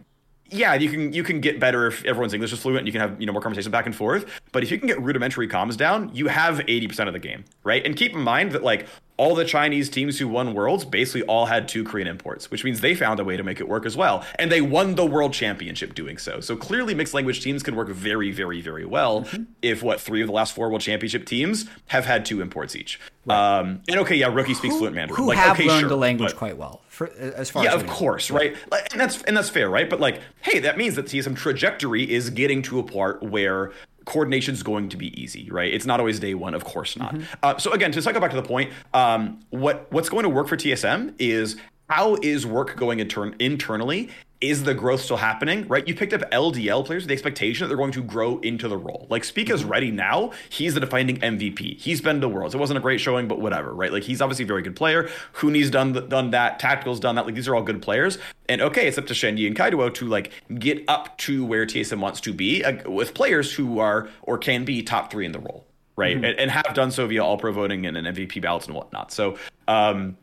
yeah, 0.52 0.74
you 0.76 0.90
can 0.90 1.14
you 1.14 1.24
can 1.24 1.42
get 1.42 1.60
better 1.60 1.88
if 1.88 2.04
everyone's 2.06 2.34
English 2.34 2.54
is 2.54 2.60
fluent 2.60 2.80
and 2.80 2.88
you 2.88 2.92
can 2.94 3.02
have 3.02 3.20
you 3.20 3.28
know 3.28 3.34
more 3.34 3.42
conversation 3.42 3.72
back 3.72 3.86
and 3.86 3.96
forth. 3.96 4.26
But 4.54 4.64
if 4.64 4.72
you 4.72 4.80
can 4.80 4.88
get 4.88 5.02
rudimentary 5.02 5.48
comms 5.48 5.78
down, 5.78 6.10
you 6.14 6.28
have 6.28 6.62
eighty 6.62 6.88
percent 6.88 7.08
of 7.08 7.14
the 7.14 7.20
game, 7.20 7.44
right? 7.64 7.86
And 7.86 7.96
keep 7.96 8.14
in 8.14 8.22
mind 8.22 8.54
that 8.54 8.64
like 8.64 8.88
all 9.20 9.36
the 9.36 9.44
Chinese 9.44 9.90
teams 9.90 10.18
who 10.18 10.30
won 10.30 10.54
worlds 10.54 10.86
basically 10.86 11.24
all 11.24 11.46
had 11.46 11.68
two 11.68 11.84
Korean 11.84 12.08
imports, 12.08 12.50
which 12.50 12.64
means 12.64 12.80
they 12.80 12.96
found 12.96 13.20
a 13.20 13.26
way 13.26 13.36
to 13.36 13.44
make 13.44 13.60
it 13.60 13.68
work 13.68 13.86
as 13.86 13.98
well. 13.98 14.26
And 14.36 14.50
they 14.50 14.62
won 14.62 14.96
the 14.96 15.06
world 15.06 15.34
championship 15.34 15.94
doing 15.94 16.18
so. 16.18 16.40
So 16.40 16.56
clearly 16.56 16.96
mixed 16.96 17.14
language 17.14 17.44
teams 17.44 17.62
can 17.62 17.76
work 17.76 17.90
very, 17.90 18.32
very, 18.32 18.62
very 18.62 18.86
well 18.86 19.24
mm-hmm. 19.24 19.44
if 19.62 19.84
what 19.84 20.00
three 20.00 20.22
of 20.22 20.28
the 20.28 20.34
last 20.34 20.56
four 20.56 20.70
world 20.70 20.80
championship 20.80 21.26
teams 21.26 21.66
have 21.88 22.06
had 22.06 22.26
two 22.26 22.40
imports 22.40 22.78
each. 22.78 22.98
Right. 23.26 23.60
Um, 23.60 23.82
and 23.90 24.00
okay, 24.00 24.16
yeah, 24.16 24.34
rookie 24.34 24.54
speaks 24.54 24.74
who, 24.74 24.80
fluent 24.80 24.96
Mandarin. 24.96 25.22
Who 25.22 25.28
like, 25.28 25.38
have 25.38 25.58
okay, 25.58 25.68
learned 25.68 25.82
sure, 25.82 25.90
the 25.90 25.98
language 25.98 26.36
quite 26.38 26.58
well. 26.58 26.82
For, 26.88 27.10
as 27.12 27.50
far 27.50 27.66
yeah, 27.66 27.76
as 27.76 27.82
of 27.82 27.88
course, 27.88 28.32
right? 28.32 28.56
And 28.92 29.02
that's 29.02 29.22
and 29.24 29.36
that's 29.36 29.50
fair, 29.50 29.70
right? 29.70 29.90
But 29.90 30.00
like, 30.00 30.22
hey, 30.42 30.60
that 30.60 30.78
means 30.78 30.96
that 30.96 31.08
TSM 31.08 31.36
trajectory 31.36 32.10
is 32.10 32.30
getting 32.30 32.62
to 32.64 32.80
a 32.80 32.84
part 32.84 33.22
where 33.22 33.74
coordination 34.10 34.56
is 34.56 34.64
going 34.64 34.90
to 34.90 34.98
be 34.98 35.22
easy, 35.22 35.50
right? 35.52 35.72
It's 35.72 35.86
not 35.86 36.00
always 36.00 36.20
day 36.20 36.34
one, 36.34 36.56
of 36.56 36.64
course 36.66 36.98
not. 36.98 37.14
Mm-hmm. 37.14 37.24
Uh, 37.44 37.58
so 37.58 37.72
again, 37.72 37.92
to 37.92 38.02
cycle 38.02 38.20
back 38.20 38.32
to 38.32 38.36
the 38.36 38.48
point, 38.48 38.74
um, 38.94 39.40
what 39.52 39.86
what's 39.92 40.10
going 40.10 40.24
to 40.24 40.30
work 40.30 40.48
for 40.48 40.58
TSM 40.58 41.14
is 41.20 41.58
how 41.90 42.16
is 42.22 42.46
work 42.46 42.76
going 42.76 43.00
intern- 43.00 43.36
internally 43.40 44.10
is 44.42 44.64
the 44.64 44.74
growth 44.74 45.02
still 45.02 45.18
happening? 45.18 45.68
Right? 45.68 45.88
You 45.88 45.94
picked 45.94 46.14
up 46.14 46.22
LDL 46.32 46.86
players 46.86 47.04
with 47.04 47.10
the 47.10 47.14
expectation 47.14 47.64
that 47.64 47.68
they're 47.68 47.78
going 47.78 47.92
to 47.92 48.04
grow 48.04 48.40
into 48.40 48.68
the 48.68 48.78
role. 48.78 49.08
Like 49.10 49.24
Spica's 49.24 49.62
mm-hmm. 49.62 49.72
ready 49.72 49.92
now. 49.92 50.32
He's 50.50 50.74
the 50.74 50.80
defining 50.80 51.18
MVP. 51.18 51.80
He's 51.80 52.02
been 52.02 52.22
to 52.22 52.30
Worlds. 52.30 52.56
It 52.56 52.58
wasn't 52.58 52.78
a 52.78 52.82
great 52.82 53.02
showing, 53.02 53.28
but 53.28 53.40
whatever, 53.40 53.74
right? 53.74 53.92
Like 53.92 54.04
he's 54.04 54.22
obviously 54.22 54.46
a 54.46 54.48
very 54.48 54.62
good 54.62 54.76
player. 54.76 55.10
Huni's 55.34 55.70
done 55.70 55.94
done 56.10 56.32
that. 56.32 56.60
Tactical's 56.60 57.00
done 57.00 57.16
that. 57.16 57.26
Like 57.26 57.36
these 57.36 57.48
are 57.48 57.56
all 57.56 57.64
good 57.64 57.82
players. 57.82 58.18
And 58.48 58.62
okay, 58.62 58.88
it's 58.88 58.98
up 58.98 59.08
to 59.08 59.14
Shenyi 59.14 59.46
and 59.46 59.56
Kaido 59.56 59.90
to 59.90 60.08
like 60.08 60.32
get 60.58 60.84
up 60.88 61.18
to 61.20 61.46
where 61.46 61.66
TSM 61.66 62.00
wants 62.00 62.22
to 62.22 62.34
be 62.34 62.64
uh, 62.64 62.90
with 62.90 63.14
players 63.14 63.54
who 63.54 63.80
are 63.80 64.10
or 64.24 64.38
can 64.38 64.66
be 64.66 64.82
top 64.82 65.12
three 65.12 65.26
in 65.26 65.32
the 65.32 65.40
role, 65.40 65.66
right? 65.96 66.16
Mm-hmm. 66.16 66.26
And, 66.26 66.40
and, 66.40 66.52
have 66.52 66.74
done 66.74 66.92
so 66.92 67.06
via 67.08 67.24
all 67.24 67.38
pro 67.38 67.52
voting 67.52 67.86
and 67.86 67.96
an 67.96 68.06
MVP 68.06 68.42
ballots 68.42 68.66
and 68.66 68.76
whatnot. 68.76 69.12
So 69.12 69.38
um, 69.68 70.18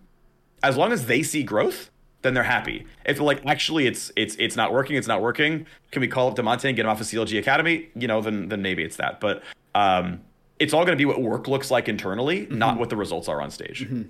as 0.63 0.77
long 0.77 0.93
as 0.93 1.07
they 1.07 1.23
see 1.23 1.43
growth 1.43 1.91
then 2.27 2.35
they're 2.35 2.43
happy. 2.43 2.85
If 3.05 3.21
like 3.21 3.47
actually 3.47 3.87
it's 3.87 4.11
it's 4.17 4.35
it's 4.37 4.57
not 4.57 4.73
working, 4.73 4.97
it's 4.97 5.07
not 5.07 5.23
working. 5.23 5.67
Can 5.93 6.01
we 6.01 6.09
call 6.09 6.29
up 6.29 6.37
Damonte 6.37 6.65
and 6.65 6.77
get 6.77 6.85
him 6.85 6.91
off 6.91 7.01
of 7.01 7.07
CLG 7.07 7.39
Academy? 7.39 7.89
You 7.95 8.09
know, 8.09 8.21
then 8.21 8.49
then 8.49 8.63
maybe 8.63 8.83
it's 8.83 8.97
that. 8.97 9.21
But 9.21 9.43
um, 9.75 10.21
it's 10.59 10.75
all 10.75 10.85
going 10.85 10.97
to 10.97 11.01
be 11.01 11.05
what 11.05 11.23
work 11.23 11.47
looks 11.47 11.71
like 11.71 11.89
internally, 11.89 12.43
mm-hmm. 12.43 12.59
not 12.59 12.79
what 12.79 12.91
the 12.91 12.97
results 12.97 13.29
are 13.29 13.41
on 13.41 13.51
stage. 13.51 13.85
Mm-hmm. 13.85 14.03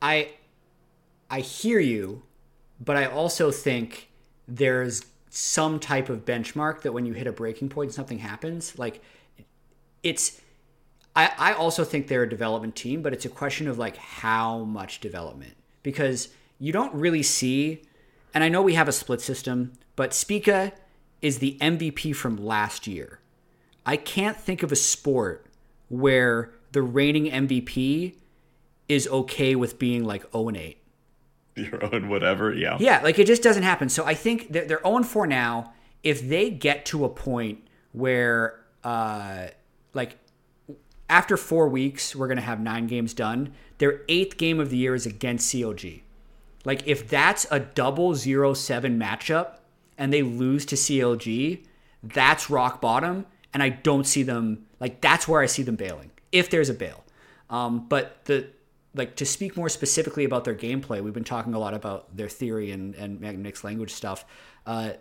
I 0.00 0.30
I 1.28 1.40
hear 1.40 1.80
you, 1.80 2.22
but 2.80 2.96
I 2.96 3.06
also 3.06 3.50
think 3.50 4.10
there's 4.46 5.04
some 5.30 5.80
type 5.80 6.08
of 6.08 6.24
benchmark 6.24 6.82
that 6.82 6.92
when 6.92 7.06
you 7.06 7.12
hit 7.12 7.26
a 7.26 7.32
breaking 7.32 7.68
point, 7.68 7.92
something 7.92 8.18
happens. 8.18 8.78
Like 8.78 9.02
it's. 10.02 10.40
I, 11.16 11.30
I 11.38 11.52
also 11.52 11.84
think 11.84 12.08
they're 12.08 12.24
a 12.24 12.28
development 12.28 12.74
team, 12.74 13.00
but 13.00 13.12
it's 13.12 13.24
a 13.24 13.28
question 13.28 13.68
of 13.68 13.78
like 13.78 13.96
how 13.96 14.64
much 14.64 14.98
development 15.00 15.56
because 15.84 16.30
you 16.64 16.72
don't 16.72 16.94
really 16.94 17.22
see. 17.22 17.82
And 18.32 18.42
I 18.42 18.48
know 18.48 18.62
we 18.62 18.72
have 18.72 18.88
a 18.88 18.92
split 18.92 19.20
system, 19.20 19.74
but 19.96 20.14
Spica 20.14 20.72
is 21.20 21.38
the 21.38 21.58
MVP 21.60 22.16
from 22.16 22.38
last 22.38 22.86
year. 22.86 23.20
I 23.84 23.98
can't 23.98 24.40
think 24.40 24.62
of 24.62 24.72
a 24.72 24.76
sport 24.76 25.44
where 25.90 26.52
the 26.72 26.80
reigning 26.80 27.26
MVP 27.26 28.14
is 28.88 29.06
okay 29.08 29.54
with 29.54 29.78
being 29.78 30.04
like 30.04 30.22
0 30.32 30.48
and 30.48 30.56
8. 30.56 30.78
Your 31.56 31.94
own 31.94 32.08
whatever, 32.08 32.54
yeah. 32.54 32.78
Yeah, 32.80 33.02
like 33.02 33.18
it 33.18 33.26
just 33.26 33.42
doesn't 33.42 33.62
happen. 33.62 33.90
So 33.90 34.06
I 34.06 34.14
think 34.14 34.50
they're, 34.50 34.64
they're 34.64 34.82
0 34.82 34.96
and 34.96 35.06
4 35.06 35.26
now. 35.26 35.74
If 36.02 36.26
they 36.26 36.48
get 36.48 36.86
to 36.86 37.04
a 37.04 37.10
point 37.10 37.58
where, 37.92 38.64
uh, 38.82 39.48
like, 39.92 40.16
after 41.10 41.36
four 41.36 41.68
weeks, 41.68 42.16
we're 42.16 42.26
going 42.26 42.38
to 42.38 42.42
have 42.42 42.58
nine 42.58 42.86
games 42.86 43.12
done, 43.12 43.52
their 43.76 44.00
eighth 44.08 44.38
game 44.38 44.58
of 44.58 44.70
the 44.70 44.78
year 44.78 44.94
is 44.94 45.04
against 45.04 45.54
CLG. 45.54 46.00
Like, 46.64 46.86
if 46.86 47.08
that's 47.08 47.46
a 47.50 47.60
double 47.60 48.14
zero 48.14 48.54
seven 48.54 48.98
matchup 48.98 49.58
and 49.98 50.12
they 50.12 50.22
lose 50.22 50.64
to 50.66 50.76
CLG, 50.76 51.64
that's 52.02 52.50
rock 52.50 52.80
bottom. 52.80 53.26
And 53.52 53.62
I 53.62 53.68
don't 53.68 54.04
see 54.04 54.22
them, 54.22 54.66
like, 54.80 55.00
that's 55.00 55.28
where 55.28 55.40
I 55.40 55.46
see 55.46 55.62
them 55.62 55.76
bailing, 55.76 56.10
if 56.32 56.50
there's 56.50 56.68
a 56.68 56.74
bail. 56.74 57.04
Um, 57.50 57.86
but 57.88 58.24
the 58.24 58.48
like 58.94 59.16
to 59.16 59.26
speak 59.26 59.56
more 59.56 59.68
specifically 59.68 60.24
about 60.24 60.44
their 60.44 60.54
gameplay, 60.54 61.02
we've 61.02 61.14
been 61.14 61.24
talking 61.24 61.54
a 61.54 61.58
lot 61.58 61.74
about 61.74 62.16
their 62.16 62.28
theory 62.28 62.70
and, 62.70 62.94
and 62.94 63.20
mixed 63.42 63.64
language 63.64 63.90
stuff. 63.90 64.24
Uh, 64.66 64.92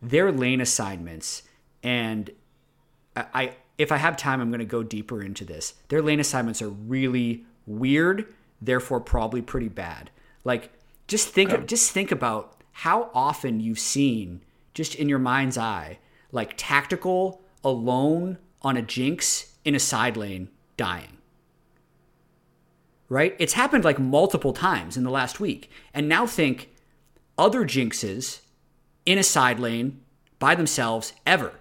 their 0.00 0.30
lane 0.30 0.60
assignments, 0.60 1.42
and 1.82 2.30
I, 3.16 3.24
I, 3.34 3.56
if 3.78 3.90
I 3.90 3.96
have 3.96 4.16
time, 4.16 4.40
I'm 4.40 4.50
going 4.50 4.60
to 4.60 4.64
go 4.64 4.82
deeper 4.82 5.22
into 5.22 5.44
this. 5.44 5.74
Their 5.88 6.02
lane 6.02 6.20
assignments 6.20 6.62
are 6.62 6.68
really 6.68 7.44
weird, 7.66 8.32
therefore 8.62 9.00
probably 9.00 9.42
pretty 9.42 9.68
bad. 9.68 10.10
Like 10.44 10.70
just 11.06 11.28
think, 11.28 11.50
okay. 11.50 11.64
just 11.66 11.92
think 11.92 12.10
about 12.10 12.60
how 12.72 13.10
often 13.14 13.60
you've 13.60 13.78
seen, 13.78 14.42
just 14.74 14.94
in 14.94 15.08
your 15.08 15.18
mind's 15.18 15.56
eye, 15.56 15.98
like 16.32 16.54
tactical 16.56 17.42
alone 17.64 18.38
on 18.62 18.76
a 18.76 18.82
jinx 18.82 19.56
in 19.64 19.74
a 19.74 19.80
side 19.80 20.16
lane 20.16 20.48
dying 20.76 21.16
right? 23.08 23.36
It's 23.38 23.52
happened 23.52 23.84
like 23.84 23.98
multiple 23.98 24.52
times 24.52 24.96
in 24.96 25.04
the 25.04 25.10
last 25.10 25.40
week. 25.40 25.70
And 25.94 26.08
now 26.08 26.26
think 26.26 26.70
other 27.38 27.64
jinxes 27.64 28.40
in 29.04 29.18
a 29.18 29.22
side 29.22 29.60
lane 29.60 30.00
by 30.38 30.54
themselves 30.54 31.12
ever. 31.24 31.52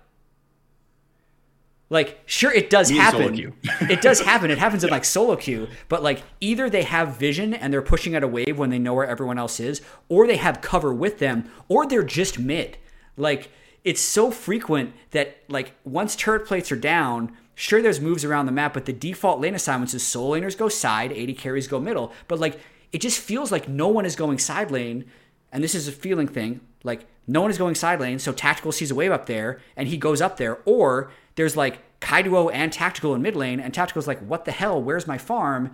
Like, 1.89 2.19
sure, 2.25 2.51
it 2.51 2.69
does 2.69 2.89
happen. 2.89 3.53
it 3.81 4.01
does 4.01 4.21
happen. 4.21 4.49
It 4.49 4.57
happens 4.57 4.83
in 4.83 4.89
like 4.89 5.05
solo 5.05 5.35
queue, 5.35 5.67
but 5.87 6.01
like 6.01 6.23
either 6.41 6.69
they 6.69 6.83
have 6.83 7.17
vision 7.17 7.53
and 7.53 7.71
they're 7.71 7.81
pushing 7.81 8.15
at 8.15 8.23
a 8.23 8.27
wave 8.27 8.57
when 8.57 8.71
they 8.71 8.79
know 8.79 8.93
where 8.93 9.07
everyone 9.07 9.37
else 9.37 9.59
is, 9.59 9.81
or 10.09 10.25
they 10.25 10.37
have 10.37 10.61
cover 10.61 10.93
with 10.93 11.19
them, 11.19 11.49
or 11.67 11.85
they're 11.85 12.03
just 12.03 12.39
mid. 12.39 12.77
Like, 13.17 13.51
it's 13.83 14.01
so 14.01 14.31
frequent 14.31 14.93
that 15.11 15.37
like 15.47 15.73
once 15.83 16.15
turret 16.15 16.47
plates 16.47 16.71
are 16.71 16.75
down, 16.75 17.37
Sure, 17.55 17.81
there's 17.81 18.01
moves 18.01 18.25
around 18.25 18.45
the 18.45 18.51
map, 18.51 18.73
but 18.73 18.85
the 18.85 18.93
default 18.93 19.39
lane 19.39 19.55
assignments 19.55 19.93
is 19.93 20.03
solo 20.03 20.37
laners 20.37 20.57
go 20.57 20.67
side, 20.67 21.13
AD 21.13 21.37
carries 21.37 21.67
go 21.67 21.79
middle. 21.79 22.11
But 22.27 22.39
like, 22.39 22.59
it 22.91 22.99
just 22.99 23.19
feels 23.19 23.51
like 23.51 23.69
no 23.69 23.87
one 23.87 24.05
is 24.05 24.17
going 24.17 24.39
side 24.39 24.71
lane, 24.71 25.05
and 25.53 25.63
this 25.63 25.73
is 25.73 25.87
a 25.87 25.93
feeling 25.93 26.27
thing. 26.27 26.59
Like, 26.85 27.05
no 27.27 27.41
one 27.41 27.51
is 27.51 27.57
going 27.57 27.75
side 27.75 27.99
lane, 27.99 28.19
so 28.19 28.31
Tactical 28.31 28.71
sees 28.71 28.91
a 28.91 28.95
wave 28.95 29.11
up 29.11 29.25
there, 29.25 29.59
and 29.75 29.87
he 29.87 29.97
goes 29.97 30.21
up 30.21 30.37
there. 30.37 30.59
Or 30.65 31.11
there's 31.35 31.57
like 31.57 31.79
Kaiduo 31.99 32.51
and 32.53 32.71
Tactical 32.71 33.13
in 33.15 33.21
mid 33.21 33.35
lane, 33.35 33.59
and 33.59 33.73
Tactical's 33.73 34.07
like, 34.07 34.19
what 34.19 34.45
the 34.45 34.51
hell? 34.51 34.81
Where's 34.81 35.07
my 35.07 35.17
farm? 35.17 35.71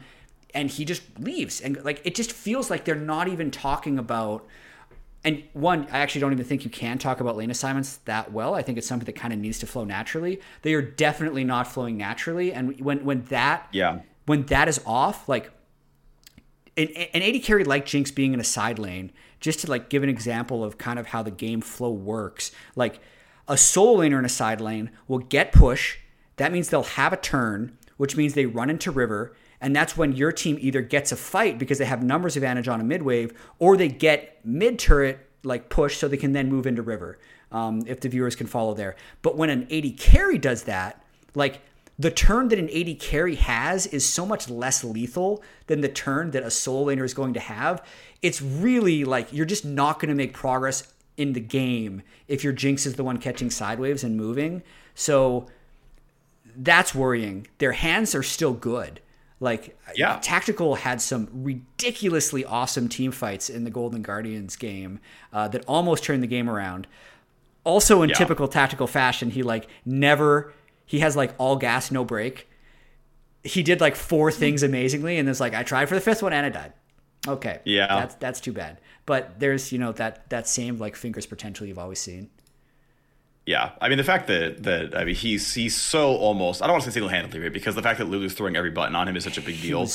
And 0.54 0.70
he 0.70 0.86
just 0.86 1.04
leaves. 1.20 1.62
And 1.62 1.84
like, 1.84 2.02
it 2.04 2.16
just 2.16 2.32
feels 2.32 2.70
like 2.70 2.86
they're 2.86 2.96
not 2.96 3.28
even 3.28 3.52
talking 3.52 4.00
about 4.00 4.48
and 5.24 5.44
one, 5.54 5.88
I 5.92 6.00
actually 6.00 6.22
don't 6.22 6.34
even 6.34 6.46
think 6.46 6.64
you 6.64 6.72
can 6.72 6.98
talk 6.98 7.20
about 7.20 7.38
lane 7.38 7.52
assignments 7.52 7.98
that 8.06 8.32
well. 8.32 8.56
I 8.56 8.64
think 8.64 8.78
it's 8.78 8.88
something 8.88 9.06
that 9.06 9.16
kind 9.16 9.32
of 9.32 9.40
needs 9.40 9.60
to 9.60 9.68
flow 9.68 9.84
naturally. 9.84 10.42
They 10.64 10.74
are 10.74 10.82
definitely 10.82 11.44
not 11.44 11.68
flowing 11.68 11.96
naturally, 11.96 12.52
and 12.52 12.80
when 12.82 13.06
when 13.06 13.26
that 13.26 13.68
yeah 13.72 14.00
when 14.26 14.46
that 14.48 14.68
is 14.68 14.82
off, 14.86 15.30
like 15.30 15.52
an, 16.76 16.88
an 16.88 17.22
AD 17.22 17.44
carry 17.44 17.64
like 17.64 17.86
Jinx 17.86 18.10
being 18.10 18.34
in 18.34 18.40
a 18.40 18.44
side 18.44 18.80
lane, 18.80 19.12
just 19.42 19.60
to 19.60 19.70
like 19.70 19.90
give 19.90 20.04
an 20.04 20.10
example 20.10 20.64
of 20.64 20.78
kind 20.78 20.98
of 20.98 21.08
how 21.08 21.22
the 21.22 21.32
game 21.32 21.60
flow 21.60 21.92
works. 21.92 22.52
Like 22.76 23.00
a 23.48 23.58
solo 23.58 24.00
laner 24.00 24.20
in 24.20 24.26
a 24.26 24.30
side 24.30 24.62
lane 24.62 24.92
will 25.08 25.20
get 25.20 25.52
push. 25.52 25.98
That 26.38 26.52
means 26.52 26.70
they'll 26.70 26.84
have 26.84 27.12
a 27.12 27.18
turn, 27.18 27.78
which 27.98 28.16
means 28.16 28.34
they 28.34 28.46
run 28.46 28.70
into 28.70 28.92
river. 28.92 29.36
And 29.60 29.76
that's 29.76 29.98
when 29.98 30.14
your 30.14 30.32
team 30.32 30.58
either 30.60 30.82
gets 30.82 31.12
a 31.12 31.16
fight 31.16 31.60
because 31.60 31.78
they 31.78 31.86
have 31.86 32.02
numbers 32.02 32.36
advantage 32.38 32.68
on 32.68 32.80
a 32.80 32.84
mid 32.84 33.04
wave, 33.04 33.34
or 33.60 33.76
they 33.76 33.90
get 33.90 34.40
mid 34.46 34.80
turret 34.80 35.28
like 35.44 35.70
push 35.70 35.98
so 35.98 36.08
they 36.08 36.18
can 36.18 36.34
then 36.34 36.50
move 36.50 36.66
into 36.66 36.82
river. 36.82 37.20
Um, 37.52 37.84
if 37.86 38.00
the 38.00 38.08
viewers 38.08 38.38
can 38.38 38.48
follow 38.48 38.74
there. 38.74 38.96
But 39.22 39.36
when 39.36 39.50
an 39.50 39.68
AD 39.70 39.98
carry 39.98 40.38
does 40.38 40.64
that, 40.64 41.04
like 41.36 41.60
the 42.00 42.10
turn 42.10 42.48
that 42.48 42.58
an 42.58 42.70
AD 42.70 43.00
carry 43.00 43.36
has 43.36 43.86
is 43.88 44.06
so 44.06 44.26
much 44.26 44.50
less 44.50 44.84
lethal 44.84 45.44
than 45.68 45.82
the 45.82 45.88
turn 45.88 46.32
that 46.32 46.44
a 46.44 46.50
solo 46.50 46.88
laner 46.88 47.04
is 47.04 47.14
going 47.14 47.34
to 47.34 47.40
have. 47.40 47.86
It's 48.22 48.42
really 48.42 49.04
like 49.04 49.34
you're 49.34 49.46
just 49.46 49.66
not 49.66 50.00
going 50.00 50.10
to 50.10 50.16
make 50.16 50.34
progress 50.34 50.94
in 51.18 51.34
the 51.34 51.40
game 51.40 52.02
if 52.28 52.44
your 52.44 52.54
Jinx 52.54 52.86
is 52.86 52.96
the 52.96 53.04
one 53.04 53.18
catching 53.18 53.50
sidewaves 53.50 54.04
and 54.04 54.16
moving. 54.16 54.64
So 54.96 55.48
that's 56.56 56.94
worrying. 56.94 57.48
Their 57.58 57.74
hands 57.74 58.16
are 58.16 58.24
still 58.24 58.54
good. 58.54 59.02
Like, 59.40 59.76
yeah. 59.96 60.20
Tactical 60.22 60.76
had 60.76 61.02
some 61.02 61.28
ridiculously 61.34 62.46
awesome 62.46 62.88
team 62.88 63.12
fights 63.12 63.50
in 63.50 63.64
the 63.64 63.72
Golden 63.72 64.04
Guardians 64.04 64.56
game 64.56 65.00
uh, 65.34 65.48
that 65.48 65.66
almost 65.68 66.04
turned 66.04 66.22
the 66.22 66.28
game 66.28 66.48
around. 66.48 66.86
Also, 67.64 68.04
in 68.04 68.10
yeah. 68.10 68.16
typical 68.16 68.48
tactical 68.48 68.86
fashion, 68.88 69.32
he 69.32 69.42
like 69.42 69.68
never 69.84 70.54
he 70.86 71.00
has 71.00 71.16
like 71.16 71.34
all 71.38 71.56
gas, 71.56 71.90
no 71.90 72.04
break. 72.04 72.50
He 73.44 73.64
did 73.64 73.82
like 73.82 73.96
four 73.96 74.32
things 74.32 74.62
amazingly, 74.62 75.18
and 75.18 75.28
it's 75.28 75.40
like 75.40 75.54
I 75.54 75.64
tried 75.64 75.88
for 75.88 75.96
the 75.96 76.02
fifth 76.02 76.22
one 76.22 76.34
and 76.34 76.46
I 76.46 76.50
died. 76.50 76.74
Okay, 77.28 77.60
yeah, 77.66 77.88
that's 77.88 78.16
that's 78.16 78.40
too 78.42 78.54
bad. 78.54 78.80
But 79.06 79.40
there's 79.40 79.72
you 79.72 79.78
know 79.78 79.92
that 79.94 80.30
that 80.30 80.48
same 80.48 80.78
like 80.78 80.96
fingers 80.96 81.26
potential 81.26 81.68
you've 81.68 81.80
always 81.80 82.00
seen. 82.00 82.30
Yeah, 83.46 83.72
I 83.80 83.90
mean 83.90 83.98
the 83.98 84.04
fact 84.04 84.28
that 84.28 84.64
that 84.64 84.96
I 84.96 85.04
mean 85.04 85.16
he's 85.16 85.54
he's 85.54 85.76
so 85.76 86.16
almost 86.16 86.62
I 86.62 86.68
don't 86.68 86.74
want 86.74 86.84
to 86.84 86.92
say 86.92 86.94
single 86.94 87.10
handedly 87.10 87.40
right 87.40 87.54
because 87.54 87.76
the 87.76 87.82
fact 87.82 88.00
that 88.00 88.06
Lulu's 88.06 88.34
throwing 88.34 88.56
every 88.56 88.72
button 88.72 88.96
on 88.96 89.08
him 89.08 89.16
is 89.16 89.24
such 89.24 89.38
a 89.38 89.42
big 89.42 89.62
deal. 89.62 89.88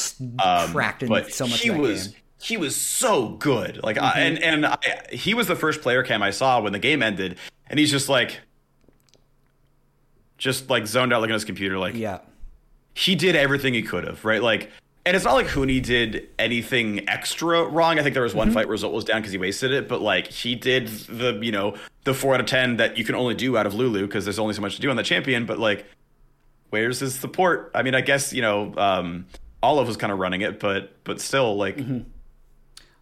Um, 0.45 0.73
cracked 0.73 1.03
in 1.03 1.09
but 1.09 1.33
so 1.33 1.47
much. 1.47 1.61
He 1.61 1.71
was 1.71 2.09
game. 2.09 2.17
he 2.41 2.57
was 2.57 2.77
so 2.77 3.31
good. 3.31 3.83
Like 3.83 3.97
mm-hmm. 3.97 4.19
I, 4.19 4.21
and 4.21 4.39
and 4.43 4.67
I, 4.67 4.79
he 5.11 5.35
was 5.35 5.47
the 5.47 5.57
first 5.57 5.81
player 5.81 6.03
cam 6.03 6.23
I 6.23 6.31
saw 6.31 6.61
when 6.61 6.73
the 6.73 6.79
game 6.79 7.03
ended, 7.03 7.39
and 7.69 7.79
he's 7.79 7.91
just 7.91 8.09
like 8.09 8.41
just 10.39 10.69
like 10.69 10.87
zoned 10.87 11.13
out 11.13 11.21
looking 11.21 11.33
at 11.33 11.37
his 11.37 11.45
computer 11.45 11.79
like 11.79 11.95
yeah 11.95 12.19
he 12.95 13.15
did 13.15 13.35
everything 13.35 13.75
he 13.75 13.83
could 13.83 14.05
have 14.05 14.25
right 14.25 14.43
like 14.43 14.71
and 15.07 15.15
it's 15.15 15.25
not 15.25 15.35
like 15.35 15.47
Huni 15.47 15.81
did 15.81 16.29
anything 16.37 17.09
extra 17.09 17.65
wrong. 17.65 17.99
I 17.99 18.03
think 18.03 18.15
there 18.15 18.25
was 18.25 18.35
one 18.35 18.49
mm-hmm. 18.49 18.55
fight 18.55 18.69
result 18.69 18.93
was 18.93 19.05
down 19.05 19.21
because 19.21 19.31
he 19.31 19.39
wasted 19.39 19.71
it, 19.71 19.89
but 19.89 20.03
like 20.03 20.27
he 20.27 20.57
did 20.57 20.89
the 20.89 21.39
you 21.41 21.53
know 21.53 21.77
the 22.03 22.13
four 22.13 22.35
out 22.35 22.41
of 22.41 22.47
ten 22.47 22.77
that 22.79 22.99
you 22.99 23.05
can 23.05 23.15
only 23.15 23.35
do 23.35 23.57
out 23.57 23.67
of 23.67 23.75
Lulu 23.75 24.05
because 24.07 24.25
there's 24.25 24.41
only 24.41 24.53
so 24.53 24.61
much 24.61 24.75
to 24.75 24.83
do 24.83 24.91
on 24.91 24.97
the 24.97 25.05
champion. 25.05 25.47
But 25.47 25.61
like, 25.61 25.87
where's 26.71 26.99
his 26.99 27.15
support? 27.15 27.71
I 27.73 27.85
mean, 27.85 27.95
I 27.95 28.01
guess 28.01 28.33
you 28.33 28.43
know 28.43 28.75
um, 28.77 29.27
Olive 29.63 29.87
was 29.87 29.97
kind 29.97 30.13
of 30.13 30.19
running 30.19 30.41
it, 30.41 30.59
but 30.59 30.93
but 31.05 31.21
still 31.21 31.57
like. 31.57 31.77
Mm-hmm 31.77 32.11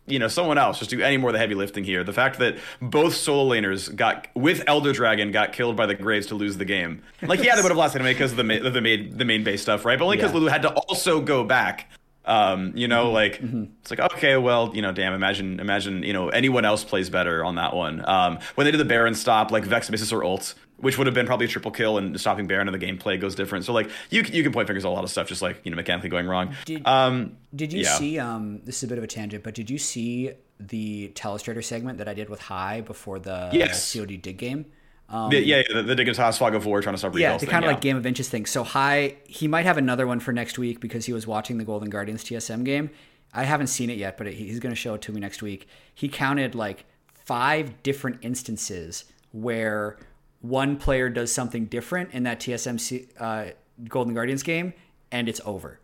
you 0.07 0.19
know, 0.19 0.29
someone 0.29 0.59
else 0.59 0.79
just 0.79 0.91
do 0.91 1.01
any 1.01 1.17
more 1.17 1.31
of 1.31 1.35
the 1.35 1.39
heavy 1.39 1.55
lifting 1.55 1.85
here. 1.85 2.05
The 2.05 2.13
fact 2.13 2.39
that 2.39 2.59
both 2.81 3.15
solo 3.15 3.55
laners 3.55 3.95
got 3.95 4.29
with 4.35 4.63
Elder 4.67 4.93
Dragon 4.93 5.33
got 5.33 5.53
killed 5.53 5.77
by 5.77 5.87
the 5.87 5.95
Graves 5.95 6.27
to 6.29 6.35
lose 6.35 6.57
the 6.57 6.65
game. 6.65 7.03
Like, 7.23 7.43
yeah, 7.43 7.57
they 7.57 7.63
would 7.63 7.71
have 7.71 7.79
lost 7.79 7.95
anyway 7.95 8.13
because 8.13 8.33
of 8.33 8.37
the 8.37 8.71
the 8.71 8.81
main 8.81 9.17
the 9.17 9.25
main 9.25 9.45
base 9.45 9.63
stuff, 9.63 9.85
right? 9.85 9.99
But 9.99 10.05
only 10.05 10.17
because 10.17 10.33
yeah. 10.33 10.39
Lulu 10.39 10.51
had 10.51 10.63
to 10.63 10.73
also 10.73 11.21
go 11.21 11.45
back 11.45 11.91
um, 12.27 12.73
you 12.75 12.89
know, 12.89 13.07
mm-hmm. 13.07 13.15
like 13.15 13.33
mm-hmm. 13.35 13.65
it's 13.81 13.91
like 13.91 14.01
okay, 14.01 14.37
well, 14.37 14.71
you 14.75 14.83
know, 14.83 14.93
damn, 14.93 15.13
imagine, 15.13 15.61
imagine, 15.61 16.03
you 16.03 16.13
know, 16.13 16.31
anyone 16.31 16.65
else 16.65 16.83
plays 16.83 17.11
better 17.11 17.45
on 17.45 17.57
that 17.57 17.75
one. 17.75 18.07
Um, 18.09 18.39
when 18.55 18.65
they 18.65 18.71
did 18.71 18.79
the 18.79 18.87
Baron 18.87 19.15
stop, 19.15 19.51
like 19.51 19.65
Vex 19.65 19.91
misses 19.91 20.11
her 20.11 20.25
ult, 20.25 20.55
which 20.79 20.99
would 20.99 21.07
have 21.07 21.15
been 21.15 21.27
probably 21.27 21.47
a 21.47 21.49
triple 21.49 21.71
kill, 21.71 21.99
and 21.99 22.19
stopping 22.21 22.47
Baron 22.47 22.69
and 22.69 22.81
the 22.81 22.85
gameplay 22.85 23.21
goes 23.21 23.35
different. 23.35 23.65
So 23.65 23.73
like 23.73 23.91
you 24.11 24.23
you 24.23 24.43
can 24.43 24.53
point 24.53 24.67
fingers 24.67 24.85
at 24.85 24.89
a 24.89 24.91
lot 24.91 25.05
of 25.05 25.11
stuff, 25.11 25.29
just 25.29 25.43
like 25.43 25.61
you 25.65 25.71
know, 25.71 25.77
mechanically 25.77 26.11
going 26.11 26.27
wrong. 26.27 26.55
Did 26.65 26.87
um, 26.87 27.37
did 27.55 27.73
you 27.73 27.83
yeah. 27.83 27.95
see? 27.95 28.19
Um, 28.19 28.61
this 28.65 28.79
is 28.79 28.83
a 28.85 28.89
bit 28.89 28.99
of 28.99 29.05
a 29.05 29.07
tangent, 29.09 29.45
but 29.45 29.55
did 29.55 29.71
you 29.71 29.79
see 29.79 30.33
the 30.61 31.13
Telestrator 31.15 31.65
segment 31.65 31.99
that 31.99 32.09
I 32.09 32.15
did 32.15 32.29
with 32.29 32.41
Hai 32.41 32.81
before 32.81 33.19
the 33.19 33.51
Yes. 33.53 33.93
COD 33.93 34.17
dig 34.21 34.37
game. 34.37 34.67
yeah, 35.11 35.31
yeah, 35.31 35.63
the, 35.73 35.83
the 35.83 35.95
Dignitas 35.95 36.39
Fog 36.39 36.55
of 36.55 36.65
War 36.67 36.81
trying 36.81 36.95
to 36.95 36.99
stop 36.99 37.17
Yeah, 37.17 37.37
the 37.37 37.47
kind 37.47 37.65
of 37.65 37.69
yeah. 37.69 37.75
like 37.75 37.81
Game 37.81 37.97
of 37.97 38.07
Inches 38.07 38.29
thing. 38.29 38.47
So 38.47 38.65
Hai, 38.65 39.17
he 39.27 39.49
might 39.49 39.67
have 39.67 39.77
another 39.77 40.07
one 40.07 40.21
for 40.21 40.33
next 40.33 40.59
week 40.59 40.81
because 40.81 41.07
he 41.07 41.13
was 41.13 41.27
watching 41.27 41.59
the 41.59 41.65
Golden 41.65 41.91
Guardians 41.91 42.25
TSM 42.25 42.65
game. 42.65 42.91
I 43.33 43.45
haven't 43.45 43.67
seen 43.67 43.91
it 43.91 43.99
yet, 43.99 44.17
but 44.17 44.29
he's 44.29 44.61
going 44.61 44.75
to 44.75 44.81
show 44.81 44.95
it 44.95 45.03
to 45.03 45.13
me 45.13 45.21
next 45.21 45.43
week. 45.43 45.67
He 45.93 46.09
counted 46.09 46.55
like 46.55 46.85
five 47.13 47.83
different 47.83 48.19
instances 48.23 49.05
where 49.33 49.99
one 50.45 50.77
player 50.77 51.09
does 51.09 51.33
something 51.33 51.65
different 51.65 52.13
in 52.13 52.25
that 52.25 52.39
TSMC 52.41 53.09
uh, 53.19 53.47
Golden 53.89 54.13
Guardians 54.13 54.43
game, 54.43 54.75
and 55.11 55.27
it's 55.29 55.41
over. 55.47 55.81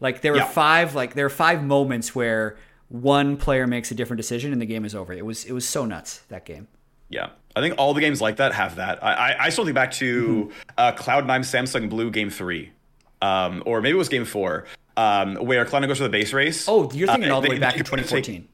Like 0.00 0.22
there 0.22 0.32
were 0.32 0.38
Yeah. 0.38 0.46
five, 0.48 0.94
like 0.94 1.14
there 1.14 1.26
are 1.26 1.30
five 1.30 1.62
moments 1.62 2.14
where 2.14 2.56
one 2.88 3.36
player 3.36 3.66
makes 3.66 3.90
a 3.90 3.94
different 3.94 4.18
decision 4.18 4.52
and 4.52 4.60
the 4.60 4.66
game 4.66 4.84
is 4.84 4.94
over. 4.94 5.12
It 5.12 5.24
was 5.24 5.44
it 5.44 5.52
was 5.52 5.68
so 5.68 5.84
nuts 5.84 6.20
that 6.28 6.44
game. 6.46 6.66
Yeah, 7.10 7.28
I 7.54 7.60
think 7.60 7.74
all 7.76 7.92
the 7.94 8.00
games 8.00 8.20
like 8.22 8.36
that 8.36 8.54
have 8.54 8.76
that. 8.76 9.02
I 9.04 9.12
I, 9.12 9.44
I 9.44 9.48
still 9.50 9.64
think 9.64 9.74
back 9.74 9.90
to 9.92 10.24
Mm-hmm. 10.50 10.50
uh, 10.78 10.92
Cloud 10.92 11.26
Nine 11.26 11.42
Samsung 11.42 11.88
Blue 11.90 12.10
Game 12.10 12.30
Three, 12.30 12.72
um, 13.22 13.62
or 13.66 13.80
maybe 13.82 13.94
it 13.94 13.98
was 13.98 14.08
Game 14.08 14.24
Four, 14.24 14.64
um, 14.96 15.36
where 15.36 15.64
Cloud9 15.66 15.88
goes 15.88 15.98
for 15.98 16.04
the 16.04 16.08
base 16.10 16.32
race. 16.32 16.66
Oh, 16.68 16.90
you're 16.92 17.06
thinking 17.08 17.30
Uh, 17.30 17.34
all 17.34 17.40
the 17.42 17.48
they- 17.48 17.54
way 17.54 17.60
back 17.60 17.74
they 17.74 17.78
take- 17.80 17.86
2014. 17.86 18.48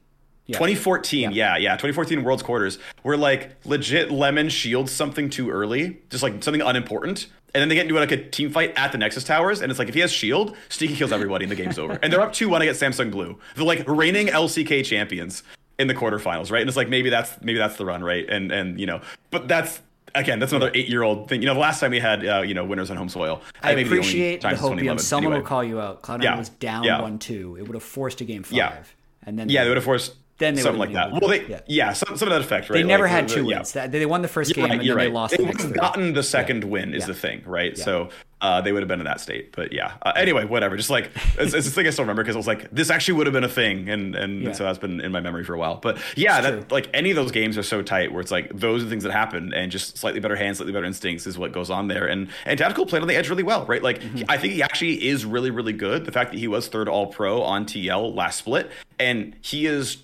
Yeah. 0.51 0.57
2014, 0.57 1.31
yeah. 1.31 1.57
yeah, 1.57 1.71
2014 1.73 2.23
World's 2.23 2.43
Quarters, 2.43 2.77
where 3.03 3.17
like 3.17 3.55
legit 3.65 4.11
Lemon 4.11 4.49
shields 4.49 4.91
something 4.91 5.29
too 5.29 5.49
early, 5.49 5.97
just 6.09 6.23
like 6.23 6.43
something 6.43 6.61
unimportant, 6.61 7.27
and 7.53 7.61
then 7.61 7.69
they 7.69 7.75
get 7.75 7.83
into 7.87 7.95
like 7.95 8.11
a 8.11 8.17
team 8.29 8.49
fight 8.51 8.73
at 8.77 8.91
the 8.91 8.97
Nexus 8.97 9.23
Towers, 9.23 9.61
and 9.61 9.69
it's 9.71 9.79
like 9.79 9.87
if 9.89 9.93
he 9.93 9.99
has 10.01 10.11
shield, 10.11 10.55
Sneaky 10.69 10.95
kills 10.95 11.11
everybody, 11.11 11.45
and 11.45 11.51
the 11.51 11.55
game's 11.55 11.77
over. 11.79 11.99
And 12.01 12.11
they're 12.11 12.21
up 12.21 12.33
2 12.33 12.47
1 12.49 12.61
against 12.61 12.81
Samsung 12.81 13.11
Blue, 13.11 13.37
the 13.55 13.63
like 13.63 13.83
reigning 13.87 14.27
LCK 14.27 14.85
champions 14.85 15.43
in 15.79 15.87
the 15.87 15.93
quarterfinals, 15.95 16.51
right? 16.51 16.61
And 16.61 16.69
it's 16.69 16.77
like 16.77 16.89
maybe 16.89 17.09
that's 17.09 17.41
maybe 17.41 17.57
that's 17.57 17.75
the 17.77 17.85
run, 17.85 18.03
right? 18.03 18.27
And 18.29 18.51
and 18.51 18.79
you 18.79 18.85
know, 18.85 19.01
but 19.31 19.47
that's 19.47 19.81
again, 20.15 20.39
that's 20.39 20.51
another 20.51 20.71
eight 20.73 20.87
year 20.89 21.03
old 21.03 21.27
thing. 21.29 21.41
You 21.41 21.47
know, 21.47 21.53
the 21.53 21.59
last 21.59 21.79
time 21.79 21.91
we 21.91 21.99
had 21.99 22.25
uh, 22.25 22.41
you 22.41 22.53
know 22.53 22.63
winners 22.65 22.89
on 22.91 22.97
home 22.97 23.09
soil, 23.09 23.41
I 23.63 23.75
the 23.75 23.83
appreciate 23.83 24.41
the 24.41 24.49
hopium. 24.49 24.51
2011. 24.51 24.99
Someone 24.99 25.33
Anyway. 25.33 25.41
will 25.41 25.47
call 25.47 25.63
you 25.63 25.79
out. 25.81 26.01
Cloud9 26.03 26.23
Yeah. 26.23 26.37
was 26.37 26.49
down 26.49 26.83
Yeah. 26.83 27.01
one 27.01 27.17
two. 27.19 27.57
It 27.59 27.63
would 27.67 27.73
have 27.75 27.83
forced 27.83 28.21
a 28.21 28.25
game 28.25 28.43
five. 28.43 28.53
Yeah. 28.57 28.83
And 29.25 29.37
then 29.39 29.49
Yeah, 29.49 29.63
they 29.63 29.69
would 29.69 29.77
have 29.77 29.83
forced 29.83 30.13
Then 30.41 30.55
they 30.55 30.61
something 30.61 30.79
like 30.79 30.93
that. 30.93 31.11
Well, 31.11 31.29
they 31.29 31.45
yeah. 31.45 31.59
yeah, 31.67 31.93
some, 31.93 32.17
some 32.17 32.27
of 32.27 32.33
that 32.33 32.41
effect, 32.41 32.69
right? 32.69 32.77
they 32.77 32.83
never 32.83 33.03
Like, 33.03 33.11
had 33.11 33.29
the- 33.29 33.35
two 33.35 33.45
wins. 33.45 33.71
That- 33.73 33.91
They 33.91 34.05
won 34.05 34.21
the 34.23 34.27
1st 34.27 34.53
game 34.55 34.63
right, 34.63 34.71
and 34.71 34.79
then 34.81 34.85
you're 34.87 34.95
they 34.97 35.05
right. 35.05 35.13
lost 35.13 35.31
They 35.31 35.37
the 35.37 35.43
would 35.43 35.47
next 35.53 35.61
have 35.63 35.71
three. 35.71 35.79
gotten 35.79 36.13
the 36.13 36.23
second 36.23 36.63
win 36.65 36.93
is 36.93 37.01
Yeah. 37.03 37.07
the 37.07 37.13
thing, 37.13 37.43
right? 37.45 37.77
So 37.77 38.09
uh, 38.41 38.59
they 38.59 38.71
would 38.71 38.81
have 38.81 38.87
been 38.87 38.99
in 38.99 39.05
that 39.05 39.21
state. 39.21 39.55
But 39.55 39.71
yeah. 39.71 39.91
Uh, 40.01 40.13
anyway, 40.15 40.45
whatever. 40.45 40.75
Just 40.75 40.89
like 40.89 41.11
it's, 41.37 41.53
it's 41.53 41.67
a 41.67 41.69
thing 41.71 41.85
I 41.85 41.91
still 41.91 42.05
remember 42.05 42.23
because 42.23 42.35
I 42.35 42.39
was 42.39 42.47
like, 42.47 42.71
this 42.71 42.89
actually 42.89 43.13
would 43.17 43.27
have 43.27 43.33
been 43.33 43.43
a 43.43 43.47
thing, 43.49 43.87
and 43.87 44.15
and 44.15 44.41
Yeah. 44.41 44.51
so 44.53 44.63
that's 44.63 44.79
been 44.79 44.99
in 44.99 45.11
my 45.11 45.19
memory 45.19 45.43
for 45.43 45.53
a 45.53 45.59
while. 45.59 45.75
But 45.75 45.99
yeah, 46.15 46.41
that 46.41 46.71
like 46.71 46.89
any 46.91 47.11
of 47.11 47.15
those 47.15 47.29
games 47.31 47.55
are 47.59 47.61
so 47.63 47.83
tight 47.83 48.11
where 48.11 48.19
it's 48.19 48.31
like 48.31 48.49
those 48.51 48.81
are 48.81 48.85
the 48.85 48.89
things 48.89 49.03
that 49.03 49.11
happen, 49.11 49.53
and 49.53 49.71
just 49.71 49.95
slightly 49.99 50.19
better 50.19 50.35
hands, 50.35 50.57
slightly 50.57 50.73
better 50.73 50.85
instincts 50.87 51.27
is 51.27 51.37
what 51.37 51.51
goes 51.51 51.69
on 51.69 51.87
there. 51.87 52.07
And 52.07 52.29
and 52.45 52.57
tactical 52.57 52.87
played 52.87 53.03
on 53.03 53.07
the 53.07 53.15
edge 53.15 53.29
really 53.29 53.43
well, 53.43 53.63
right? 53.67 53.83
Like 53.83 54.01
Mm-hmm. 54.01 54.23
I 54.27 54.37
think 54.37 54.53
he 54.53 54.63
actually 54.63 55.07
is 55.07 55.23
really 55.23 55.51
really 55.51 55.73
good. 55.73 56.05
The 56.05 56.11
fact 56.11 56.31
that 56.31 56.39
he 56.39 56.47
was 56.47 56.67
third 56.67 56.89
All 56.89 57.05
Pro 57.07 57.43
on 57.43 57.65
TL 57.67 58.15
last 58.15 58.37
split, 58.39 58.71
and 58.99 59.35
he 59.41 59.67
is 59.67 59.97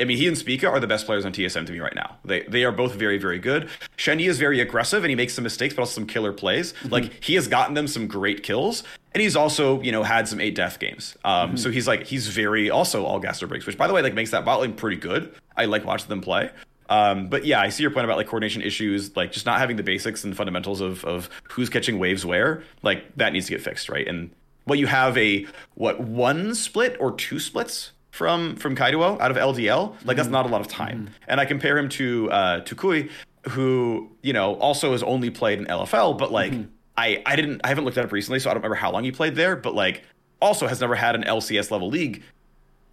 I 0.00 0.04
mean, 0.04 0.16
he 0.16 0.26
and 0.26 0.36
Spica 0.36 0.68
are 0.68 0.80
the 0.80 0.88
best 0.88 1.06
players 1.06 1.24
on 1.24 1.32
TSM 1.32 1.66
to 1.66 1.72
me 1.72 1.78
right 1.78 1.94
now. 1.94 2.16
They 2.24 2.42
they 2.42 2.64
are 2.64 2.72
both 2.72 2.94
very 2.94 3.16
very 3.18 3.38
good. 3.38 3.68
Shenyi 3.96 4.28
is 4.28 4.38
very 4.38 4.60
aggressive 4.60 5.04
and 5.04 5.10
he 5.10 5.14
makes 5.14 5.34
some 5.34 5.44
mistakes, 5.44 5.74
but 5.74 5.82
also 5.82 5.92
some 5.94 6.06
killer 6.06 6.32
plays. 6.32 6.72
Mm-hmm. 6.72 6.88
Like 6.88 7.22
he 7.22 7.34
has 7.36 7.46
gotten 7.46 7.74
them 7.74 7.86
some 7.86 8.08
great 8.08 8.42
kills, 8.42 8.82
and 9.12 9.22
he's 9.22 9.36
also 9.36 9.80
you 9.82 9.92
know 9.92 10.02
had 10.02 10.26
some 10.26 10.40
eight 10.40 10.54
death 10.56 10.78
games. 10.80 11.16
Um, 11.24 11.50
Mm-hmm. 11.50 11.56
so 11.58 11.70
he's 11.70 11.86
like 11.86 12.04
he's 12.06 12.26
very 12.28 12.70
also 12.70 13.04
all 13.04 13.20
gas 13.20 13.42
or 13.42 13.46
breaks, 13.46 13.66
which 13.66 13.78
by 13.78 13.86
the 13.86 13.92
way 13.92 14.02
like 14.02 14.14
makes 14.14 14.30
that 14.32 14.44
bot 14.44 14.60
lane 14.60 14.72
pretty 14.74 14.96
good. 14.96 15.32
I 15.56 15.66
like 15.66 15.84
watching 15.84 16.08
them 16.08 16.20
play. 16.20 16.50
Um, 16.90 17.28
but 17.28 17.46
yeah, 17.46 17.60
I 17.60 17.70
see 17.70 17.82
your 17.82 17.90
point 17.92 18.04
about 18.04 18.18
like 18.18 18.26
coordination 18.26 18.60
issues, 18.62 19.16
like 19.16 19.32
just 19.32 19.46
not 19.46 19.58
having 19.58 19.76
the 19.76 19.82
basics 19.82 20.22
and 20.24 20.36
fundamentals 20.36 20.80
of 20.80 21.04
of 21.04 21.30
who's 21.44 21.70
catching 21.70 21.98
waves 21.98 22.26
where. 22.26 22.62
Like 22.82 23.14
that 23.16 23.32
needs 23.32 23.46
to 23.46 23.52
get 23.52 23.62
fixed, 23.62 23.88
right? 23.88 24.06
And 24.06 24.30
well, 24.66 24.78
you 24.78 24.86
have 24.88 25.16
a 25.16 25.46
what 25.74 26.00
one 26.00 26.54
split 26.54 26.96
or 27.00 27.12
two 27.12 27.38
splits 27.38 27.92
from 28.14 28.54
from 28.54 28.76
Kaido 28.76 29.02
out 29.02 29.32
of 29.32 29.36
LDL. 29.36 29.96
Like 30.04 30.16
that's 30.16 30.28
not 30.28 30.46
a 30.46 30.48
lot 30.48 30.60
of 30.60 30.68
time. 30.68 31.10
And 31.26 31.40
I 31.40 31.44
compare 31.44 31.76
him 31.76 31.88
to 31.90 32.30
uh, 32.30 32.60
to 32.60 32.74
Kui, 32.76 33.10
who 33.50 34.08
you 34.22 34.32
know 34.32 34.54
also 34.54 34.92
has 34.92 35.02
only 35.02 35.30
played 35.30 35.58
in 35.58 35.66
LFL, 35.66 36.16
but 36.16 36.30
like 36.30 36.52
I 36.96 37.20
I 37.26 37.34
didn't 37.34 37.62
I 37.64 37.68
haven't 37.68 37.84
looked 37.84 37.98
it 37.98 38.04
up 38.04 38.12
recently, 38.12 38.38
so 38.38 38.50
I 38.50 38.54
don't 38.54 38.62
remember 38.62 38.76
how 38.76 38.92
long 38.92 39.02
he 39.02 39.10
played 39.10 39.34
there. 39.34 39.56
But 39.56 39.74
like 39.74 40.04
also 40.40 40.68
has 40.68 40.80
never 40.80 40.94
had 40.94 41.16
an 41.16 41.24
LCS 41.24 41.72
level 41.72 41.88
league, 41.88 42.22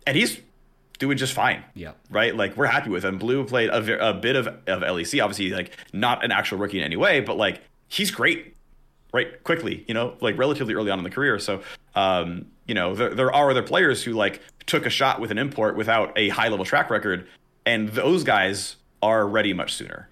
and 0.08 0.18
he's 0.18 0.40
doing 0.98 1.20
just 1.20 1.34
fine. 1.34 1.64
Yeah. 1.76 1.92
Right. 2.10 2.36
Like 2.36 2.58
we're 2.58 2.66
happy 2.66 2.90
with 2.90 3.06
him. 3.06 3.20
Blue 3.20 3.46
played 3.46 3.70
a, 3.70 4.10
a 4.10 4.14
bit 4.16 4.36
of 4.36 4.48
of 4.48 4.82
LEC, 4.82 5.24
obviously 5.24 5.52
like 5.52 5.78
not 5.94 6.26
an 6.26 6.32
actual 6.32 6.58
rookie 6.58 6.80
in 6.80 6.84
any 6.84 6.98
way, 6.98 7.20
but 7.20 7.38
like 7.38 7.62
he's 7.90 8.10
great 8.10 8.56
right 9.14 9.44
quickly 9.44 9.84
you 9.90 9.94
know 9.94 10.16
like 10.22 10.38
relatively 10.38 10.74
early 10.74 10.90
on 10.90 10.98
in 10.98 11.04
the 11.04 11.10
career 11.10 11.38
so 11.38 11.62
um 11.96 12.46
you 12.66 12.74
know 12.74 12.96
there, 12.96 13.14
there 13.14 13.34
are 13.34 13.52
other 13.52 13.64
players 13.64 14.04
who 14.04 14.14
like 14.14 14.42
took 14.66 14.86
a 14.86 14.90
shot 14.90 15.20
with 15.20 15.32
an 15.32 15.38
import 15.38 15.76
without 15.76 16.12
a 16.18 16.30
high 16.30 16.48
level 16.48 16.66
track 16.66 16.90
record 16.90 17.28
and 17.66 17.90
those 17.90 18.24
guys 18.24 18.78
are 19.02 19.28
ready 19.28 19.54
much 19.54 19.74
sooner 19.74 20.10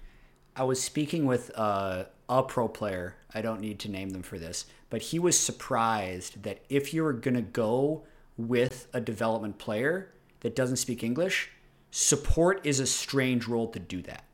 I 0.56 0.64
was 0.64 0.82
speaking 0.82 1.26
with 1.26 1.50
uh, 1.54 2.04
a 2.28 2.42
pro 2.42 2.68
player. 2.68 3.16
I 3.32 3.40
don't 3.40 3.60
need 3.60 3.78
to 3.80 3.90
name 3.90 4.10
them 4.10 4.22
for 4.22 4.38
this, 4.38 4.66
but 4.90 5.00
he 5.00 5.18
was 5.18 5.38
surprised 5.38 6.42
that 6.42 6.60
if 6.68 6.92
you 6.92 7.02
were 7.02 7.12
going 7.12 7.34
to 7.34 7.42
go 7.42 8.04
with 8.36 8.88
a 8.92 9.00
development 9.00 9.58
player 9.58 10.12
that 10.40 10.56
doesn't 10.56 10.76
speak 10.76 11.02
English, 11.02 11.50
support 11.90 12.60
is 12.64 12.80
a 12.80 12.86
strange 12.86 13.46
role 13.46 13.68
to 13.68 13.78
do 13.78 14.02
that. 14.02 14.24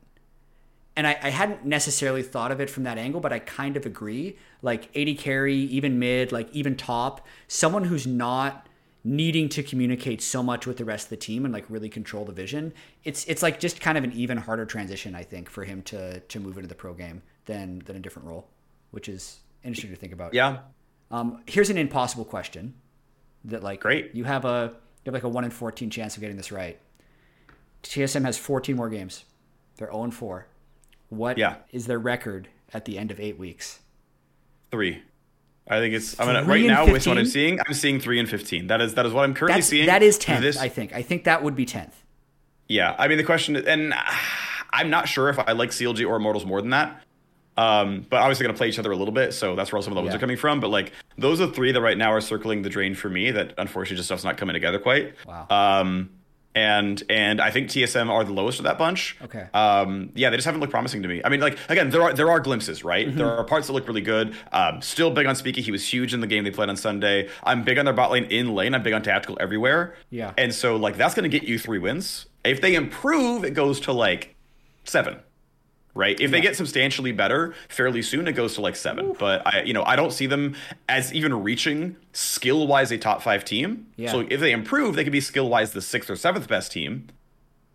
And 0.97 1.07
I, 1.07 1.17
I 1.21 1.29
hadn't 1.29 1.63
necessarily 1.63 2.23
thought 2.23 2.51
of 2.51 2.59
it 2.59 2.69
from 2.69 2.83
that 2.83 2.97
angle, 2.97 3.21
but 3.21 3.31
I 3.31 3.39
kind 3.39 3.77
of 3.77 3.85
agree. 3.85 4.37
Like 4.61 4.89
AD 4.97 5.17
carry, 5.19 5.55
even 5.55 5.99
mid, 5.99 6.31
like 6.31 6.49
even 6.51 6.75
top, 6.75 7.25
someone 7.47 7.85
who's 7.85 8.05
not 8.07 8.67
needing 9.03 9.47
to 9.47 9.63
communicate 9.63 10.21
so 10.21 10.43
much 10.43 10.67
with 10.67 10.77
the 10.77 10.83
rest 10.83 11.05
of 11.05 11.09
the 11.11 11.17
team 11.17 11.45
and 11.45 11.53
like 11.53 11.65
really 11.69 11.87
control 11.87 12.25
the 12.25 12.33
vision. 12.33 12.73
It's 13.03 13.23
it's 13.25 13.41
like 13.43 13.59
just 13.59 13.79
kind 13.79 13.97
of 13.97 14.03
an 14.03 14.11
even 14.13 14.37
harder 14.37 14.65
transition, 14.65 15.15
I 15.15 15.23
think, 15.23 15.49
for 15.49 15.63
him 15.63 15.81
to 15.83 16.19
to 16.19 16.39
move 16.39 16.57
into 16.57 16.67
the 16.67 16.75
pro 16.75 16.93
game 16.93 17.21
than 17.45 17.79
than 17.85 17.95
a 17.95 17.99
different 17.99 18.27
role, 18.27 18.49
which 18.91 19.07
is 19.07 19.39
interesting 19.63 19.91
to 19.91 19.95
think 19.97 20.13
about. 20.13 20.33
yeah 20.33 20.57
Um, 21.11 21.43
here's 21.45 21.69
an 21.69 21.77
impossible 21.77 22.25
question 22.25 22.73
that 23.45 23.63
like 23.63 23.81
Great. 23.81 24.15
you 24.15 24.23
have 24.23 24.45
a 24.45 24.73
you 25.05 25.11
have 25.11 25.13
like 25.13 25.23
a 25.23 25.29
one 25.29 25.45
in 25.45 25.51
fourteen 25.51 25.89
chance 25.89 26.15
of 26.15 26.21
getting 26.21 26.37
this 26.37 26.51
right. 26.51 26.79
TSM 27.83 28.25
has 28.25 28.37
14 28.37 28.75
more 28.75 28.89
games. 28.89 29.23
They're 29.77 29.87
0 29.91 30.05
and 30.05 30.13
4. 30.13 30.47
What 31.09 31.37
is 31.37 31.41
Yeah. 31.41 31.55
is 31.71 31.87
their 31.87 31.99
record 31.99 32.47
at 32.73 32.85
the 32.85 32.97
end 32.97 33.11
of 33.11 33.19
eight 33.19 33.37
weeks? 33.37 33.79
three 34.69 35.01
i 35.69 35.79
think 35.79 35.93
it's 35.95 36.19
i'm 36.19 36.25
gonna 36.27 36.43
Three 36.43 36.63
right 36.63 36.67
now 36.67 36.91
with 36.91 37.07
what 37.07 37.17
i'm 37.17 37.25
seeing 37.25 37.57
i'm 37.65 37.73
seeing 37.73 38.01
three 38.01 38.19
and 38.19 38.27
15 38.29 38.67
that 38.67 38.81
is 38.81 38.95
that 38.95 39.05
is 39.05 39.13
what 39.13 39.23
i'm 39.23 39.33
currently 39.33 39.59
That's 39.61 39.67
seeing 39.67 39.85
that 39.85 40.03
is 40.03 40.19
10th, 40.19 40.41
this 40.41 40.57
I 40.57 40.67
think. 40.67 40.91
I 40.93 41.01
think 41.01 41.23
that 41.23 41.41
would 41.41 41.55
be 41.55 41.65
10th. 41.65 41.93
Yeah, 42.67 42.93
I 42.99 43.07
mean 43.07 43.17
the 43.17 43.23
question, 43.23 43.55
and 43.55 43.93
I'm 44.71 44.89
not 44.89 45.07
sure 45.07 45.29
if 45.29 45.39
I 45.39 45.53
like 45.53 45.69
CLG 45.69 46.05
or 46.05 46.17
Immortals 46.17 46.45
more 46.45 46.59
than 46.61 46.71
that. 46.71 47.01
Um, 47.55 48.05
but 48.09 48.17
obviously 48.17 48.43
going 48.43 48.53
to 48.53 48.57
play 48.57 48.67
each 48.67 48.77
other 48.77 48.91
a 48.91 48.95
little 48.97 49.13
bit, 49.13 49.33
so 49.33 49.55
that's 49.55 49.71
where 49.71 49.81
some 49.81 49.93
of 49.93 49.95
the 49.95 50.01
wins 50.01 50.11
Yeah. 50.11 50.17
are 50.17 50.19
coming 50.19 50.35
from. 50.37 50.59
But 50.59 50.67
like 50.69 50.91
those 51.17 51.39
are 51.39 51.47
three 51.47 51.71
that 51.71 51.79
right 51.81 51.97
now 51.97 52.11
are 52.11 52.19
circling 52.21 52.61
the 52.63 52.69
drain 52.69 52.93
for 52.93 53.09
me. 53.09 53.31
That 53.31 53.53
unfortunately 53.57 53.95
just 53.95 54.07
stuff's 54.09 54.25
not 54.25 54.35
coming 54.35 54.53
together 54.53 54.79
quite. 54.79 55.13
Wow. 55.25 55.47
Um, 55.49 56.09
and 56.55 57.03
and 57.09 57.39
I 57.39 57.51
think 57.51 57.69
TSM 57.69 58.09
are 58.09 58.23
the 58.23 58.33
lowest 58.33 58.59
of 58.59 58.65
that 58.65 58.77
bunch. 58.77 59.17
Okay. 59.23 59.47
Um, 59.53 60.11
yeah, 60.15 60.29
they 60.29 60.37
just 60.37 60.45
haven't 60.45 60.61
looked 60.61 60.71
promising 60.71 61.03
to 61.03 61.07
me. 61.07 61.21
I 61.23 61.29
mean, 61.29 61.39
like 61.39 61.57
again, 61.69 61.89
there 61.89 62.01
are 62.01 62.13
there 62.13 62.29
are 62.31 62.39
glimpses, 62.39 62.83
right? 62.83 63.07
Mm-hmm. 63.07 63.17
There 63.17 63.29
are 63.29 63.43
parts 63.43 63.67
that 63.67 63.73
look 63.73 63.87
really 63.87 64.01
good. 64.01 64.35
Um, 64.51 64.81
still 64.81 65.11
big 65.11 65.27
on 65.27 65.35
Spica. 65.35 65.61
He 65.61 65.71
was 65.71 65.91
huge 65.91 66.13
in 66.13 66.21
the 66.21 66.27
game 66.27 66.43
they 66.43 66.51
played 66.51 66.69
on 66.69 66.77
Sunday. 66.77 67.29
I'm 67.43 67.63
big 67.63 67.77
on 67.77 67.85
their 67.85 67.93
bot 67.93 68.11
lane 68.11 68.25
in 68.25 68.55
lane. 68.55 68.73
I'm 68.73 68.83
big 68.83 68.93
on 68.93 69.03
tactical 69.03 69.37
everywhere. 69.39 69.95
Yeah. 70.09 70.33
And 70.37 70.53
so 70.53 70.75
like 70.75 70.97
that's 70.97 71.13
going 71.13 71.29
to 71.29 71.39
get 71.39 71.47
you 71.47 71.59
three 71.59 71.79
wins. 71.79 72.25
If 72.43 72.61
they 72.61 72.75
improve, 72.75 73.43
it 73.43 73.53
goes 73.53 73.79
to 73.81 73.91
like 73.91 74.35
seven. 74.83 75.19
Right. 75.97 76.19
If 76.19 76.29
they 76.31 76.41
get 76.41 76.55
substantially 76.55 77.11
better 77.11 77.55
fairly 77.69 78.01
soon, 78.03 78.27
it 78.27 78.33
goes 78.33 78.53
to 78.55 78.61
like 78.61 78.75
seven. 78.75 79.15
But 79.17 79.45
I, 79.47 79.63
you 79.63 79.73
know, 79.73 79.83
I 79.83 79.95
don't 79.95 80.11
see 80.13 80.27
them 80.27 80.55
as 80.87 81.11
even 81.11 81.43
reaching 81.43 81.95
skill 82.13 82.67
wise 82.67 82.91
a 82.91 82.97
top 82.99 83.21
five 83.23 83.43
team. 83.43 83.87
Yeah. 83.95 84.11
So 84.11 84.19
if 84.29 84.39
they 84.39 84.51
improve, 84.51 84.95
they 84.95 85.03
could 85.03 85.11
be 85.11 85.21
skill 85.21 85.49
wise 85.49 85.73
the 85.73 85.81
sixth 85.81 86.09
or 86.09 86.15
seventh 86.15 86.47
best 86.47 86.71
team 86.71 87.07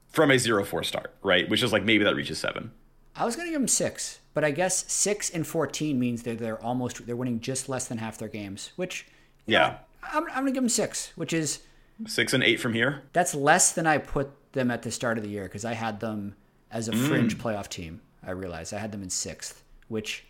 from 0.08 0.30
a 0.30 0.38
zero 0.38 0.64
four 0.64 0.84
start. 0.84 1.12
Right. 1.22 1.48
Which 1.48 1.62
is 1.64 1.72
like 1.72 1.84
maybe 1.84 2.04
that 2.04 2.14
reaches 2.14 2.38
seven. 2.38 2.70
I 3.16 3.24
was 3.26 3.36
going 3.36 3.46
to 3.48 3.52
give 3.52 3.60
them 3.60 3.68
6, 3.68 4.20
but 4.32 4.42
I 4.42 4.52
guess 4.52 4.90
6 4.90 5.28
and 5.30 5.46
14 5.46 5.98
means 6.00 6.22
that 6.22 6.38
they're 6.38 6.62
almost 6.62 7.04
they're 7.06 7.14
winning 7.16 7.40
just 7.40 7.68
less 7.68 7.86
than 7.86 7.98
half 7.98 8.16
their 8.16 8.28
games, 8.28 8.72
which 8.76 9.06
Yeah. 9.46 9.68
know, 9.68 9.76
I'm 10.14 10.24
I'm 10.30 10.44
going 10.44 10.46
to 10.46 10.52
give 10.52 10.62
them 10.62 10.68
6, 10.70 11.12
which 11.16 11.32
is 11.34 11.60
Six 12.06 12.32
and 12.32 12.42
eight 12.42 12.58
from 12.58 12.72
here. 12.72 13.02
That's 13.12 13.34
less 13.34 13.72
than 13.72 13.86
I 13.86 13.98
put 13.98 14.30
them 14.52 14.70
at 14.70 14.82
the 14.82 14.90
start 14.90 15.18
of 15.18 15.24
the 15.24 15.30
year 15.30 15.44
because 15.44 15.64
I 15.64 15.74
had 15.74 16.00
them 16.00 16.36
as 16.70 16.88
a 16.88 16.92
Mm. 16.92 17.08
fringe 17.08 17.38
playoff 17.38 17.68
team. 17.68 18.00
I 18.26 18.30
realized 18.30 18.72
I 18.74 18.78
had 18.78 18.92
them 18.92 19.02
in 19.02 19.10
sixth, 19.10 19.62
which 19.88 20.24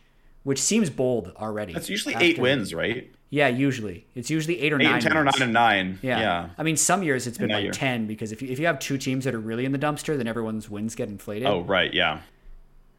which 0.45 0.61
seems 0.61 0.90
bold 0.90 1.32
already. 1.36 1.72
That's 1.72 1.88
usually 1.88 2.14
eight 2.18 2.38
wins, 2.38 2.74
right? 2.74 3.11
Yeah, 3.30 3.49
usually 3.49 4.07
it's 4.14 4.28
usually 4.30 4.61
eight 4.61 4.72
or 4.72 4.76
Eight 4.80 4.84
nine. 4.84 4.95
and 4.95 5.03
ten 5.03 5.16
or 5.16 5.24
nine 5.24 5.40
and 5.40 5.53
nine. 5.53 5.99
Yeah. 6.03 6.20
Yeah. 6.20 6.49
I 6.59 6.62
mean, 6.62 6.76
some 6.76 7.03
years 7.03 7.26
it's 7.26 7.38
been 7.38 7.49
like 7.49 7.62
year. 7.62 7.72
10 7.72 8.07
because 8.07 8.30
if 8.30 8.43
you, 8.43 8.49
if 8.51 8.59
you 8.59 8.66
have 8.66 8.78
two 8.78 8.99
teams 8.99 9.24
that 9.24 9.34
are 9.34 9.40
really 9.40 9.64
in 9.64 9.72
the 9.72 9.78
dumpster, 9.78 10.18
then 10.18 10.26
everyone's 10.26 10.68
wins 10.68 10.95
get 10.95 11.09
inflated. 11.09 11.49
Oh, 11.49 11.62
right. 11.62 11.93
Yeah. 11.95 12.20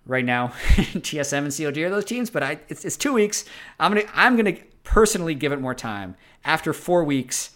Right 0.08 0.26
now, 0.26 0.48
TSM 0.48 1.38
and 1.38 1.48
CLG 1.48 1.86
are 1.86 1.90
those 1.92 2.04
teams, 2.06 2.30
but 2.32 2.42
I 2.44 2.60
it's, 2.68 2.84
it's 2.84 2.98
two 2.98 3.14
weeks. 3.14 3.46
I'm 3.80 3.94
gonna 3.94 4.08
I'm 4.16 4.36
gonna 4.36 4.58
personally 4.84 5.36
give 5.36 5.52
it 5.52 5.62
more 5.62 5.76
time. 5.76 6.16
After 6.44 6.74
four 6.74 7.04
weeks, 7.04 7.52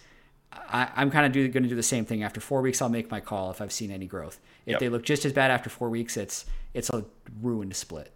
I, 0.52 0.88
I'm 0.96 1.10
kind 1.10 1.26
of 1.26 1.32
do, 1.32 1.46
going 1.48 1.62
to 1.62 1.68
do 1.68 1.74
the 1.74 1.82
same 1.82 2.04
thing. 2.04 2.22
After 2.22 2.40
four 2.40 2.62
weeks, 2.62 2.80
I'll 2.80 2.88
make 2.88 3.10
my 3.10 3.20
call 3.20 3.50
if 3.50 3.60
I've 3.60 3.72
seen 3.72 3.90
any 3.90 4.06
growth. 4.06 4.40
If 4.68 4.72
Yep. 4.72 4.80
they 4.80 4.88
look 4.88 5.02
just 5.04 5.24
as 5.24 5.32
bad 5.32 5.50
after 5.50 5.70
four 5.70 5.88
weeks, 5.90 6.16
it's 6.16 6.44
it's 6.74 6.90
a 6.90 7.04
ruined 7.42 7.74
split. 7.74 8.12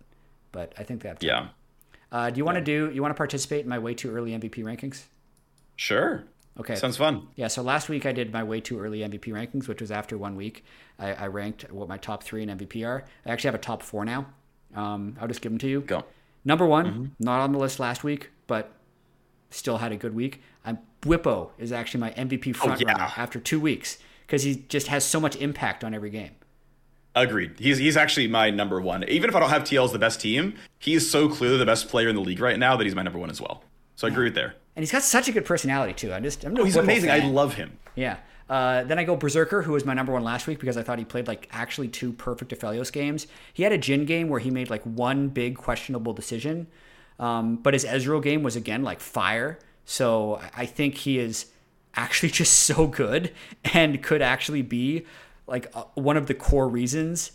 But 0.52 0.72
I 0.78 0.82
think 0.84 1.00
they 1.02 1.08
have 1.08 1.18
time. 1.18 1.28
Yeah. 1.28 1.48
Uh, 2.10 2.30
do 2.30 2.36
you 2.38 2.44
want 2.44 2.56
to 2.56 2.62
do? 2.64 2.90
You 2.94 3.00
want 3.02 3.10
to 3.14 3.16
participate 3.16 3.62
in 3.64 3.68
my 3.68 3.78
way 3.78 3.94
too 3.94 4.14
early 4.14 4.32
MVP 4.32 4.62
rankings? 4.62 5.04
Sure. 5.76 6.24
Okay. 6.60 6.74
Sounds 6.74 6.98
fun. 6.98 7.28
Yeah, 7.34 7.48
so 7.48 7.62
last 7.62 7.88
week 7.88 8.04
I 8.04 8.12
did 8.12 8.30
my 8.30 8.42
way 8.44 8.60
too 8.60 8.78
early 8.78 8.98
MVP 9.00 9.28
rankings, 9.32 9.66
which 9.68 9.80
was 9.80 9.90
after 9.90 10.18
one 10.18 10.36
week. 10.36 10.64
I, 10.98 11.14
I 11.14 11.26
ranked 11.28 11.72
what 11.72 11.88
my 11.88 11.96
top 11.96 12.22
three 12.22 12.42
in 12.42 12.50
MVP 12.50 12.86
are. 12.86 13.04
I 13.24 13.30
actually 13.30 13.48
have 13.48 13.54
a 13.54 13.58
top 13.58 13.82
four 13.82 14.04
now. 14.04 14.26
Um, 14.74 15.16
I'll 15.18 15.28
just 15.28 15.40
give 15.40 15.50
them 15.50 15.58
to 15.60 15.66
you. 15.68 15.80
Go. 15.80 16.04
Number 16.44 16.66
one, 16.66 16.86
Mm-hmm. 16.86 17.04
not 17.20 17.40
on 17.40 17.52
the 17.52 17.58
list 17.58 17.80
last 17.80 18.04
week, 18.04 18.28
but 18.46 18.70
still 19.50 19.78
had 19.78 19.92
a 19.92 19.96
good 19.96 20.14
week. 20.14 20.42
I'm 20.66 20.78
Bwipo 21.00 21.50
is 21.58 21.72
actually 21.72 22.00
my 22.00 22.10
MVP 22.12 22.54
front 22.54 22.80
Oh, 22.82 22.84
yeah. 22.86 22.92
runner 22.92 23.12
after 23.16 23.40
two 23.40 23.58
weeks 23.58 23.96
because 24.26 24.42
he 24.42 24.64
just 24.68 24.88
has 24.88 25.04
so 25.04 25.18
much 25.20 25.36
impact 25.36 25.82
on 25.82 25.94
every 25.94 26.10
game. 26.10 26.32
Agreed. 27.14 27.52
He's 27.58 27.78
he's 27.78 27.96
actually 27.96 28.26
my 28.26 28.50
number 28.50 28.80
one. 28.80 29.04
Even 29.08 29.28
if 29.28 29.36
I 29.36 29.40
don't 29.40 29.50
have 29.50 29.64
TL 29.64 29.84
as 29.84 29.92
the 29.92 29.98
best 29.98 30.20
team, 30.20 30.54
he's 30.78 31.10
so 31.10 31.28
clearly 31.28 31.58
the 31.58 31.66
best 31.66 31.88
player 31.88 32.08
in 32.08 32.14
the 32.16 32.22
league 32.22 32.40
right 32.40 32.58
now 32.58 32.76
that 32.76 32.84
he's 32.84 32.94
my 32.94 33.02
number 33.02 33.18
one 33.18 33.28
as 33.30 33.40
well. 33.40 33.62
So 33.96 34.06
I 34.06 34.10
agree 34.10 34.24
with 34.24 34.34
there. 34.34 34.54
And 34.74 34.82
he's 34.82 34.90
got 34.90 35.02
such 35.02 35.28
a 35.28 35.32
good 35.32 35.44
personality 35.44 35.92
too. 35.92 36.12
I'm 36.12 36.22
just 36.22 36.42
I'm 36.44 36.54
no 36.54 36.62
Oh, 36.62 36.64
he's 36.64 36.76
amazing. 36.76 37.10
I 37.10 37.18
love 37.18 37.54
him. 37.54 37.78
Yeah. 37.94 38.16
Uh, 38.48 38.84
then 38.84 38.98
I 38.98 39.04
go 39.04 39.16
Berserker, 39.16 39.62
who 39.62 39.72
was 39.72 39.84
my 39.84 39.94
number 39.94 40.12
one 40.12 40.24
last 40.24 40.46
week 40.46 40.58
because 40.58 40.76
I 40.76 40.82
thought 40.82 40.98
he 40.98 41.04
played 41.04 41.26
like 41.26 41.48
actually 41.52 41.88
two 41.88 42.12
perfect 42.12 42.52
Aphelios 42.52 42.92
games. 42.92 43.26
He 43.52 43.62
had 43.62 43.72
a 43.72 43.78
Jhin 43.78 44.06
game 44.06 44.28
where 44.28 44.40
he 44.40 44.50
made 44.50 44.70
like 44.70 44.82
one 44.82 45.28
big 45.28 45.56
questionable 45.56 46.12
decision, 46.12 46.66
um, 47.18 47.56
but 47.56 47.74
his 47.74 47.84
Ezreal 47.84 48.22
game 48.22 48.42
was 48.42 48.56
again 48.56 48.82
like 48.82 49.00
fire. 49.00 49.58
So 49.84 50.40
I 50.56 50.66
think 50.66 50.96
he 50.96 51.18
is 51.18 51.46
actually 51.94 52.30
just 52.40 52.52
so 52.54 52.86
good 52.86 53.32
and 53.72 54.02
could 54.02 54.22
actually 54.22 54.62
be 54.62 55.04
like 55.52 55.70
uh, 55.76 55.84
one 55.94 56.16
of 56.16 56.26
the 56.26 56.34
core 56.34 56.66
reasons 56.68 57.30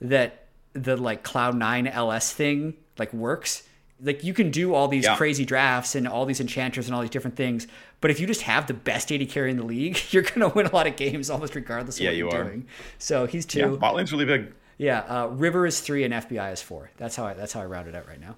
that 0.00 0.46
the 0.74 0.96
like 0.96 1.22
Cloud 1.22 1.56
Nine 1.56 1.86
LS 1.86 2.32
thing 2.32 2.74
like 2.98 3.12
works. 3.14 3.62
Like 4.02 4.24
you 4.24 4.34
can 4.34 4.50
do 4.50 4.74
all 4.74 4.88
these 4.88 5.04
Yeah. 5.04 5.16
crazy 5.16 5.44
drafts 5.44 5.94
and 5.94 6.06
all 6.06 6.26
these 6.26 6.40
enchanters 6.40 6.86
and 6.86 6.94
all 6.94 7.00
these 7.00 7.10
different 7.10 7.36
things, 7.36 7.66
but 8.00 8.10
if 8.10 8.18
you 8.20 8.26
just 8.26 8.42
have 8.42 8.66
the 8.66 8.74
best 8.74 9.10
AD 9.12 9.24
carry 9.30 9.50
in 9.52 9.56
the 9.56 9.62
league, 9.64 9.98
you're 10.10 10.24
gonna 10.24 10.48
win 10.48 10.66
a 10.66 10.72
lot 10.74 10.86
of 10.88 10.96
games 10.96 11.30
almost 11.30 11.54
regardless 11.54 11.96
of 11.98 12.02
Yeah, 12.02 12.10
what 12.10 12.16
you 12.16 12.28
you're 12.30 12.40
are. 12.40 12.44
doing. 12.44 12.66
So 12.98 13.26
he's 13.26 13.46
Yeah, 13.54 13.66
two. 13.68 13.76
bot 13.78 13.94
lane's 13.94 14.12
really 14.12 14.24
big. 14.26 14.52
Yeah, 14.76 14.98
uh, 15.00 15.26
River 15.28 15.64
is 15.64 15.78
three 15.80 16.02
and 16.02 16.12
FBI 16.12 16.52
is 16.52 16.60
four. 16.60 16.90
That's 16.96 17.14
how 17.14 17.24
I 17.24 17.34
that's 17.34 17.52
how 17.52 17.60
I 17.60 17.66
route 17.66 17.86
it 17.86 17.94
out 17.94 18.08
right 18.08 18.20
now. 18.20 18.34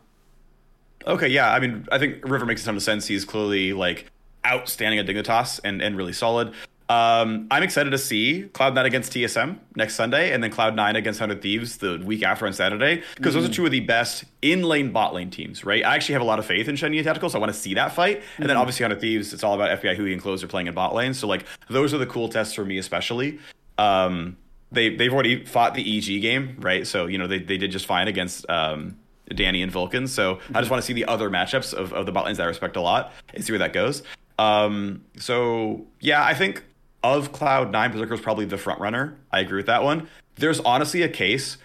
Okay, 1.06 1.28
yeah. 1.28 1.50
I 1.52 1.58
mean, 1.60 1.86
I 1.90 1.98
think 1.98 2.22
River 2.28 2.44
makes 2.44 2.62
a 2.62 2.66
ton 2.66 2.76
of 2.76 2.82
sense. 2.82 3.06
He's 3.06 3.24
clearly 3.24 3.72
like 3.72 4.10
outstanding 4.44 4.98
at 5.00 5.06
Dignitas 5.06 5.60
and, 5.64 5.80
and 5.80 5.96
really 5.96 6.12
solid. 6.12 6.52
Um, 6.88 7.48
I'm 7.50 7.64
excited 7.64 7.90
to 7.90 7.98
see 7.98 8.48
Cloud9 8.52 8.84
against 8.84 9.12
TSM 9.12 9.58
next 9.74 9.96
Sunday, 9.96 10.32
and 10.32 10.42
then 10.42 10.52
Cloud9 10.52 10.96
against 10.96 11.18
Hundred 11.18 11.42
Thieves 11.42 11.78
the 11.78 12.00
week 12.04 12.22
after 12.22 12.46
on 12.46 12.52
Saturday, 12.52 13.02
because 13.16 13.34
those 13.34 13.48
are 13.48 13.52
two 13.52 13.64
of 13.64 13.72
the 13.72 13.80
best 13.80 14.24
in 14.40 14.62
lane 14.62 14.92
bot 14.92 15.12
lane 15.12 15.30
teams, 15.30 15.64
right? 15.64 15.84
I 15.84 15.96
actually 15.96 16.12
have 16.12 16.22
a 16.22 16.26
lot 16.26 16.38
of 16.38 16.46
faith 16.46 16.68
in 16.68 16.76
Shenyi 16.76 17.02
Tactical, 17.02 17.28
so 17.28 17.38
I 17.38 17.40
want 17.40 17.52
to 17.52 17.58
see 17.58 17.74
that 17.74 17.92
fight. 17.92 18.22
And 18.38 18.48
then 18.48 18.56
obviously 18.56 18.84
Hundred 18.84 19.00
Thieves, 19.00 19.32
it's 19.32 19.42
all 19.42 19.54
about 19.54 19.82
FBI 19.82 19.98
Huhi 19.98 20.12
and 20.12 20.22
Close 20.22 20.44
are 20.44 20.48
playing 20.48 20.68
in 20.68 20.74
bot 20.74 20.94
lane, 20.94 21.12
so 21.12 21.26
like 21.26 21.44
those 21.68 21.92
are 21.92 21.98
the 21.98 22.06
cool 22.06 22.28
tests 22.28 22.54
for 22.54 22.64
me, 22.64 22.78
especially. 22.78 23.40
Um, 23.78 24.36
they 24.70 24.94
they've 24.94 25.12
already 25.12 25.44
fought 25.44 25.74
the 25.74 25.98
EG 25.98 26.22
game, 26.22 26.56
right? 26.60 26.86
So 26.86 27.06
you 27.06 27.18
know 27.18 27.26
they 27.26 27.40
they 27.40 27.58
did 27.58 27.72
just 27.72 27.86
fine 27.86 28.06
against 28.06 28.48
um, 28.48 28.96
Danny 29.34 29.62
and 29.62 29.72
Vulcan. 29.72 30.06
So 30.06 30.38
I 30.54 30.60
just 30.60 30.70
want 30.70 30.82
to 30.82 30.86
see 30.86 30.92
the 30.92 31.06
other 31.06 31.30
matchups 31.30 31.74
of, 31.74 31.92
of 31.92 32.06
the 32.06 32.12
bot 32.12 32.26
lanes 32.26 32.38
that 32.38 32.44
I 32.44 32.46
respect 32.46 32.76
a 32.76 32.80
lot 32.80 33.12
and 33.34 33.44
see 33.44 33.52
where 33.52 33.58
that 33.58 33.72
goes. 33.72 34.04
Um, 34.38 35.04
so 35.18 35.86
yeah, 36.00 36.24
I 36.24 36.34
think 36.34 36.62
of 37.02 37.32
Cloud 37.32 37.70
Nine, 37.72 37.92
Berserker 37.92 38.14
is 38.14 38.20
probably 38.20 38.44
the 38.44 38.58
front 38.58 38.80
runner. 38.80 39.16
I 39.30 39.40
agree 39.40 39.58
with 39.58 39.66
that 39.66 39.82
one. 39.82 40.08
There's 40.36 40.60
honestly 40.60 41.02
a 41.02 41.08
case. 41.08 41.56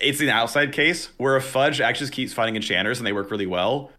It's 0.00 0.20
an 0.20 0.28
outside 0.28 0.72
case 0.72 1.10
where 1.16 1.36
a 1.36 1.40
Fudge 1.40 1.80
actually 1.80 2.04
just 2.04 2.12
keeps 2.12 2.32
fighting 2.32 2.56
enchanters 2.56 2.98
and 2.98 3.06
they 3.06 3.12
work 3.12 3.30
really 3.30 3.46
well. 3.46 3.90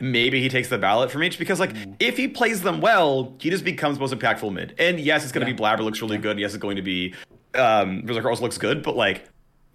Maybe 0.00 0.40
he 0.42 0.48
takes 0.48 0.68
the 0.68 0.78
ballot 0.78 1.10
from 1.10 1.22
each 1.22 1.38
because, 1.38 1.60
like, 1.60 1.74
if 2.00 2.16
he 2.16 2.26
plays 2.28 2.62
them 2.62 2.80
well, 2.80 3.34
he 3.38 3.48
just 3.48 3.64
becomes 3.64 3.98
most 3.98 4.12
impactful 4.12 4.52
mid. 4.52 4.74
And 4.78 4.98
yes, 4.98 5.22
it's 5.22 5.32
going 5.32 5.44
to 5.46 5.50
Yeah. 5.50 5.56
be 5.56 5.62
Blabber 5.62 5.82
looks 5.84 6.02
really 6.02 6.18
good. 6.18 6.38
Yes, 6.38 6.52
it's 6.52 6.60
going 6.62 6.76
to 6.76 6.82
be 6.82 7.14
um, 7.54 8.02
Berserker 8.02 8.28
also 8.28 8.42
looks 8.42 8.58
good, 8.58 8.82
but 8.82 8.96
like, 8.96 9.28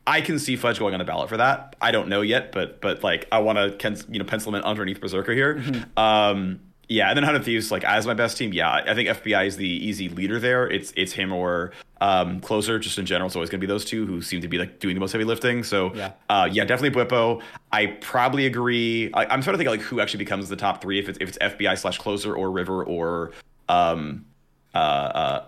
I 0.06 0.22
can 0.22 0.38
see 0.40 0.56
Fudge 0.56 0.78
going 0.80 0.94
on 0.94 1.00
the 1.00 1.06
ballot 1.06 1.30
for 1.30 1.38
that. 1.38 1.76
I 1.80 1.92
don't 1.92 2.10
know 2.10 2.22
yet, 2.22 2.52
but 2.52 2.82
but 2.82 3.04
like, 3.04 3.28
I 3.32 3.40
want 3.40 3.80
to 3.80 3.96
you 4.10 4.20
know 4.20 4.26
pencil 4.26 4.50
him 4.50 4.56
in 4.56 4.64
underneath 4.64 5.00
Berserker 5.00 5.34
here. 5.34 5.64
Um, 5.96 6.60
yeah, 6.90 7.08
and 7.10 7.16
then 7.16 7.24
Hundred 7.24 7.46
Thieves 7.46 7.72
like 7.72 7.84
as 7.84 8.06
my 8.06 8.14
best 8.14 8.38
team. 8.38 8.52
Yeah, 8.52 8.70
I 8.72 8.94
think 8.96 9.08
FBI 9.10 9.46
is 9.46 9.56
the 9.58 9.68
easy 9.68 10.10
leader 10.10 10.40
there. 10.40 10.68
It's 10.70 10.92
it's 10.98 11.14
him 11.14 11.32
or 11.32 11.72
um, 12.02 12.40
closer. 12.42 12.80
Just 12.80 12.98
in 12.98 13.06
general, 13.06 13.28
it's 13.28 13.36
always 13.36 13.50
going 13.50 13.62
to 13.62 13.66
be 13.66 13.72
those 13.72 13.86
two 13.86 14.06
who 14.06 14.22
seem 14.22 14.42
to 14.42 14.48
be 14.48 14.58
like 14.58 14.80
doing 14.80 14.96
the 14.96 15.00
most 15.00 15.12
heavy 15.12 15.24
lifting. 15.24 15.64
So 15.64 15.94
Yeah. 15.94 16.14
uh, 16.30 16.50
yeah, 16.52 16.66
definitely 16.66 17.00
Bwipo. 17.00 17.42
I 17.72 17.86
probably 18.02 18.46
agree. 18.48 19.12
I, 19.14 19.26
I'm 19.26 19.42
trying 19.42 19.54
to 19.54 19.58
think 19.58 19.70
like 19.70 19.82
who 19.82 20.00
actually 20.02 20.20
becomes 20.20 20.50
the 20.50 20.56
top 20.56 20.82
three 20.82 21.00
if 21.00 21.08
it's 21.08 21.20
if 21.22 21.30
it's 21.30 21.38
FBI 21.38 21.78
slash 21.78 21.98
closer 22.00 22.36
or 22.36 22.50
River 22.52 22.84
or 22.84 23.32
um, 23.70 24.26
uh, 24.74 24.78
uh, 24.78 25.46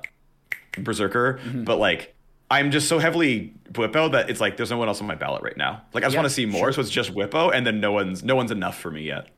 Berserker. 0.78 1.40
Mm-hmm. 1.44 1.64
But 1.64 1.78
like 1.80 2.14
I'm 2.50 2.70
just 2.72 2.88
so 2.90 3.00
heavily 3.00 3.54
Bwipo 3.72 4.12
that 4.12 4.30
it's 4.30 4.42
like 4.42 4.58
there's 4.58 4.70
no 4.72 4.78
one 4.78 4.88
else 4.90 5.02
on 5.02 5.08
my 5.08 5.16
ballot 5.16 5.42
right 5.42 5.56
now. 5.58 5.82
Like 5.94 6.04
I 6.04 6.08
just 6.08 6.14
Yeah, 6.14 6.20
want 6.20 6.30
to 6.30 6.34
see 6.36 6.46
more, 6.46 6.66
sure. 6.66 6.74
so 6.74 6.82
it's 6.82 6.90
just 6.90 7.14
Bwipo, 7.16 7.52
and 7.54 7.66
then 7.66 7.80
no 7.80 7.92
one's 7.94 8.24
no 8.24 8.36
one's 8.36 8.52
enough 8.52 8.78
for 8.78 8.92
me 8.92 9.04
yet. 9.04 9.30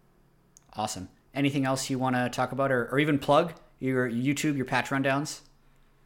Awesome. 0.75 1.09
Anything 1.33 1.65
else 1.65 1.89
you 1.89 1.97
want 1.97 2.15
to 2.15 2.29
talk 2.29 2.51
about 2.51 2.71
or, 2.71 2.87
or 2.91 2.99
even 2.99 3.17
plug 3.17 3.53
your 3.79 4.09
YouTube, 4.09 4.55
your 4.55 4.65
patch 4.65 4.89
rundowns? 4.89 5.41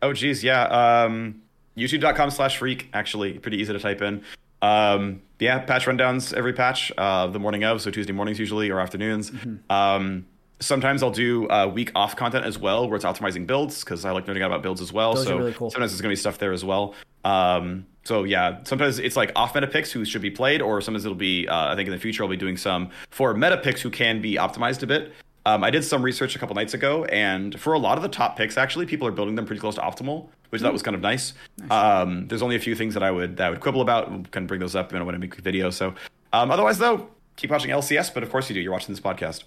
Oh 0.01 0.13
geez, 0.13 0.43
yeah. 0.43 0.63
Um, 0.63 1.41
YouTube.com 1.77 2.31
slash 2.31 2.57
freak, 2.57 2.89
actually. 2.93 3.37
Pretty 3.39 3.57
easy 3.57 3.73
to 3.73 3.79
type 3.79 4.01
in. 4.01 4.23
Um, 4.61 5.21
yeah, 5.39 5.59
patch 5.59 5.85
rundowns 5.85 6.33
every 6.33 6.53
patch, 6.53 6.91
uh, 6.97 7.27
the 7.27 7.39
morning 7.39 7.63
of, 7.63 7.81
so 7.81 7.91
Tuesday 7.91 8.13
mornings 8.13 8.39
usually 8.39 8.69
or 8.69 8.79
afternoons. 8.79 9.29
Mm-hmm. 9.31 9.71
Um, 9.71 10.25
sometimes 10.59 11.03
I'll 11.03 11.11
do 11.11 11.47
uh, 11.49 11.67
week 11.67 11.91
off 11.95 12.15
content 12.15 12.45
as 12.45 12.57
well, 12.57 12.87
where 12.87 12.95
it's 12.95 13.05
optimizing 13.05 13.45
builds 13.47 13.83
because 13.83 14.05
I 14.05 14.11
like 14.11 14.27
out 14.27 14.37
about 14.37 14.61
builds 14.61 14.81
as 14.81 14.91
well. 14.91 15.13
Those 15.13 15.27
so 15.27 15.37
really 15.37 15.53
cool. 15.53 15.69
sometimes 15.69 15.91
there's 15.91 16.01
gonna 16.01 16.11
be 16.11 16.17
stuff 16.17 16.37
there 16.37 16.53
as 16.53 16.63
well. 16.65 16.93
Um, 17.23 17.85
so 18.03 18.23
yeah, 18.23 18.59
sometimes 18.63 18.99
it's 18.99 19.15
like 19.15 19.31
off 19.35 19.53
meta 19.53 19.67
picks 19.67 19.91
who 19.91 20.05
should 20.05 20.21
be 20.21 20.31
played, 20.31 20.61
or 20.61 20.81
sometimes 20.81 21.05
it'll 21.05 21.15
be. 21.15 21.47
Uh, 21.47 21.73
I 21.73 21.75
think 21.75 21.87
in 21.87 21.93
the 21.93 21.99
future 21.99 22.23
I'll 22.23 22.29
be 22.29 22.37
doing 22.37 22.57
some 22.57 22.89
for 23.09 23.33
meta 23.33 23.57
picks 23.57 23.81
who 23.81 23.89
can 23.89 24.21
be 24.21 24.35
optimized 24.35 24.83
a 24.83 24.87
bit. 24.87 25.13
Um, 25.45 25.63
I 25.63 25.69
did 25.69 25.85
some 25.85 26.03
research 26.03 26.35
a 26.35 26.39
couple 26.39 26.55
nights 26.55 26.73
ago, 26.73 27.05
and 27.05 27.57
for 27.57 27.71
a 27.71 27.79
lot 27.79 27.97
of 27.97 28.03
the 28.03 28.09
top 28.09 28.35
picks, 28.35 28.57
actually, 28.57 28.85
people 28.85 29.07
are 29.07 29.11
building 29.11 29.35
them 29.35 29.45
pretty 29.45 29.61
close 29.61 29.75
to 29.75 29.81
optimal, 29.81 30.27
which 30.49 30.61
that 30.61 30.73
was 30.73 30.83
kind 30.83 30.93
of 30.93 30.99
nice. 30.99 31.33
Um, 31.69 32.27
there's 32.27 32.41
only 32.41 32.57
a 32.57 32.59
few 32.59 32.75
things 32.75 32.93
that 32.95 33.03
I 33.03 33.11
would 33.11 33.37
that 33.37 33.47
I 33.47 33.49
would 33.49 33.61
quibble 33.61 33.81
about. 33.81 34.11
We'll 34.11 34.23
kind 34.23 34.43
of 34.43 34.47
bring 34.47 34.59
those 34.59 34.75
up 34.75 34.91
you 34.91 34.99
know, 34.99 35.05
when 35.05 35.15
I 35.15 35.17
make 35.17 35.37
a 35.37 35.41
video. 35.41 35.69
So 35.69 35.93
um, 36.33 36.51
otherwise, 36.51 36.79
though, 36.79 37.07
keep 37.37 37.49
watching 37.49 37.71
LCS. 37.71 38.13
But 38.13 38.23
of 38.23 38.29
course 38.29 38.49
you 38.49 38.55
do. 38.55 38.59
You're 38.61 38.73
watching 38.73 38.93
this 38.93 38.99
podcast. 38.99 39.43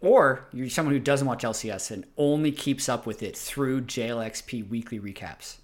Or 0.00 0.46
you're 0.52 0.68
someone 0.68 0.94
who 0.94 1.00
doesn't 1.00 1.26
watch 1.26 1.42
LCS 1.42 1.90
and 1.90 2.04
only 2.16 2.52
keeps 2.52 2.88
up 2.88 3.06
with 3.06 3.22
it 3.22 3.36
through 3.36 3.82
JLXP 3.82 4.68
weekly 4.68 5.00
recaps. 5.00 5.56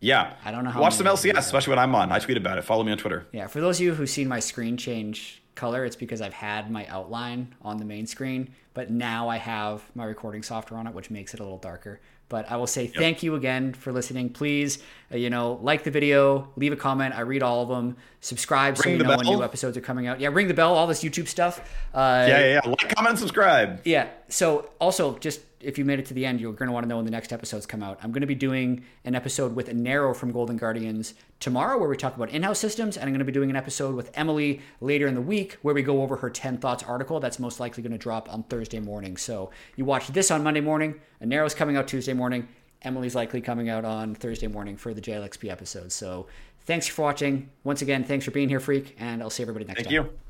Yeah, 0.00 0.34
I 0.44 0.50
don't 0.50 0.64
know 0.64 0.70
how 0.70 0.80
Watch 0.80 0.94
some 0.94 1.06
LCS, 1.06 1.38
especially 1.38 1.70
when 1.72 1.78
I'm 1.78 1.94
on. 1.94 2.12
I 2.12 2.18
tweet 2.18 2.36
about 2.36 2.58
it. 2.58 2.62
Follow 2.62 2.84
me 2.84 2.92
on 2.92 2.98
Twitter. 2.98 3.26
Yeah, 3.32 3.46
for 3.46 3.60
those 3.60 3.78
of 3.78 3.84
you 3.84 3.94
who've 3.94 4.08
seen 4.08 4.28
my 4.28 4.40
screen 4.40 4.76
change 4.76 5.42
color, 5.54 5.84
it's 5.84 5.96
because 5.96 6.20
I've 6.20 6.34
had 6.34 6.70
my 6.70 6.86
outline 6.86 7.54
on 7.62 7.78
the 7.78 7.84
main 7.84 8.06
screen, 8.06 8.50
but 8.74 8.90
now 8.90 9.28
I 9.28 9.38
have 9.38 9.82
my 9.94 10.04
recording 10.04 10.42
software 10.42 10.78
on 10.78 10.86
it, 10.86 10.94
which 10.94 11.10
makes 11.10 11.32
it 11.32 11.40
a 11.40 11.42
little 11.42 11.58
darker. 11.58 12.00
But 12.28 12.50
I 12.50 12.56
will 12.56 12.66
say 12.66 12.88
thank 12.88 13.22
you 13.22 13.36
again 13.36 13.72
for 13.72 13.92
listening. 13.92 14.30
Please, 14.30 14.80
uh, 15.12 15.16
you 15.16 15.30
know, 15.30 15.60
like 15.62 15.84
the 15.84 15.92
video, 15.92 16.48
leave 16.56 16.72
a 16.72 16.76
comment. 16.76 17.14
I 17.14 17.20
read 17.20 17.42
all 17.42 17.62
of 17.62 17.68
them. 17.68 17.96
Subscribe 18.20 18.76
so 18.76 18.88
you 18.88 18.98
know 18.98 19.16
when 19.16 19.24
new 19.26 19.44
episodes 19.44 19.76
are 19.76 19.80
coming 19.80 20.08
out. 20.08 20.18
Yeah, 20.18 20.30
ring 20.32 20.48
the 20.48 20.54
bell. 20.54 20.74
All 20.74 20.88
this 20.88 21.04
YouTube 21.04 21.28
stuff. 21.28 21.60
Uh, 21.94 22.24
Yeah, 22.28 22.38
yeah, 22.40 22.60
yeah. 22.64 22.68
Like, 22.70 22.94
comment, 22.96 23.18
subscribe. 23.18 23.80
yeah. 23.84 24.08
So 24.28 24.70
also, 24.80 25.16
just 25.18 25.40
if 25.60 25.78
you 25.78 25.84
made 25.84 25.98
it 25.98 26.06
to 26.06 26.14
the 26.14 26.26
end, 26.26 26.40
you're 26.40 26.52
going 26.52 26.68
to 26.68 26.72
want 26.72 26.84
to 26.84 26.88
know 26.88 26.96
when 26.96 27.04
the 27.04 27.10
next 27.10 27.32
episodes 27.32 27.66
come 27.66 27.82
out. 27.82 27.98
I'm 28.02 28.12
going 28.12 28.20
to 28.20 28.26
be 28.26 28.34
doing 28.34 28.84
an 29.04 29.14
episode 29.14 29.54
with 29.54 29.72
Nero 29.72 30.14
from 30.14 30.32
Golden 30.32 30.56
Guardians 30.56 31.14
tomorrow, 31.40 31.78
where 31.78 31.88
we 31.88 31.96
talk 31.96 32.16
about 32.16 32.30
in-house 32.30 32.58
systems, 32.58 32.96
and 32.96 33.04
I'm 33.04 33.10
going 33.10 33.20
to 33.20 33.24
be 33.24 33.32
doing 33.32 33.50
an 33.50 33.56
episode 33.56 33.94
with 33.94 34.10
Emily 34.14 34.60
later 34.80 35.06
in 35.06 35.14
the 35.14 35.20
week, 35.20 35.58
where 35.62 35.74
we 35.74 35.82
go 35.82 36.02
over 36.02 36.16
her 36.16 36.30
10 36.30 36.58
thoughts 36.58 36.82
article. 36.82 37.20
That's 37.20 37.38
most 37.38 37.60
likely 37.60 37.82
going 37.82 37.92
to 37.92 37.98
drop 37.98 38.32
on 38.32 38.42
Thursday 38.44 38.80
morning. 38.80 39.16
So 39.16 39.50
you 39.76 39.84
watch 39.84 40.08
this 40.08 40.30
on 40.30 40.42
Monday 40.42 40.60
morning. 40.60 41.00
Nero's 41.20 41.54
coming 41.54 41.76
out 41.76 41.88
Tuesday 41.88 42.12
morning. 42.12 42.48
Emily's 42.82 43.14
likely 43.14 43.40
coming 43.40 43.68
out 43.68 43.84
on 43.84 44.14
Thursday 44.14 44.46
morning 44.46 44.76
for 44.76 44.94
the 44.94 45.00
JLXP 45.00 45.50
episode. 45.50 45.90
So 45.90 46.26
thanks 46.66 46.86
for 46.86 47.02
watching. 47.02 47.50
Once 47.64 47.82
again, 47.82 48.04
thanks 48.04 48.24
for 48.24 48.30
being 48.30 48.48
here, 48.48 48.60
Freak, 48.60 48.94
and 48.98 49.22
I'll 49.22 49.30
see 49.30 49.42
everybody 49.42 49.64
next 49.64 49.84
Thank 49.84 49.88
time. 49.88 50.06
you. 50.06 50.25